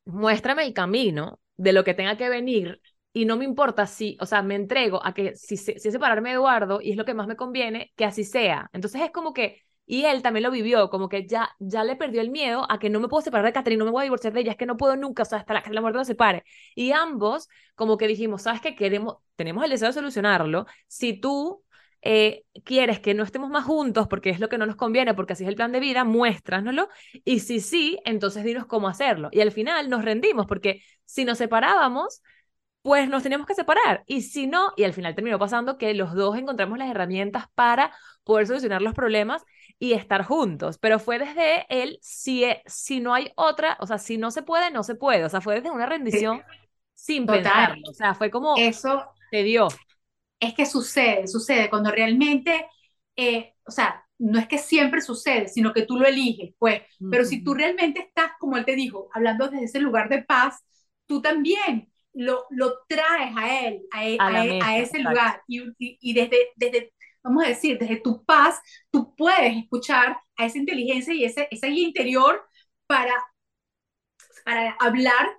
muéstrame 0.06 0.66
el 0.66 0.74
camino 0.74 1.39
de 1.58 1.74
lo 1.74 1.84
que 1.84 1.93
tenga 1.93 2.18
que 2.18 2.30
venir 2.30 2.82
y 3.18 3.26
no 3.26 3.36
me 3.36 3.45
importa 3.45 3.88
si, 3.88 4.15
o 4.22 4.28
sea, 4.28 4.43
me 4.43 4.53
entrego 4.53 5.03
a 5.03 5.11
que 5.15 5.36
si, 5.36 5.57
si 5.57 5.80
separarme 5.80 6.30
de 6.30 6.36
Eduardo 6.36 6.82
y 6.84 6.91
es 6.91 6.97
lo 6.97 7.03
que 7.03 7.15
más 7.15 7.26
me 7.26 7.36
conviene, 7.36 7.91
que 7.95 8.05
así 8.05 8.24
sea. 8.24 8.70
Entonces 8.74 9.01
es 9.01 9.09
como 9.09 9.34
que, 9.34 9.63
y 9.88 10.05
él 10.05 10.22
también 10.22 10.43
lo 10.43 10.51
vivió, 10.51 10.91
como 10.91 11.09
que 11.09 11.26
ya, 11.26 11.49
ya 11.57 11.84
le 11.84 11.95
perdió 11.95 12.22
el 12.22 12.30
miedo 12.30 12.72
a 12.72 12.78
que 12.78 12.91
no 12.91 12.99
me 12.99 13.07
puedo 13.07 13.24
separar 13.24 13.47
de 13.47 13.53
Catherine, 13.53 13.80
no 13.80 13.86
me 13.86 13.91
voy 13.91 14.01
a 14.01 14.03
divorciar 14.03 14.34
de 14.34 14.41
ella, 14.41 14.51
es 14.51 14.57
que 14.57 14.68
no 14.68 14.78
puedo 14.78 14.95
nunca, 14.95 15.24
o 15.24 15.26
sea, 15.26 15.39
hasta 15.39 15.55
la, 15.55 15.63
que 15.63 15.72
la 15.72 15.82
muerte 15.82 15.97
nos 15.97 16.05
separe. 16.05 16.43
Y 16.76 16.91
ambos, 16.91 17.49
como 17.74 17.97
que 17.97 18.05
dijimos, 18.05 18.43
¿sabes 18.43 18.61
qué? 18.61 18.76
Queremos, 18.76 19.15
tenemos 19.36 19.63
el 19.63 19.72
deseo 19.72 19.88
de 19.88 19.93
solucionarlo. 19.93 20.68
Si 20.86 21.20
tú 21.20 21.63
eh, 22.03 22.43
quieres 22.63 22.99
que 22.99 23.15
no 23.15 23.24
estemos 23.24 23.49
más 23.49 23.65
juntos 23.65 24.07
porque 24.07 24.30
es 24.30 24.39
lo 24.39 24.47
que 24.47 24.59
no 24.59 24.68
nos 24.68 24.76
conviene, 24.76 25.15
porque 25.15 25.34
así 25.34 25.43
es 25.43 25.49
el 25.49 25.55
plan 25.55 25.72
de 25.72 25.80
vida, 25.80 26.03
muéstranoslo. 26.03 26.88
Y 27.26 27.39
si 27.39 27.61
sí, 27.61 27.97
entonces 28.05 28.43
dinos 28.43 28.68
cómo 28.68 28.88
hacerlo. 28.88 29.30
Y 29.32 29.41
al 29.41 29.51
final 29.51 29.89
nos 29.89 30.05
rendimos 30.05 30.45
porque 30.45 30.84
si 31.05 31.26
nos 31.26 31.39
separábamos, 31.39 32.22
pues 32.88 33.09
nos 33.09 33.21
teníamos 33.21 33.45
que 33.47 33.53
separar. 33.55 34.03
Y 34.07 34.21
si 34.21 34.47
no, 34.47 34.71
y 34.77 34.85
al 34.85 34.93
final 34.93 35.13
terminó 35.13 35.38
pasando 35.38 35.77
que 35.77 35.93
los 35.93 36.13
dos 36.15 36.38
encontramos 36.38 36.77
las 36.77 36.89
herramientas 36.89 37.47
para 37.53 37.91
poder 38.23 38.47
solucionar 38.47 38.81
los 38.81 38.93
problemas 38.93 39.43
y 39.77 39.91
estar 39.93 40.23
juntos. 40.23 40.77
Pero 40.77 40.97
fue 40.97 41.19
desde 41.19 41.65
él, 41.69 41.99
si, 42.01 42.45
e- 42.45 42.63
si 42.65 43.01
no 43.01 43.13
hay 43.13 43.33
otra, 43.35 43.75
o 43.81 43.88
sea, 43.88 43.97
si 43.97 44.17
no 44.17 44.31
se 44.31 44.41
puede, 44.41 44.71
no 44.71 44.83
se 44.83 44.95
puede. 44.95 45.25
O 45.25 45.29
sea, 45.29 45.41
fue 45.41 45.55
desde 45.55 45.69
una 45.71 45.85
rendición 45.85 46.45
sin 46.93 47.27
Total. 47.27 47.29
pensarlo. 47.29 47.81
O 47.89 47.93
sea, 47.93 48.13
fue 48.15 48.31
como 48.31 48.69
Eso 48.69 49.13
te 49.31 49.43
dio. 49.43 49.81
es 50.39 50.53
que 50.53 50.65
sucede, 50.65 51.27
sucede 51.27 51.69
cuando 51.69 51.91
realmente, 51.91 52.67
eh, 53.15 53.53
o 53.65 53.71
sea, 53.71 54.03
no 54.19 54.39
es 54.39 54.47
que 54.47 54.57
siempre 54.57 55.01
sucede, 55.01 55.47
sino 55.47 55.73
que 55.73 55.83
tú 55.83 55.97
lo 55.97 56.07
eliges, 56.07 56.53
pues. 56.59 56.81
Pero 57.09 57.25
si 57.25 57.43
tú 57.43 57.53
realmente 57.53 58.01
estás, 58.01 58.31
como 58.39 58.57
él 58.57 58.65
te 58.65 58.75
dijo, 58.75 59.09
hablando 59.13 59.47
desde 59.49 59.65
ese 59.65 59.79
lugar 59.79 60.09
de 60.09 60.23
paz, 60.23 60.63
tú 61.05 61.21
también 61.21 61.91
lo, 62.18 62.45
lo 62.51 62.80
traes 62.88 63.34
a 63.38 63.68
él, 63.68 63.84
a, 63.91 64.05
e- 64.07 64.15
A 64.18 64.30
e- 64.45 64.57
mesa, 64.59 64.68
a 64.68 64.78
ese 64.80 64.99
exacto. 64.99 65.09
lugar. 65.09 65.43
Y, 65.47 65.61
y- 65.80 65.97
y 66.01 66.13
desde, 66.13 66.38
desde, 66.55 66.93
vamos 67.24 67.45
a 67.45 67.49
decir, 67.49 67.78
desde 67.80 67.97
tu 68.01 68.24
paz, 68.26 68.59
tú 68.91 69.15
puedes 69.15 69.55
escuchar 69.57 70.18
a 70.38 70.45
esa 70.45 70.57
inteligencia 70.57 71.13
y 71.13 71.26
ese, 71.26 71.47
guía 71.51 71.88
interior 71.88 72.43
para, 72.88 73.13
para 74.43 74.72
hablar 74.80 75.38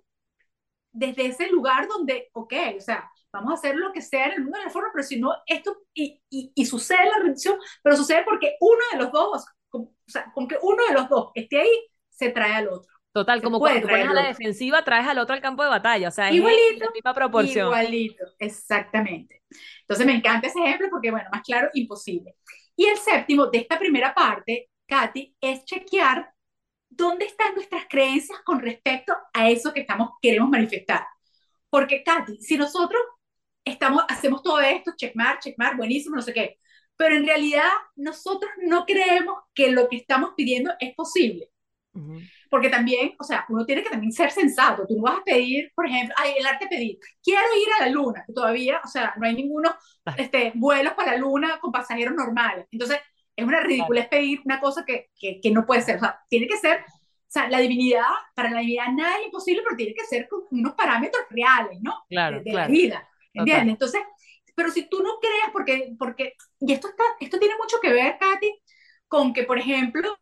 desde 0.93 1.27
ese 1.27 1.49
lugar 1.49 1.89
donde, 1.89 2.29
ok, 2.33 2.55
o 2.77 2.81
sea, 2.81 3.11
vamos 3.33 3.53
a 3.53 3.55
hacer 3.55 3.77
lo 3.77 3.93
que 3.93 4.03
sea 4.03 4.27
en 4.27 4.33
el 4.33 4.43
mundo 4.43 4.59
de 4.59 4.65
la 4.65 4.71
forma, 4.71 4.89
pero 4.93 5.05
si 5.05 5.21
no, 5.21 5.33
esto, 5.47 5.79
y, 5.95 6.23
y, 6.31 6.53
y 6.55 6.67
sucede 6.67 7.07
la 7.07 7.19
rendición, 7.23 7.59
pero 7.83 7.97
sucede 7.97 8.25
porque 8.25 8.57
uno 8.61 8.81
de 8.93 8.99
los 8.99 9.13
dos, 9.13 9.47
con, 9.69 9.83
o 9.83 9.95
sea, 10.07 10.33
con 10.35 10.49
que 10.49 10.57
uno 10.63 10.83
de 10.89 10.95
los 10.95 11.09
dos 11.09 11.31
esté 11.35 11.61
ahí, 11.61 11.71
se 12.11 12.31
trae 12.31 12.55
al 12.55 12.69
otro. 12.69 12.93
Total, 13.13 13.39
Se 13.39 13.45
como 13.45 13.59
cuando 13.59 13.81
te 13.81 13.89
pones 13.89 14.09
a 14.09 14.13
la 14.13 14.27
defensiva, 14.29 14.85
traes 14.85 15.07
al 15.07 15.19
otro 15.19 15.35
al 15.35 15.41
campo 15.41 15.63
de 15.63 15.71
batalla. 15.71 16.09
O 16.09 16.11
sea, 16.11 16.29
es 16.29 16.37
Igualito, 16.37 16.85
la 16.85 16.91
misma 16.93 17.15
proporción. 17.15 17.67
igualito, 17.67 18.25
exactamente. 18.39 19.43
Entonces 19.81 20.07
me 20.07 20.15
encanta 20.15 20.47
ese 20.47 20.61
ejemplo 20.61 20.89
porque, 20.91 21.11
bueno, 21.11 21.29
más 21.33 21.43
claro, 21.43 21.69
imposible. 21.75 22.37
Y 22.77 22.85
el 22.87 22.97
séptimo 22.99 23.47
de 23.47 23.59
esta 23.59 23.79
primera 23.79 24.15
parte, 24.15 24.71
Katy, 24.87 25.35
es 25.41 25.65
chequear 25.65 26.31
dónde 26.89 27.25
están 27.27 27.55
nuestras 27.55 27.87
creencias 27.89 28.39
con 28.45 28.61
respecto 28.61 29.15
a 29.33 29.49
eso 29.51 29.73
que 29.73 29.81
estamos, 29.81 30.11
queremos 30.23 30.49
manifestar. 30.49 31.05
Porque, 31.71 32.03
Katy, 32.03 32.39
si 32.41 32.57
nosotros 32.57 33.01
estamos, 33.65 34.05
hacemos 34.09 34.43
todo 34.43 34.61
esto, 34.61 34.93
checkmark, 34.97 35.41
checkmark, 35.41 35.77
buenísimo, 35.77 36.17
no 36.17 36.23
sé 36.23 36.33
qué, 36.33 36.59
pero 36.97 37.15
en 37.15 37.27
realidad 37.27 37.69
nosotros 37.97 38.51
no 38.63 38.85
creemos 38.87 39.37
que 39.55 39.71
lo 39.73 39.89
que 39.89 39.97
estamos 39.97 40.31
pidiendo 40.37 40.73
es 40.81 40.95
posible. 40.95 41.51
Ujú. 41.95 42.21
Porque 42.51 42.69
también, 42.69 43.15
o 43.19 43.25
sea, 43.25 43.45
uno 43.49 43.65
tiene 43.65 43.83
que 43.83 43.91
también 43.91 44.13
ser 44.13 44.31
sensato. 44.31 44.87
Tú 44.87 44.97
no 44.97 45.03
vas 45.03 45.19
a 45.19 45.25
pedir, 45.25 45.71
por 45.75 45.87
ejemplo, 45.87 46.15
ay, 46.19 46.35
el 46.39 46.47
arte 46.47 46.67
pedir, 46.69 46.99
quiero 47.23 47.43
ir 47.57 47.69
a 47.79 47.87
la 47.87 47.93
luna, 47.93 48.25
que 48.27 48.33
todavía, 48.33 48.81
o 48.85 48.89
sea, 48.89 49.15
no 49.17 49.27
hay 49.27 49.35
ninguno 49.35 49.75
este, 50.17 50.53
vuelos 50.55 50.95
para 50.95 51.13
la 51.13 51.19
luna 51.19 51.59
con 51.61 51.73
pasajeros 51.73 52.15
normales. 52.15 52.67
Entonces, 52.71 52.99
es 53.37 53.45
una 53.45 53.61
ridiculez 53.61 54.09
pedir 54.09 54.41
una 54.45 54.61
cosa 54.61 54.85
que, 54.85 55.11
que, 55.19 55.41
que 55.41 55.51
no 55.51 55.65
puede 55.65 55.83
ser. 55.83 55.97
O 55.97 56.01
sea, 56.01 56.21
tiene 56.29 56.47
que 56.49 56.57
ser, 56.57 56.81
o 56.81 57.31
sea, 57.31 57.49
la 57.49 57.59
divinidad, 57.59 58.03
para 58.35 58.51
la 58.51 58.61
divinidad 58.61 58.93
nada 58.93 59.19
es 59.19 59.27
imposible, 59.27 59.63
pero 59.63 59.77
tiene 59.77 59.95
que 59.95 60.05
ser 60.05 60.29
con 60.29 60.43
unos 60.51 60.75
parámetros 60.75 61.23
reales, 61.31 61.79
¿no? 61.81 62.05
Claro, 62.09 62.39
de, 62.39 62.45
de 62.45 62.51
claro. 62.51 62.69
la 62.69 62.73
vida. 62.73 63.09
¿entiendes? 63.35 63.73
Entonces, 63.75 64.01
pero 64.55 64.71
si 64.71 64.89
tú 64.89 65.03
no 65.03 65.19
creas, 65.21 65.51
porque, 65.53 65.95
porque 65.99 66.35
y 66.61 66.73
esto, 66.73 66.89
está, 66.89 67.05
esto 67.21 67.39
tiene 67.39 67.55
mucho 67.57 67.79
que 67.81 67.93
ver, 67.93 68.19
Katy, 68.19 68.61
con 69.07 69.33
que, 69.33 69.45
por 69.45 69.59
ejemplo, 69.59 70.19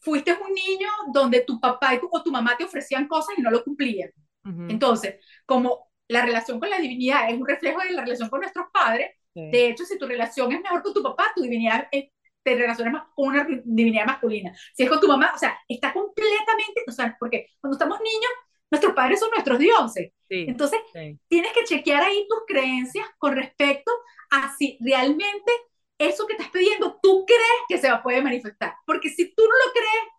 fuiste 0.00 0.32
un 0.32 0.52
niño 0.52 0.88
donde 1.12 1.40
tu 1.42 1.60
papá 1.60 1.94
y 1.94 2.00
tu, 2.00 2.08
o 2.10 2.22
tu 2.22 2.30
mamá 2.30 2.56
te 2.56 2.64
ofrecían 2.64 3.08
cosas 3.08 3.36
y 3.38 3.42
no 3.42 3.50
lo 3.50 3.62
cumplían. 3.64 4.10
Ujú. 4.44 4.66
Entonces, 4.68 5.16
como 5.46 5.90
la 6.08 6.24
relación 6.24 6.58
con 6.60 6.70
la 6.70 6.78
divinidad 6.78 7.30
es 7.30 7.38
un 7.38 7.46
reflejo 7.46 7.80
de 7.80 7.92
la 7.92 8.02
relación 8.02 8.28
con 8.28 8.40
nuestros 8.40 8.66
padres, 8.72 9.10
Sí. 9.32 9.48
de 9.50 9.68
hecho, 9.68 9.84
si 9.84 9.96
tu 9.96 10.06
relación 10.08 10.50
es 10.52 10.60
mejor 10.60 10.82
con 10.82 10.92
tu 10.92 11.02
papá, 11.04 11.26
tu 11.36 11.42
divinidad 11.42 11.86
es- 11.92 12.10
te 12.42 12.56
relacionas 12.56 12.92
más 12.94 13.02
con 13.14 13.28
una 13.28 13.46
divinidad 13.64 14.06
masculina. 14.06 14.52
Si 14.74 14.82
es 14.82 14.88
con 14.88 14.98
tu 14.98 15.06
mamá, 15.06 15.30
o 15.34 15.38
sea, 15.38 15.56
está 15.68 15.92
completamente, 15.92 16.82
o 16.88 16.90
sea, 16.90 17.16
porque 17.20 17.46
cuando 17.60 17.76
estamos 17.76 18.00
niños, 18.00 18.30
nuestros 18.72 18.92
padres 18.94 19.20
son 19.20 19.30
nuestros 19.30 19.58
dioses. 19.58 20.12
Sí, 20.28 20.46
Entonces, 20.48 20.80
sí. 20.92 21.18
tienes 21.28 21.52
que 21.52 21.64
chequear 21.64 22.02
ahí 22.02 22.26
tus 22.28 22.40
creencias 22.46 23.06
con 23.18 23.36
respecto 23.36 23.92
a 24.30 24.52
si 24.58 24.78
realmente 24.80 25.52
eso 26.00 26.26
que 26.26 26.32
estás 26.34 26.50
pidiendo, 26.50 26.98
tú 27.02 27.24
crees 27.26 27.60
que 27.68 27.78
se 27.78 27.88
va 27.88 27.96
a 27.98 28.02
poder 28.02 28.22
manifestar. 28.24 28.74
Porque 28.86 29.08
si 29.10 29.34
tú 29.34 29.42
no 29.44 29.50
lo 29.66 29.72
crees, 29.72 30.12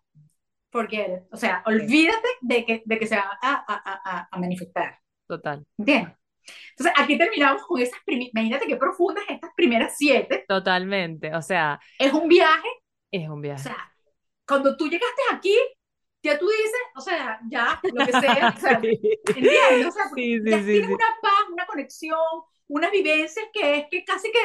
forget 0.71 1.09
it. 1.17 1.23
O 1.31 1.37
sea, 1.37 1.63
olvídate 1.65 2.27
de 2.41 2.65
que, 2.65 2.81
de 2.85 2.99
que 2.99 3.07
se 3.07 3.15
va 3.17 3.37
a, 3.41 3.53
a, 3.67 4.01
a, 4.19 4.29
a 4.31 4.39
manifestar. 4.39 4.99
Total. 5.27 5.65
¿Entiendes? 5.77 6.13
Entonces, 6.71 6.93
aquí 6.97 7.17
terminamos 7.17 7.63
con 7.63 7.79
esas 7.81 7.99
primeras, 8.05 8.31
imagínate 8.33 8.67
qué 8.67 8.75
profundas 8.75 9.23
estas 9.29 9.51
primeras 9.55 9.95
siete. 9.97 10.45
Totalmente. 10.47 11.33
O 11.35 11.41
sea, 11.41 11.79
Es 11.99 12.11
un 12.13 12.27
viaje, 12.27 12.67
es 13.11 13.27
un 13.29 13.39
o 13.39 13.41
viaje. 13.41 13.63
sea, 13.63 13.93
cuando 14.47 14.75
tú 14.75 14.87
llegaste 14.87 15.21
aquí, 15.31 15.55
ya 16.23 16.37
tú 16.37 16.47
dices, 16.49 16.81
o 16.95 17.01
sea, 17.01 17.39
ya, 17.49 17.79
lo 17.83 18.05
que 18.05 18.11
sea, 18.11 18.53
o 18.55 18.59
sea. 18.59 18.81
O 19.87 19.91
sea, 19.91 20.09
Sí, 20.15 20.39
sí, 20.39 20.49
ya 20.49 20.57
sí, 20.59 20.65
tienes 20.65 20.89
una 20.89 21.05
paz, 21.21 21.49
una 21.51 21.65
conexión, 21.65 22.19
unas 22.67 22.91
vivencias 22.91 23.45
que 23.53 23.75
es 23.77 23.85
que 23.89 24.03
casi 24.03 24.31
que 24.31 24.39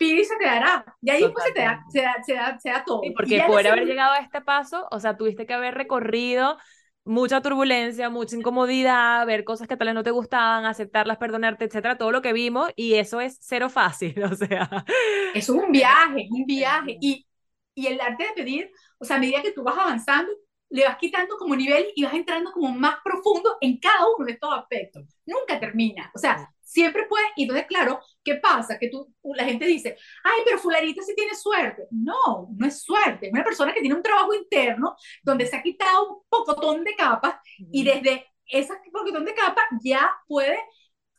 pide 0.00 0.22
y 0.22 0.24
se 0.24 0.36
te 0.36 0.46
dará. 0.46 0.84
Y 1.02 1.10
ahí 1.10 1.28
pues 1.30 1.44
se 1.44 1.52
te 1.52 1.60
da, 1.60 1.84
se 1.90 2.00
da, 2.00 2.16
se 2.24 2.34
da, 2.34 2.58
se 2.58 2.70
da 2.70 2.84
todo. 2.84 3.02
Sí, 3.02 3.08
Y 3.08 3.12
porque 3.12 3.36
la 3.36 3.44
haber 3.44 3.86
llegado 3.86 4.14
a 4.14 4.18
este 4.18 4.40
paso, 4.40 4.88
o 4.90 4.98
sea, 4.98 5.16
tuviste 5.16 5.46
que 5.46 5.52
haber 5.52 5.74
recorrido 5.74 6.56
mucha 7.04 7.42
turbulencia, 7.42 8.08
mucha 8.08 8.34
incomodidad, 8.36 9.26
ver 9.26 9.44
cosas 9.44 9.68
que 9.68 9.76
tal 9.76 9.88
vez 9.88 9.94
no 9.94 10.02
te 10.02 10.10
gustaban, 10.10 10.64
aceptarlas, 10.64 11.18
perdonarte, 11.18 11.66
etcétera, 11.66 11.98
todo 11.98 12.12
lo 12.12 12.22
que 12.22 12.32
vimos, 12.32 12.70
y 12.76 12.94
eso 12.94 13.20
es 13.20 13.36
cero 13.40 13.68
fácil, 13.68 14.22
o 14.24 14.34
sea. 14.34 14.70
Eso 15.34 15.54
es 15.54 15.62
un 15.62 15.70
viaje, 15.72 16.28
un 16.30 16.46
viaje. 16.46 16.96
Y, 17.00 17.26
y 17.74 17.86
el 17.86 18.00
arte 18.00 18.24
de 18.24 18.32
pedir, 18.34 18.70
o 18.98 19.04
sea, 19.04 19.16
a 19.16 19.18
medida 19.20 19.42
que 19.42 19.52
tú 19.52 19.62
vas 19.62 19.76
avanzando, 19.76 20.32
le 20.70 20.84
vas 20.84 20.96
quitando 20.96 21.36
como 21.36 21.56
nivel 21.56 21.86
y 21.94 22.04
vas 22.04 22.14
entrando 22.14 22.52
como 22.52 22.70
más 22.70 22.96
profundo 23.04 23.56
en 23.60 23.78
cada 23.78 24.06
uno 24.16 24.24
de 24.24 24.32
estos 24.32 24.52
aspectos. 24.56 25.04
Nunca 25.26 25.58
termina. 25.58 26.10
O 26.14 26.18
sea, 26.18 26.48
siempre 26.70 27.06
puedes. 27.08 27.28
Y 27.36 27.42
entonces, 27.42 27.66
claro, 27.66 28.00
¿qué 28.22 28.36
pasa? 28.36 28.78
Que 28.78 28.88
tú, 28.88 29.12
la 29.34 29.44
gente 29.44 29.66
dice, 29.66 29.96
ay, 30.24 30.40
pero 30.44 30.58
fulanita 30.58 31.02
sí 31.02 31.14
tiene 31.14 31.34
suerte. 31.34 31.86
No, 31.90 32.48
no 32.56 32.66
es 32.66 32.82
suerte. 32.82 33.26
Es 33.26 33.32
una 33.32 33.44
persona 33.44 33.72
que 33.74 33.80
tiene 33.80 33.96
un 33.96 34.02
trabajo 34.02 34.32
interno 34.34 34.96
donde 35.22 35.46
se 35.46 35.56
ha 35.56 35.62
quitado 35.62 36.08
un 36.08 36.22
pocotón 36.28 36.84
de 36.84 36.94
capas 36.94 37.36
y 37.58 37.82
desde 37.84 38.26
ese 38.46 38.74
pocotón 38.92 39.24
de 39.24 39.34
capas 39.34 39.64
ya 39.82 40.10
puede 40.26 40.58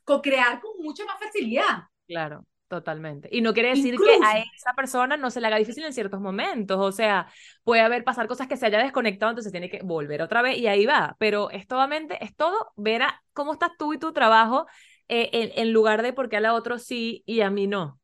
co-crear 0.03 0.59
con 0.61 0.71
mucha 0.79 1.05
más 1.05 1.19
facilidad. 1.19 1.83
Claro, 2.07 2.45
totalmente. 2.67 3.29
Y 3.31 3.41
no 3.41 3.53
quiere 3.53 3.69
decir 3.69 3.93
Incluso- 3.93 4.19
que 4.19 4.25
a 4.25 4.39
esa 4.39 4.73
persona 4.75 5.17
no 5.17 5.29
se 5.29 5.39
le 5.41 5.47
haga 5.47 5.57
difícil 5.57 5.83
en 5.83 5.93
ciertos 5.93 6.19
momentos, 6.19 6.77
o 6.79 6.91
sea, 6.91 7.27
puede 7.63 7.81
haber 7.81 8.03
pasar 8.03 8.27
cosas 8.27 8.47
que 8.47 8.57
se 8.57 8.65
haya 8.65 8.79
desconectado, 8.79 9.31
entonces 9.31 9.51
tiene 9.51 9.69
que 9.69 9.81
volver 9.83 10.21
otra 10.21 10.41
vez 10.41 10.57
y 10.57 10.67
ahí 10.67 10.85
va, 10.85 11.15
pero 11.19 11.49
es 11.51 11.67
totalmente, 11.67 12.23
es 12.23 12.35
todo 12.35 12.73
ver 12.75 13.03
a 13.03 13.21
cómo 13.33 13.53
estás 13.53 13.71
tú 13.77 13.93
y 13.93 13.99
tu 13.99 14.11
trabajo 14.13 14.65
eh, 15.11 15.29
en, 15.33 15.51
en 15.55 15.73
lugar 15.73 16.03
de 16.03 16.13
por 16.13 16.29
qué 16.29 16.37
a 16.37 16.39
la 16.39 16.53
otro 16.53 16.79
sí 16.79 17.21
y 17.25 17.41
a 17.41 17.49
mí 17.49 17.67
no. 17.67 17.99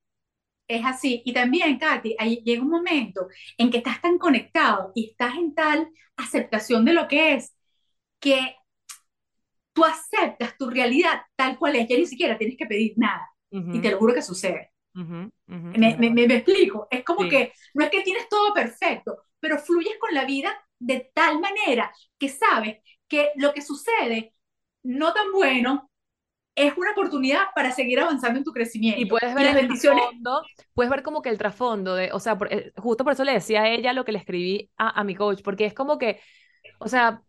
Es 0.68 0.86
así. 0.86 1.22
Y 1.26 1.32
también, 1.32 1.80
Katy, 1.80 2.18
ahí 2.20 2.42
llega 2.44 2.62
un 2.62 2.70
momento 2.70 3.30
en 3.58 3.72
que 3.72 3.78
estás 3.78 4.02
tan 4.02 4.18
conectado 4.18 4.92
y 4.94 5.12
estás 5.12 5.36
en 5.36 5.56
tal 5.56 5.88
aceptación 6.18 6.84
de 6.84 6.92
lo 6.92 7.08
que 7.08 7.36
es, 7.36 7.56
que 8.20 8.58
tú 9.72 9.86
aceptas 9.86 10.58
tu 10.58 10.70
realidad 10.70 11.22
tal 11.38 11.58
cual 11.58 11.78
es, 11.78 11.88
ya 11.88 11.96
ni 11.96 12.06
siquiera 12.06 12.38
tienes 12.38 12.58
que 12.58 12.66
pedir 12.66 12.96
nada. 12.98 13.30
Y 13.50 13.80
te 13.80 13.92
lo 13.92 14.00
juro 14.00 14.14
que 14.14 14.22
sucede. 14.22 14.74
me, 14.94 15.32
me, 15.98 16.12
me, 16.12 16.24
explico. 16.26 16.90
Es 16.92 17.06
como 17.06 17.30
que 17.30 17.54
no 17.74 17.86
es 17.86 17.90
que 17.90 18.02
tienes 18.02 18.28
todo 18.28 18.54
perfecto, 18.54 19.24
pero 19.40 19.60
fluyes 19.60 19.98
con 19.98 20.14
la 20.14 20.26
vida 20.26 20.54
de 20.78 21.10
tal 21.14 21.40
manera 21.40 21.90
que 22.20 22.28
sabes 22.28 22.80
que 23.08 23.30
lo 23.36 23.54
que 23.54 23.62
sucede 23.62 24.34
no 24.84 25.14
tan 25.14 25.32
bueno 25.32 25.90
es 26.58 26.76
una 26.76 26.92
oportunidad 26.92 27.44
para 27.54 27.72
seguir 27.72 28.00
avanzando 28.00 28.40
en 28.40 28.44
tu 28.44 28.52
crecimiento. 28.52 29.00
Y 29.00 29.06
puedes 29.06 29.34
ver 29.36 29.46
las 29.46 29.54
bendiciones. 29.54 30.04
puedes 30.74 30.90
ver 30.90 31.04
como 31.04 31.22
que 31.22 31.30
el 31.30 31.38
trasfondo 31.38 31.94
de, 31.94 32.12
o 32.12 32.20
sea, 32.20 32.36
eh, 32.50 32.74
justo 32.78 33.04
por 33.04 33.14
eso 33.14 33.24
le 33.24 33.34
decía 33.34 33.62
a 33.62 33.70
ella 33.70 33.94
lo 33.94 34.04
que 34.04 34.12
le 34.12 34.18
escribí 34.18 34.72
a, 34.76 35.00
a 35.00 35.04
mi 35.04 35.14
coach, 35.14 35.42
porque 35.44 35.66
es 35.66 35.76
como 35.76 36.00
que, 36.00 36.20
o 36.80 36.88
sea, 36.88 37.22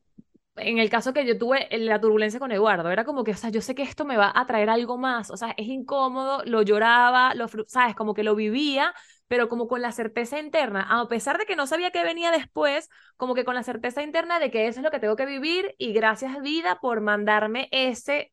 en 0.56 0.78
el 0.78 0.88
caso 0.88 1.12
que 1.12 1.26
yo 1.26 1.36
tuve 1.36 1.68
la 1.70 2.00
turbulencia 2.00 2.40
con 2.40 2.52
Eduardo, 2.52 2.90
era 2.90 3.04
como 3.04 3.22
que, 3.22 3.32
o 3.32 3.36
sea, 3.36 3.50
yo 3.50 3.60
sé 3.60 3.74
que 3.74 3.82
esto 3.82 4.06
me 4.06 4.16
va 4.16 4.32
a 4.34 4.46
traer 4.46 4.70
algo 4.70 4.96
más, 4.96 5.30
o 5.30 5.36
sea, 5.36 5.54
es 5.58 5.68
incómodo, 5.68 6.42
lo 6.46 6.62
lloraba, 6.62 7.34
lo, 7.34 7.48
sabes, 7.66 7.94
como 7.94 8.14
que 8.14 8.22
lo 8.22 8.34
vivía, 8.34 8.94
pero 9.28 9.50
como 9.50 9.68
con 9.68 9.82
la 9.82 9.92
certeza 9.92 10.40
interna, 10.40 10.86
a 10.88 11.06
pesar 11.06 11.36
de 11.36 11.44
que 11.44 11.54
no 11.54 11.66
sabía 11.66 11.90
qué 11.90 12.02
venía 12.02 12.30
después, 12.30 12.88
como 13.18 13.34
que 13.34 13.44
con 13.44 13.54
la 13.54 13.62
certeza 13.62 14.02
interna 14.02 14.38
de 14.38 14.50
que 14.50 14.68
eso 14.68 14.80
es 14.80 14.84
lo 14.84 14.90
que 14.90 15.00
tengo 15.00 15.16
que 15.16 15.26
vivir 15.26 15.74
y 15.76 15.92
gracias 15.92 16.40
vida 16.40 16.78
por 16.80 17.02
mandarme 17.02 17.68
ese 17.72 18.32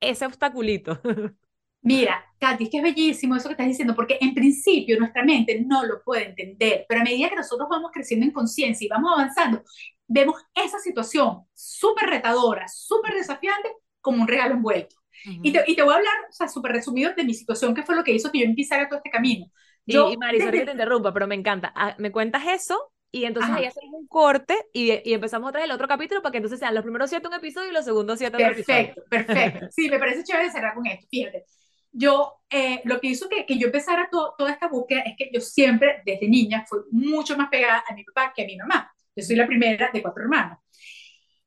ese 0.00 0.26
obstaculito. 0.26 1.00
Mira, 1.82 2.24
Katy, 2.40 2.64
es 2.64 2.70
que 2.70 2.76
es 2.78 2.82
bellísimo 2.82 3.36
eso 3.36 3.48
que 3.48 3.52
estás 3.52 3.66
diciendo, 3.66 3.94
porque 3.94 4.16
en 4.18 4.32
principio 4.32 4.98
nuestra 4.98 5.22
mente 5.22 5.62
no 5.66 5.84
lo 5.84 6.02
puede 6.02 6.28
entender, 6.28 6.86
pero 6.88 7.02
a 7.02 7.04
medida 7.04 7.28
que 7.28 7.36
nosotros 7.36 7.68
vamos 7.70 7.90
creciendo 7.92 8.24
en 8.24 8.32
conciencia 8.32 8.86
y 8.86 8.88
vamos 8.88 9.12
avanzando, 9.12 9.62
vemos 10.06 10.42
esa 10.54 10.78
situación 10.78 11.42
súper 11.52 12.08
retadora, 12.08 12.66
súper 12.68 13.12
desafiante, 13.12 13.70
como 14.00 14.22
un 14.22 14.28
regalo 14.28 14.54
envuelto. 14.54 14.96
y, 15.24 15.52
te, 15.52 15.62
y, 15.66 15.76
te, 15.76 15.82
voy 15.82 15.92
a 15.92 15.96
hablar, 15.96 16.14
o 16.30 16.32
sea, 16.32 16.48
súper 16.48 16.72
resumido 16.72 17.12
de 17.14 17.24
mi 17.24 17.34
situación, 17.34 17.74
que 17.74 17.82
fue 17.82 17.94
lo 17.94 18.02
que 18.02 18.12
hizo 18.12 18.32
que 18.32 18.40
yo 18.40 18.46
empezara 18.46 18.88
todo 18.88 18.98
este 18.98 19.10
camino. 19.10 19.46
Yo, 19.86 20.08
y, 20.08 20.14
y 20.14 20.16
Marisol, 20.16 20.52
que 20.52 20.64
te 20.64 20.72
interrumpa, 20.72 21.12
pero 21.12 21.26
me 21.26 21.34
encanta. 21.34 21.70
Ah, 21.76 21.94
¿Me 21.98 22.10
cuentas 22.10 22.44
eso? 22.46 22.93
Y 23.14 23.26
entonces 23.26 23.52
ahí 23.54 23.64
hacemos 23.64 23.94
un 23.94 24.08
corte 24.08 24.56
y, 24.72 24.90
y, 25.08 25.14
empezamos 25.14 25.48
otra 25.48 25.60
vez 25.60 25.70
el 25.70 25.74
otro 25.76 25.86
capítulo 25.86 26.20
para 26.20 26.32
que 26.32 26.38
entonces 26.38 26.58
sean 26.58 26.74
los 26.74 26.82
primeros 26.82 27.08
siete 27.08 27.28
un 27.28 27.34
episodio 27.34 27.70
y 27.70 27.72
los 27.72 27.84
segundos 27.84 28.18
siete 28.18 28.36
otro 28.36 28.48
Perfecto, 28.56 29.02
perfecto. 29.08 29.66
Sí, 29.70 29.88
me 29.88 30.00
parece 30.00 30.24
chévere 30.24 30.50
cerrar 30.50 30.74
con 30.74 30.84
esto. 30.84 31.06
Fíjate, 31.08 31.44
yo, 31.92 32.40
eh, 32.50 32.80
lo 32.82 32.98
que 32.98 33.06
hizo 33.06 33.28
que, 33.28 33.46
que 33.46 33.56
yo 33.56 33.66
empezara 33.66 34.10
toda 34.10 34.50
esta 34.50 34.66
búsqueda 34.66 35.02
es 35.02 35.14
que 35.16 35.30
yo 35.32 35.40
siempre, 35.40 36.02
desde 36.04 36.26
niña, 36.26 36.64
fui 36.68 36.80
mucho 36.90 37.36
más 37.36 37.48
pegada 37.50 37.84
a 37.88 37.94
mi 37.94 38.02
papá 38.02 38.32
que 38.34 38.42
a 38.42 38.46
mi 38.46 38.56
mamá. 38.56 38.92
Yo 39.14 39.24
soy 39.24 39.36
la 39.36 39.46
primera 39.46 39.90
de 39.94 40.02
cuatro 40.02 40.24
hermanos. 40.24 40.58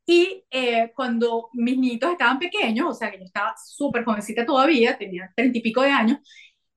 Y 0.06 0.46
eh, 0.50 0.94
cuando 0.96 1.50
mis 1.52 1.78
niños 1.78 2.14
estaban 2.14 2.40
pequeños, 2.40 2.88
o 2.92 2.94
sea, 2.94 3.12
que 3.12 3.18
yo 3.18 3.26
estaba 3.26 3.54
súper 3.62 4.06
jovencita 4.06 4.46
todavía, 4.46 4.98
tenía 4.98 5.30
treinta 5.36 5.58
y 5.58 5.62
pico 5.62 5.82
de 5.82 5.90
años, 5.90 6.20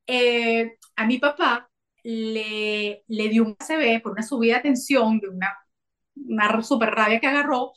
eh, 0.04 0.78
a 0.96 1.06
mi 1.06 1.18
papá 1.18 1.69
le, 2.04 3.04
le 3.08 3.28
dio 3.28 3.44
un 3.44 3.56
ACV 3.58 4.00
por 4.00 4.12
una 4.12 4.22
subida 4.22 4.56
de 4.56 4.62
tensión, 4.62 5.18
de 5.20 5.28
una, 5.28 5.56
una 6.16 6.62
super 6.62 6.90
rabia 6.90 7.20
que 7.20 7.26
agarró, 7.28 7.72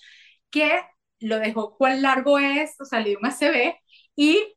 que 0.51 0.81
lo 1.19 1.39
dejó 1.39 1.77
cuán 1.77 2.01
largo 2.01 2.39
es, 2.39 2.79
o 2.81 2.85
sea, 2.85 2.99
le 2.99 3.09
dio 3.11 3.19
un 3.19 3.27
ACV 3.27 3.75
y 4.15 4.55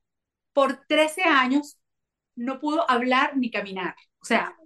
por 0.53 0.87
13 0.89 1.23
años 1.25 1.79
no 2.37 2.61
pudo 2.61 2.91
hablar 2.91 3.37
ni 3.37 3.51
caminar. 3.51 3.95
O 4.21 4.25
sea, 4.25 4.57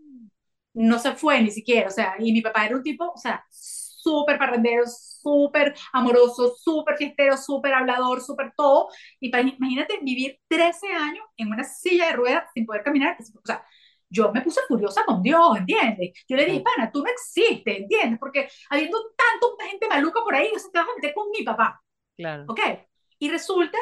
no 0.74 0.98
se 0.98 1.12
fue 1.14 1.40
ni 1.42 1.50
siquiera. 1.50 1.88
O 1.88 1.90
sea, 1.90 2.14
y 2.18 2.32
mi 2.32 2.42
papá 2.42 2.66
era 2.66 2.76
un 2.76 2.82
tipo, 2.82 3.10
o 3.12 3.16
sea, 3.18 3.44
súper 3.50 4.38
parrandero, 4.38 4.84
súper 4.86 5.74
amoroso, 5.92 6.54
súper 6.56 6.96
fiestero, 6.96 7.36
súper 7.36 7.74
hablador, 7.74 8.20
súper 8.22 8.52
todo. 8.56 8.88
Y 9.20 9.28
imagínate 9.36 9.98
vivir 10.02 10.38
13 10.48 10.88
años 10.88 11.24
en 11.36 11.48
una 11.48 11.64
silla 11.64 12.06
de 12.06 12.12
ruedas 12.14 12.44
sin 12.54 12.66
poder 12.66 12.82
caminar. 12.82 13.16
O 13.20 13.46
sea, 13.46 13.64
yo 14.10 14.32
me 14.32 14.42
puse 14.42 14.60
furiosa 14.68 15.04
con 15.04 15.22
Dios, 15.22 15.56
¿entiendes? 15.56 16.10
Yo 16.28 16.36
le 16.36 16.44
dije, 16.44 16.60
pana, 16.60 16.90
tú 16.90 17.02
no 17.02 17.10
existes, 17.10 17.78
¿entiendes? 17.78 18.18
Porque 18.18 18.48
habiendo 18.68 18.98
tanta 19.16 19.64
gente 19.66 19.88
maluca 19.88 20.20
por 20.22 20.34
ahí, 20.34 20.50
no 20.52 20.58
se 20.58 20.70
te 20.70 20.78
vas 20.78 20.88
a 20.88 20.94
meter 20.96 21.14
con 21.14 21.30
mi 21.30 21.44
papá. 21.44 21.80
Claro. 22.16 22.44
¿Ok? 22.48 22.60
Y 23.18 23.30
resulta, 23.30 23.78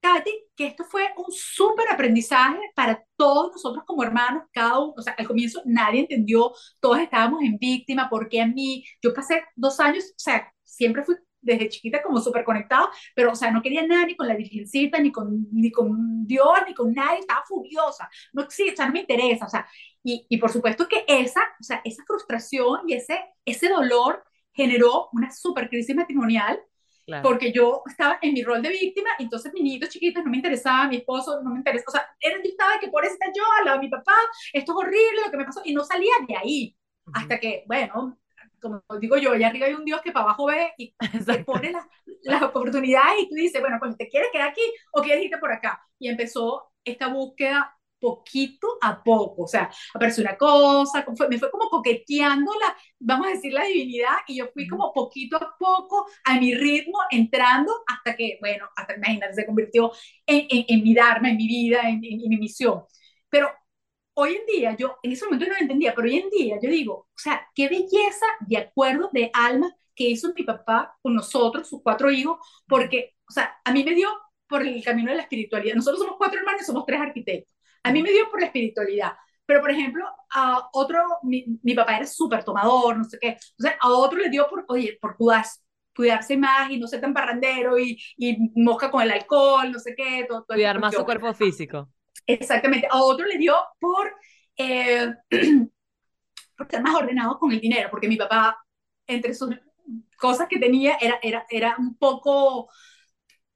Katy, 0.00 0.30
que 0.56 0.66
esto 0.66 0.84
fue 0.84 1.12
un 1.16 1.30
súper 1.30 1.88
aprendizaje 1.90 2.60
para 2.74 3.04
todos 3.16 3.52
nosotros 3.52 3.84
como 3.86 4.02
hermanos, 4.02 4.44
cada 4.52 4.78
uno, 4.78 4.94
o 4.96 5.02
sea, 5.02 5.14
al 5.18 5.26
comienzo 5.26 5.62
nadie 5.64 6.00
entendió, 6.00 6.52
todos 6.80 6.98
estábamos 6.98 7.42
en 7.42 7.58
víctima, 7.58 8.08
porque 8.10 8.40
a 8.40 8.46
mí, 8.46 8.84
yo 9.02 9.12
pasé 9.14 9.44
dos 9.54 9.78
años, 9.80 10.04
o 10.10 10.18
sea, 10.18 10.52
siempre 10.62 11.04
fui 11.04 11.16
desde 11.42 11.68
chiquita 11.68 12.02
como 12.02 12.20
súper 12.20 12.44
conectado, 12.44 12.88
pero, 13.14 13.32
o 13.32 13.34
sea, 13.34 13.50
no 13.50 13.60
quería 13.62 13.86
nada 13.86 14.06
ni 14.06 14.16
con 14.16 14.28
la 14.28 14.36
Virgencita, 14.36 14.98
ni 15.00 15.12
con, 15.12 15.46
ni 15.52 15.70
con 15.70 16.26
Dios, 16.26 16.58
ni 16.66 16.74
con 16.74 16.92
nadie, 16.94 17.18
estaba 17.20 17.42
furiosa, 17.46 18.08
no, 18.32 18.48
sí, 18.48 18.70
o 18.70 18.76
sea, 18.76 18.86
no 18.86 18.92
me 18.92 19.00
interesa, 19.00 19.46
o 19.46 19.48
sea, 19.50 19.66
y, 20.02 20.26
y 20.28 20.36
por 20.38 20.50
supuesto 20.50 20.88
que 20.88 21.04
esa, 21.06 21.40
o 21.60 21.64
sea, 21.64 21.80
esa 21.84 22.02
frustración 22.06 22.80
y 22.88 22.94
ese, 22.94 23.20
ese 23.44 23.68
dolor 23.68 24.24
generó 24.54 25.08
una 25.12 25.30
súper 25.30 25.68
crisis 25.68 25.94
matrimonial, 25.96 26.58
Claro. 27.04 27.24
porque 27.28 27.50
yo 27.52 27.82
estaba 27.86 28.20
en 28.22 28.32
mi 28.32 28.44
rol 28.44 28.62
de 28.62 28.68
víctima, 28.68 29.10
entonces 29.18 29.52
mis 29.52 29.64
niños 29.64 29.88
chiquitos 29.88 30.22
no 30.22 30.30
me 30.30 30.36
interesaban, 30.36 30.88
mi 30.88 30.98
esposo 30.98 31.42
no 31.42 31.50
me 31.50 31.56
interesaba, 31.58 31.88
o 31.88 31.90
sea, 31.90 32.06
era, 32.20 32.36
yo 32.36 32.48
estaba 32.48 32.78
que 32.78 32.88
por 32.88 33.04
eso 33.04 33.14
está 33.14 33.26
yo 33.36 33.42
al 33.58 33.64
lado 33.64 33.78
de 33.78 33.86
mi 33.86 33.90
papá, 33.90 34.14
esto 34.52 34.70
es 34.72 34.78
horrible 34.78 35.22
lo 35.24 35.30
que 35.32 35.36
me 35.36 35.44
pasó, 35.44 35.62
y 35.64 35.74
no 35.74 35.82
salía 35.84 36.12
de 36.28 36.36
ahí, 36.36 36.76
uh 37.06 37.10
-huh. 37.10 37.12
hasta 37.20 37.40
que, 37.40 37.64
bueno, 37.66 38.18
como 38.62 38.82
digo 39.00 39.16
yo, 39.18 39.32
allá 39.32 39.48
arriba 39.48 39.66
hay 39.66 39.74
un 39.74 39.84
Dios 39.84 40.00
que 40.02 40.12
para 40.12 40.24
abajo 40.26 40.46
ve 40.46 40.72
y 40.78 40.94
te 41.26 41.44
pone 41.44 41.72
las 41.72 41.84
la 42.24 42.46
oportunidades 42.46 43.22
y 43.22 43.28
tú 43.28 43.34
dices, 43.34 43.60
bueno, 43.60 43.76
pues 43.80 43.96
te 43.96 44.08
quieres 44.08 44.30
quedar 44.32 44.48
aquí 44.50 44.62
o 44.92 45.02
quieres 45.02 45.24
irte 45.24 45.38
por 45.38 45.52
acá. 45.52 45.82
Y 45.98 46.08
empezó 46.08 46.72
esta 46.84 47.08
búsqueda 47.08 47.76
poquito 48.00 48.66
a 48.82 49.00
poco, 49.02 49.44
o 49.44 49.46
sea, 49.46 49.70
apareció 49.94 50.24
una 50.24 50.36
cosa, 50.36 51.04
me 51.30 51.38
fue 51.38 51.50
como 51.52 51.68
coqueteando 51.70 52.50
la, 52.60 52.76
vamos 52.98 53.28
a 53.28 53.30
decir, 53.30 53.52
la 53.52 53.62
divinidad 53.64 54.16
y 54.26 54.38
yo 54.38 54.48
fui 54.52 54.66
como 54.66 54.92
poquito 54.92 55.36
a 55.36 55.54
poco 55.56 56.06
a 56.24 56.40
mi 56.40 56.52
ritmo 56.54 56.98
entrando 57.12 57.72
hasta 57.86 58.16
que, 58.16 58.38
bueno, 58.40 58.68
hasta 58.76 58.96
imagínate, 58.96 59.34
se 59.34 59.46
convirtió 59.46 59.92
en, 60.26 60.46
en, 60.50 60.64
en 60.68 60.82
mi 60.82 60.94
dharma, 60.94 61.30
en 61.30 61.36
mi 61.36 61.46
vida, 61.46 61.82
en, 61.88 62.04
en, 62.04 62.20
en 62.22 62.28
mi 62.28 62.36
misión. 62.38 62.82
Pero 63.28 63.48
hoy 64.14 64.36
en 64.36 64.46
día, 64.46 64.76
yo 64.76 64.96
en 65.02 65.12
ese 65.12 65.24
momento 65.24 65.46
no 65.46 65.52
lo 65.52 65.60
entendía, 65.60 65.94
pero 65.94 66.08
hoy 66.08 66.16
en 66.18 66.30
día 66.30 66.58
yo 66.62 66.70
digo, 66.70 66.94
o 66.94 67.08
sea, 67.16 67.48
qué 67.54 67.68
belleza 67.68 68.26
de 68.40 68.58
acuerdo 68.58 69.10
de 69.12 69.30
alma 69.32 69.74
que 69.94 70.04
hizo 70.04 70.32
mi 70.34 70.42
papá 70.44 70.96
con 71.02 71.14
nosotros, 71.14 71.68
sus 71.68 71.82
cuatro 71.82 72.10
hijos, 72.10 72.38
porque, 72.66 73.14
o 73.28 73.32
sea, 73.32 73.54
a 73.64 73.72
mí 73.72 73.84
me 73.84 73.94
dio 73.94 74.08
por 74.48 74.62
el 74.66 74.82
camino 74.84 75.10
de 75.10 75.16
la 75.16 75.22
espiritualidad. 75.22 75.74
Nosotros 75.74 76.00
somos 76.00 76.16
cuatro 76.18 76.38
hermanos, 76.38 76.66
somos 76.66 76.84
tres 76.86 77.00
arquitectos. 77.00 77.54
A 77.82 77.92
mí 77.92 78.02
me 78.02 78.10
dio 78.10 78.28
por 78.30 78.40
la 78.40 78.46
espiritualidad. 78.46 79.12
Pero, 79.44 79.60
por 79.60 79.70
ejemplo, 79.70 80.04
a 80.34 80.68
otro, 80.72 81.02
mi, 81.22 81.44
mi 81.62 81.74
papá 81.74 81.96
era 81.96 82.06
súper 82.06 82.44
tomador, 82.44 82.98
no 82.98 83.04
sé 83.04 83.18
qué. 83.20 83.28
Entonces, 83.28 83.78
a 83.80 83.90
otro 83.90 84.18
le 84.18 84.30
dio 84.30 84.48
por, 84.48 84.64
oye, 84.68 84.98
por 85.00 85.16
cuidarse, 85.16 85.60
cuidarse 85.94 86.36
más 86.36 86.70
y 86.70 86.78
no 86.78 86.86
ser 86.86 87.00
tan 87.00 87.12
parrandero 87.12 87.78
y, 87.78 88.00
y 88.16 88.36
mosca 88.54 88.90
con 88.90 89.02
el 89.02 89.10
alcohol, 89.10 89.72
no 89.72 89.78
sé 89.78 89.94
qué. 89.96 90.26
Todo, 90.28 90.44
todo 90.44 90.54
Cuidar 90.56 90.78
más 90.78 90.94
su 90.94 91.04
cuerpo 91.04 91.34
físico. 91.34 91.88
Exactamente. 92.26 92.86
A 92.90 93.02
otro 93.02 93.26
le 93.26 93.38
dio 93.38 93.54
por, 93.80 94.12
eh, 94.56 95.12
por 96.56 96.66
estar 96.66 96.82
más 96.82 96.94
ordenado 96.94 97.38
con 97.38 97.52
el 97.52 97.60
dinero, 97.60 97.88
porque 97.90 98.08
mi 98.08 98.16
papá, 98.16 98.58
entre 99.06 99.34
sus 99.34 99.50
cosas 100.18 100.48
que 100.48 100.58
tenía, 100.58 100.96
era, 101.00 101.18
era, 101.22 101.46
era 101.50 101.76
un 101.78 101.96
poco 101.96 102.70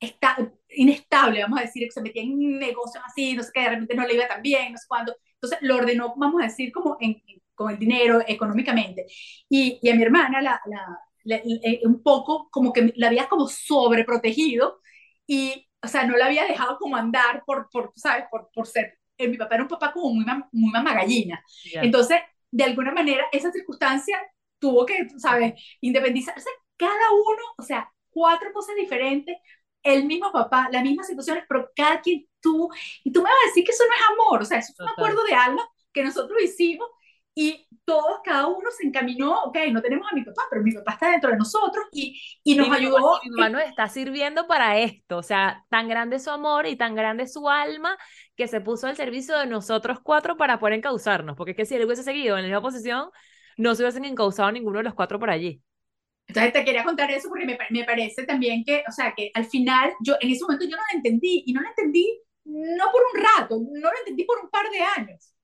esta, 0.01 0.37
inestable, 0.71 1.43
vamos 1.43 1.61
a 1.61 1.63
decir, 1.65 1.85
que 1.87 1.93
se 1.93 2.03
metía 2.03 2.23
en 2.23 2.59
negocios 2.59 3.05
así, 3.07 3.35
no 3.35 3.43
sé 3.43 3.51
qué, 3.55 3.63
de 3.63 3.71
repente 3.71 3.95
no 3.97 4.07
le 4.07 4.15
iba 4.15 4.29
tan 4.29 4.43
bien, 4.43 4.73
no 4.73 4.79
sé 4.79 4.87
cuándo. 4.89 5.17
Entonces 5.35 5.59
lo 5.63 5.77
ordenó, 5.77 6.15
vamos 6.17 6.43
a 6.43 6.47
decir, 6.47 6.73
como 6.73 6.97
en, 7.01 7.23
con 7.55 7.71
el 7.73 7.79
dinero, 7.79 8.23
económicamente. 8.27 9.07
Y, 9.49 9.79
y 9.83 9.91
a 9.91 9.95
mi 9.97 10.03
hermana, 10.05 10.43
la, 10.43 10.61
la, 10.67 11.01
la, 11.25 11.43
un 11.85 12.03
poco 12.03 12.49
como 12.51 12.73
que 12.73 12.93
la 12.97 13.09
había 13.09 13.29
como 13.29 13.49
sobreprotegido 13.49 14.81
y 15.27 15.69
o 15.87 15.89
sea, 15.89 16.05
no 16.05 16.17
la 16.17 16.27
había 16.27 16.45
dejado 16.45 16.79
como 16.79 16.97
andar 16.97 17.43
por, 17.47 17.69
por 17.71 17.93
¿sabes? 17.97 18.27
Por, 18.31 18.51
por 18.53 18.67
ser, 18.67 18.99
eh, 19.17 19.29
mi 19.29 19.37
papá 19.37 19.55
era 19.55 19.65
un 19.65 19.69
papá 19.69 19.93
como 19.93 20.13
muy, 20.13 20.25
muy 20.53 20.71
mamagallina. 20.71 21.43
Yeah. 21.65 21.83
Entonces, 21.83 22.19
de 22.51 22.65
alguna 22.65 22.93
manera, 22.93 23.25
esa 23.33 23.51
circunstancia 23.53 24.19
tuvo 24.59 24.85
que, 24.85 25.09
¿sabes? 25.19 25.55
Independizarse 25.81 26.51
cada 26.77 27.13
uno, 27.13 27.43
o 27.57 27.63
sea, 27.63 27.91
cuatro 28.11 28.53
cosas 28.53 28.75
diferentes, 28.77 29.37
el 29.83 30.05
mismo 30.05 30.33
papá, 30.33 30.69
las 30.73 30.83
mismas 30.83 31.07
situaciones, 31.07 31.45
pero 31.49 31.71
cada 31.75 32.01
quien 32.01 32.27
tú, 32.41 32.69
y 33.05 33.13
tú 33.13 33.23
me 33.23 33.31
vas 33.31 33.39
a 33.45 33.49
decir 33.49 33.65
que 33.65 33.71
eso 33.71 33.85
no 33.87 33.95
es 33.95 34.01
amor, 34.13 34.43
o 34.43 34.45
sea, 34.45 34.59
eso 34.59 34.73
fue 34.77 34.85
un 34.85 34.93
acuerdo 34.93 35.23
de 35.25 35.35
alma 35.35 35.69
que 35.93 36.03
nosotros 36.03 36.43
hicimos 36.43 36.89
y 37.39 37.69
todos, 37.85 38.21
cada 38.25 38.47
uno 38.47 38.71
se 38.71 38.87
encaminó, 38.87 39.43
ok, 39.43 39.59
no 39.71 39.83
tenemos 39.83 40.11
a 40.11 40.15
mi 40.15 40.25
papá, 40.25 40.45
pero 40.49 40.63
mi 40.63 40.73
papá 40.73 40.93
está 40.93 41.11
dentro 41.11 41.31
de 41.31 41.37
nosotros 41.37 41.85
y, 41.93 42.19
y 42.43 42.55
nos 42.55 42.71
ayudó. 42.71 43.21
Mi 43.25 43.31
mamá 43.31 43.51
nos 43.51 43.63
está 43.63 43.89
sirviendo 43.89 44.47
para 44.47 44.79
esto, 44.79 45.19
o 45.19 45.23
sea, 45.23 45.63
tan 45.69 45.87
grande 45.87 46.19
su 46.19 46.31
amor 46.31 46.67
y 46.67 46.77
tan 46.77 46.95
grande 46.95 47.27
su 47.27 47.51
alma 47.51 47.99
que 48.37 48.49
se 48.49 48.63
puso 48.63 48.87
al 48.87 48.97
servicio 48.97 49.37
de 49.37 49.47
nosotros 49.47 49.99
cuatro 50.03 50.39
para 50.39 50.59
poder 50.59 50.77
encauzarnos, 50.77 51.37
porque 51.37 51.51
es 51.51 51.57
que 51.59 51.67
si 51.67 51.75
él 51.75 51.85
hubiese 51.85 52.03
seguido 52.03 52.39
en 52.39 52.45
la 52.45 52.49
misma 52.49 52.63
posición, 52.63 53.11
no 53.59 53.75
se 53.75 53.83
hubiesen 53.83 54.07
encauzado 54.07 54.51
ninguno 54.51 54.79
de 54.79 54.85
los 54.85 54.95
cuatro 54.95 55.21
por 55.21 55.29
allí. 55.29 55.61
Entonces 56.29 56.55
te 56.55 56.65
quería 56.65 56.85
contar 56.85 57.11
eso 57.11 57.29
porque 57.29 57.45
me, 57.45 57.59
me, 57.69 57.85
parece 57.85 58.25
también 58.25 58.65
que, 58.65 58.83
o 58.89 58.93
sea, 58.93 59.13
que 59.15 59.31
al 59.35 59.45
final, 59.45 59.93
yo 60.01 60.15
en 60.21 60.31
ese 60.31 60.43
momento 60.43 60.65
yo 60.65 60.77
no 60.77 60.83
lo 60.91 60.97
entendí 60.97 61.45
y 61.47 61.53
no 61.53 61.61
lo 61.61 61.69
entendí 61.69 62.19
no 62.47 62.85
por 62.91 63.03
un 63.13 63.23
rato, 63.23 63.59
no 63.61 63.91
lo 63.91 63.99
entendí 63.99 64.25
por 64.25 64.39
un 64.43 64.49
par 64.49 64.67
de 64.71 64.81
años, 64.81 65.35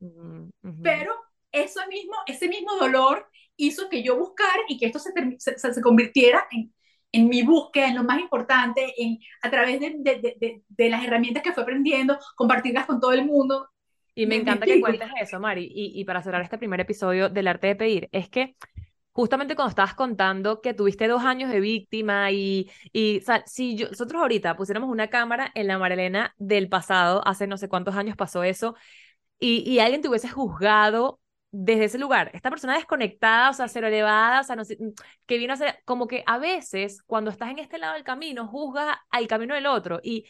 pero 0.83 1.15
eso 1.53 1.81
mismo, 1.89 2.15
ese 2.27 2.49
mismo 2.49 2.75
dolor 2.77 3.29
hizo 3.57 3.89
que 3.89 4.03
yo 4.03 4.17
buscara 4.17 4.61
y 4.69 4.79
que 4.79 4.87
esto 4.87 4.99
se, 4.99 5.13
se, 5.39 5.57
se 5.59 5.81
convirtiera 5.83 6.47
en, 6.51 6.73
en, 7.13 7.29
mi 7.29 7.43
búsqueda, 7.43 7.89
en 7.89 7.97
lo 7.97 8.05
más 8.05 8.21
importante, 8.21 8.95
en, 8.97 9.19
a 9.43 9.51
través 9.51 9.81
de, 9.81 9.95
de, 9.99 10.37
de, 10.41 10.63
de, 10.67 10.91
las 10.91 11.05
herramientas 11.05 11.43
que 11.43 11.53
fue 11.53 11.63
aprendiendo, 11.63 12.19
compartirlas 12.35 12.87
con 12.87 13.01
todo 13.01 13.13
el 13.13 13.25
mundo. 13.25 13.69
Y 14.15 14.27
me, 14.27 14.37
encanta 14.37 14.67
que 14.67 14.81
cuentes 14.81 15.09
eso, 15.21 15.41
Mari. 15.41 15.71
Y, 15.73 16.01
y 16.01 16.05
para 16.05 16.23
cerrar 16.23 16.43
este 16.43 16.59
primer 16.59 16.81
episodio 16.81 17.29
del 17.29 17.49
arte 17.49 17.69
de 17.69 17.77
pedir, 17.77 18.09
es 18.13 18.29
que 18.29 18.57
justamente 19.13 19.55
cuando 19.55 19.71
estabas 19.71 19.95
contando 19.95 20.61
que 20.61 20.75
tuviste 20.75 21.07
dos 21.07 21.23
años 21.23 21.51
de 21.51 21.61
víctima 21.61 22.31
y, 22.31 22.71
y 22.93 23.19
o 23.19 23.23
sea, 23.23 23.43
si 23.47 23.77
yo, 23.77 23.89
nosotros 23.89 24.21
ahorita 24.21 24.57
pusiéramos 24.57 24.91
una 24.91 25.09
cámara 25.09 25.51
en 25.55 25.67
la 25.67 25.79
Marilena 25.79 26.35
del 26.39 26.69
pasado, 26.69 27.27
hace 27.27 27.47
no 27.47 27.59
sé 27.59 27.69
cuántos 27.69 27.95
años 27.95 28.17
pasó 28.17 28.43
eso, 28.43 28.75
y, 29.39 29.69
y 29.71 29.81
alguien 29.81 30.03
te 30.03 30.09
hubiese 30.09 30.29
juzgado 30.29 31.21
desde 31.53 31.85
ese 31.85 31.99
lugar, 31.99 32.31
esta 32.35 32.51
persona 32.51 32.75
desconectada, 32.75 33.51
o 33.51 33.53
sea, 33.53 33.69
cero 33.69 33.87
elevada, 33.89 34.41
o 34.41 34.45
sea, 34.45 34.57
mm, 34.57 34.93
que 35.27 35.39
vino 35.39 35.53
a 35.53 35.57
ser, 35.57 35.79
como 35.85 36.09
que 36.09 36.25
a 36.27 36.39
veces 36.39 37.03
cuando 37.03 37.31
estás 37.31 37.51
en 37.51 37.59
este 37.59 37.79
lado 37.79 37.95
del 37.95 38.05
camino, 38.05 38.49
juzgas 38.49 38.97
al 39.11 39.27
camino 39.29 39.55
del 39.55 39.67
otro 39.67 40.01
y, 40.03 40.27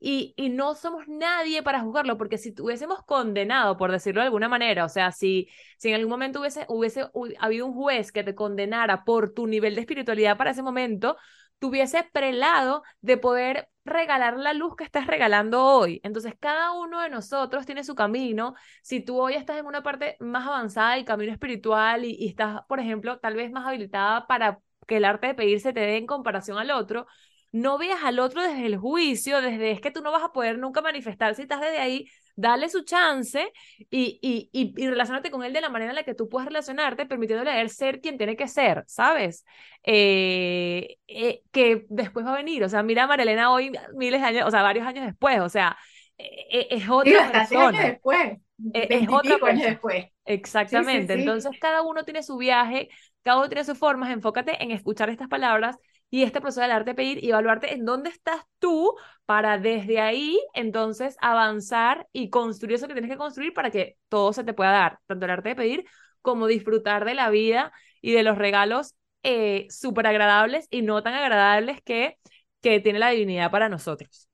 y, 0.00 0.34
y 0.36 0.50
no 0.50 0.74
somos 0.74 1.08
nadie 1.08 1.62
para 1.62 1.80
juzgarlo, 1.80 2.18
porque 2.18 2.38
si 2.38 2.52
tuviésemos 2.54 3.02
condenado, 3.04 3.76
por 3.78 3.90
decirlo 3.90 4.20
de 4.20 4.26
alguna 4.26 4.48
manera, 4.48 4.84
o 4.84 4.88
sea, 4.88 5.10
si, 5.10 5.48
si 5.78 5.88
en 5.88 5.94
algún 5.96 6.10
momento 6.10 6.40
hubiese, 6.40 6.66
hubiese 6.68 7.06
habido 7.40 7.66
un 7.66 7.74
juez 7.74 8.12
que 8.12 8.22
te 8.22 8.34
condenara 8.34 9.04
por 9.04 9.32
tu 9.32 9.46
nivel 9.46 9.74
de 9.74 9.80
espiritualidad 9.80 10.36
para 10.36 10.50
ese 10.52 10.62
momento, 10.62 11.16
tuviese 11.58 12.04
prelado 12.12 12.82
de 13.00 13.16
poder 13.16 13.68
regalar 13.84 14.36
la 14.36 14.52
luz 14.52 14.76
que 14.76 14.84
estás 14.84 15.06
regalando 15.06 15.64
hoy. 15.64 16.00
Entonces, 16.04 16.34
cada 16.38 16.72
uno 16.72 17.00
de 17.00 17.10
nosotros 17.10 17.66
tiene 17.66 17.84
su 17.84 17.94
camino. 17.94 18.54
Si 18.82 19.00
tú 19.00 19.20
hoy 19.20 19.34
estás 19.34 19.58
en 19.58 19.66
una 19.66 19.82
parte 19.82 20.16
más 20.20 20.46
avanzada 20.46 20.94
del 20.94 21.04
camino 21.04 21.32
espiritual 21.32 22.04
y, 22.04 22.12
y 22.18 22.28
estás, 22.28 22.60
por 22.68 22.80
ejemplo, 22.80 23.18
tal 23.18 23.34
vez 23.34 23.50
más 23.50 23.66
habilitada 23.66 24.26
para 24.26 24.60
que 24.86 24.96
el 24.98 25.04
arte 25.04 25.28
de 25.28 25.34
pedir 25.34 25.60
se 25.60 25.72
te 25.72 25.80
dé 25.80 25.96
en 25.96 26.06
comparación 26.06 26.58
al 26.58 26.70
otro, 26.70 27.06
no 27.52 27.78
veas 27.78 28.02
al 28.04 28.18
otro 28.18 28.42
desde 28.42 28.66
el 28.66 28.76
juicio, 28.76 29.40
desde 29.40 29.70
es 29.70 29.80
que 29.80 29.90
tú 29.90 30.02
no 30.02 30.12
vas 30.12 30.22
a 30.22 30.32
poder 30.32 30.58
nunca 30.58 30.82
manifestar 30.82 31.34
si 31.34 31.42
estás 31.42 31.60
desde 31.60 31.78
ahí, 31.78 32.08
dale 32.38 32.68
su 32.68 32.84
chance 32.84 33.52
y, 33.90 34.20
y, 34.22 34.48
y, 34.52 34.72
y 34.76 34.88
relacionarte 34.88 35.28
con 35.28 35.42
él 35.42 35.52
de 35.52 35.60
la 35.60 35.70
manera 35.70 35.90
en 35.90 35.96
la 35.96 36.04
que 36.04 36.14
tú 36.14 36.28
puedes 36.28 36.46
relacionarte, 36.46 37.04
permitiéndole 37.04 37.50
a 37.50 37.60
él 37.60 37.68
ser 37.68 38.00
quien 38.00 38.16
tiene 38.16 38.36
que 38.36 38.46
ser, 38.46 38.84
¿sabes? 38.86 39.44
Eh, 39.82 40.98
eh, 41.08 41.42
que 41.50 41.84
después 41.88 42.24
va 42.24 42.34
a 42.34 42.36
venir, 42.36 42.62
o 42.62 42.68
sea, 42.68 42.84
mira 42.84 43.04
a 43.04 43.06
Marilena 43.08 43.50
hoy 43.50 43.72
miles 43.92 44.20
de 44.20 44.26
años, 44.28 44.46
o 44.46 44.52
sea, 44.52 44.62
varios 44.62 44.86
años 44.86 45.04
después, 45.04 45.40
o 45.40 45.48
sea, 45.48 45.76
eh, 46.16 46.68
es 46.70 46.88
otra 46.88 47.32
persona. 47.32 47.68
Años 47.68 47.82
después. 47.82 48.38
Es 48.72 49.08
otra 49.08 49.38
persona. 49.38 49.64
después. 49.64 50.06
Exactamente, 50.24 51.14
entonces 51.14 51.50
cada 51.60 51.82
uno 51.82 52.04
tiene 52.04 52.22
su 52.22 52.36
viaje, 52.36 52.88
cada 53.24 53.38
uno 53.38 53.48
tiene 53.48 53.64
sus 53.64 53.76
formas, 53.76 54.12
enfócate 54.12 54.62
en 54.62 54.70
escuchar 54.70 55.10
estas 55.10 55.26
palabras 55.28 55.76
y 56.10 56.22
este 56.22 56.40
proceso 56.40 56.62
del 56.62 56.70
arte 56.70 56.94
pedir 56.94 57.22
y 57.22 57.30
evaluarte 57.30 57.74
en 57.74 57.84
dónde 57.84 58.10
estás 58.10 58.42
tú 58.58 58.94
para 59.26 59.58
desde 59.58 60.00
ahí 60.00 60.40
entonces 60.54 61.16
avanzar 61.20 62.08
y 62.12 62.30
construir 62.30 62.76
eso 62.76 62.88
que 62.88 62.94
tienes 62.94 63.10
que 63.10 63.18
construir 63.18 63.52
para 63.52 63.70
que 63.70 63.96
todo 64.08 64.32
se 64.32 64.44
te 64.44 64.54
pueda 64.54 64.70
dar, 64.70 64.98
tanto 65.06 65.26
el 65.26 65.30
arte 65.32 65.50
de 65.50 65.56
pedir 65.56 65.84
como 66.22 66.46
disfrutar 66.46 67.04
de 67.04 67.14
la 67.14 67.30
vida 67.30 67.72
y 68.00 68.12
de 68.12 68.22
los 68.22 68.38
regalos 68.38 68.94
eh, 69.22 69.66
súper 69.70 70.06
agradables 70.06 70.66
y 70.70 70.82
no 70.82 71.02
tan 71.02 71.14
agradables 71.14 71.82
que, 71.82 72.18
que 72.62 72.80
tiene 72.80 72.98
la 72.98 73.10
divinidad 73.10 73.50
para 73.50 73.68
nosotros. 73.68 74.28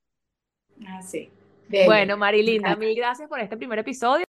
Ah, 0.87 1.01
sí. 1.01 1.29
Bueno, 1.85 2.15
Marilinda, 2.15 2.75
mil 2.75 2.95
gracias 2.95 3.27
por 3.27 3.39
este 3.39 3.57
primer 3.57 3.79
episodio. 3.79 4.23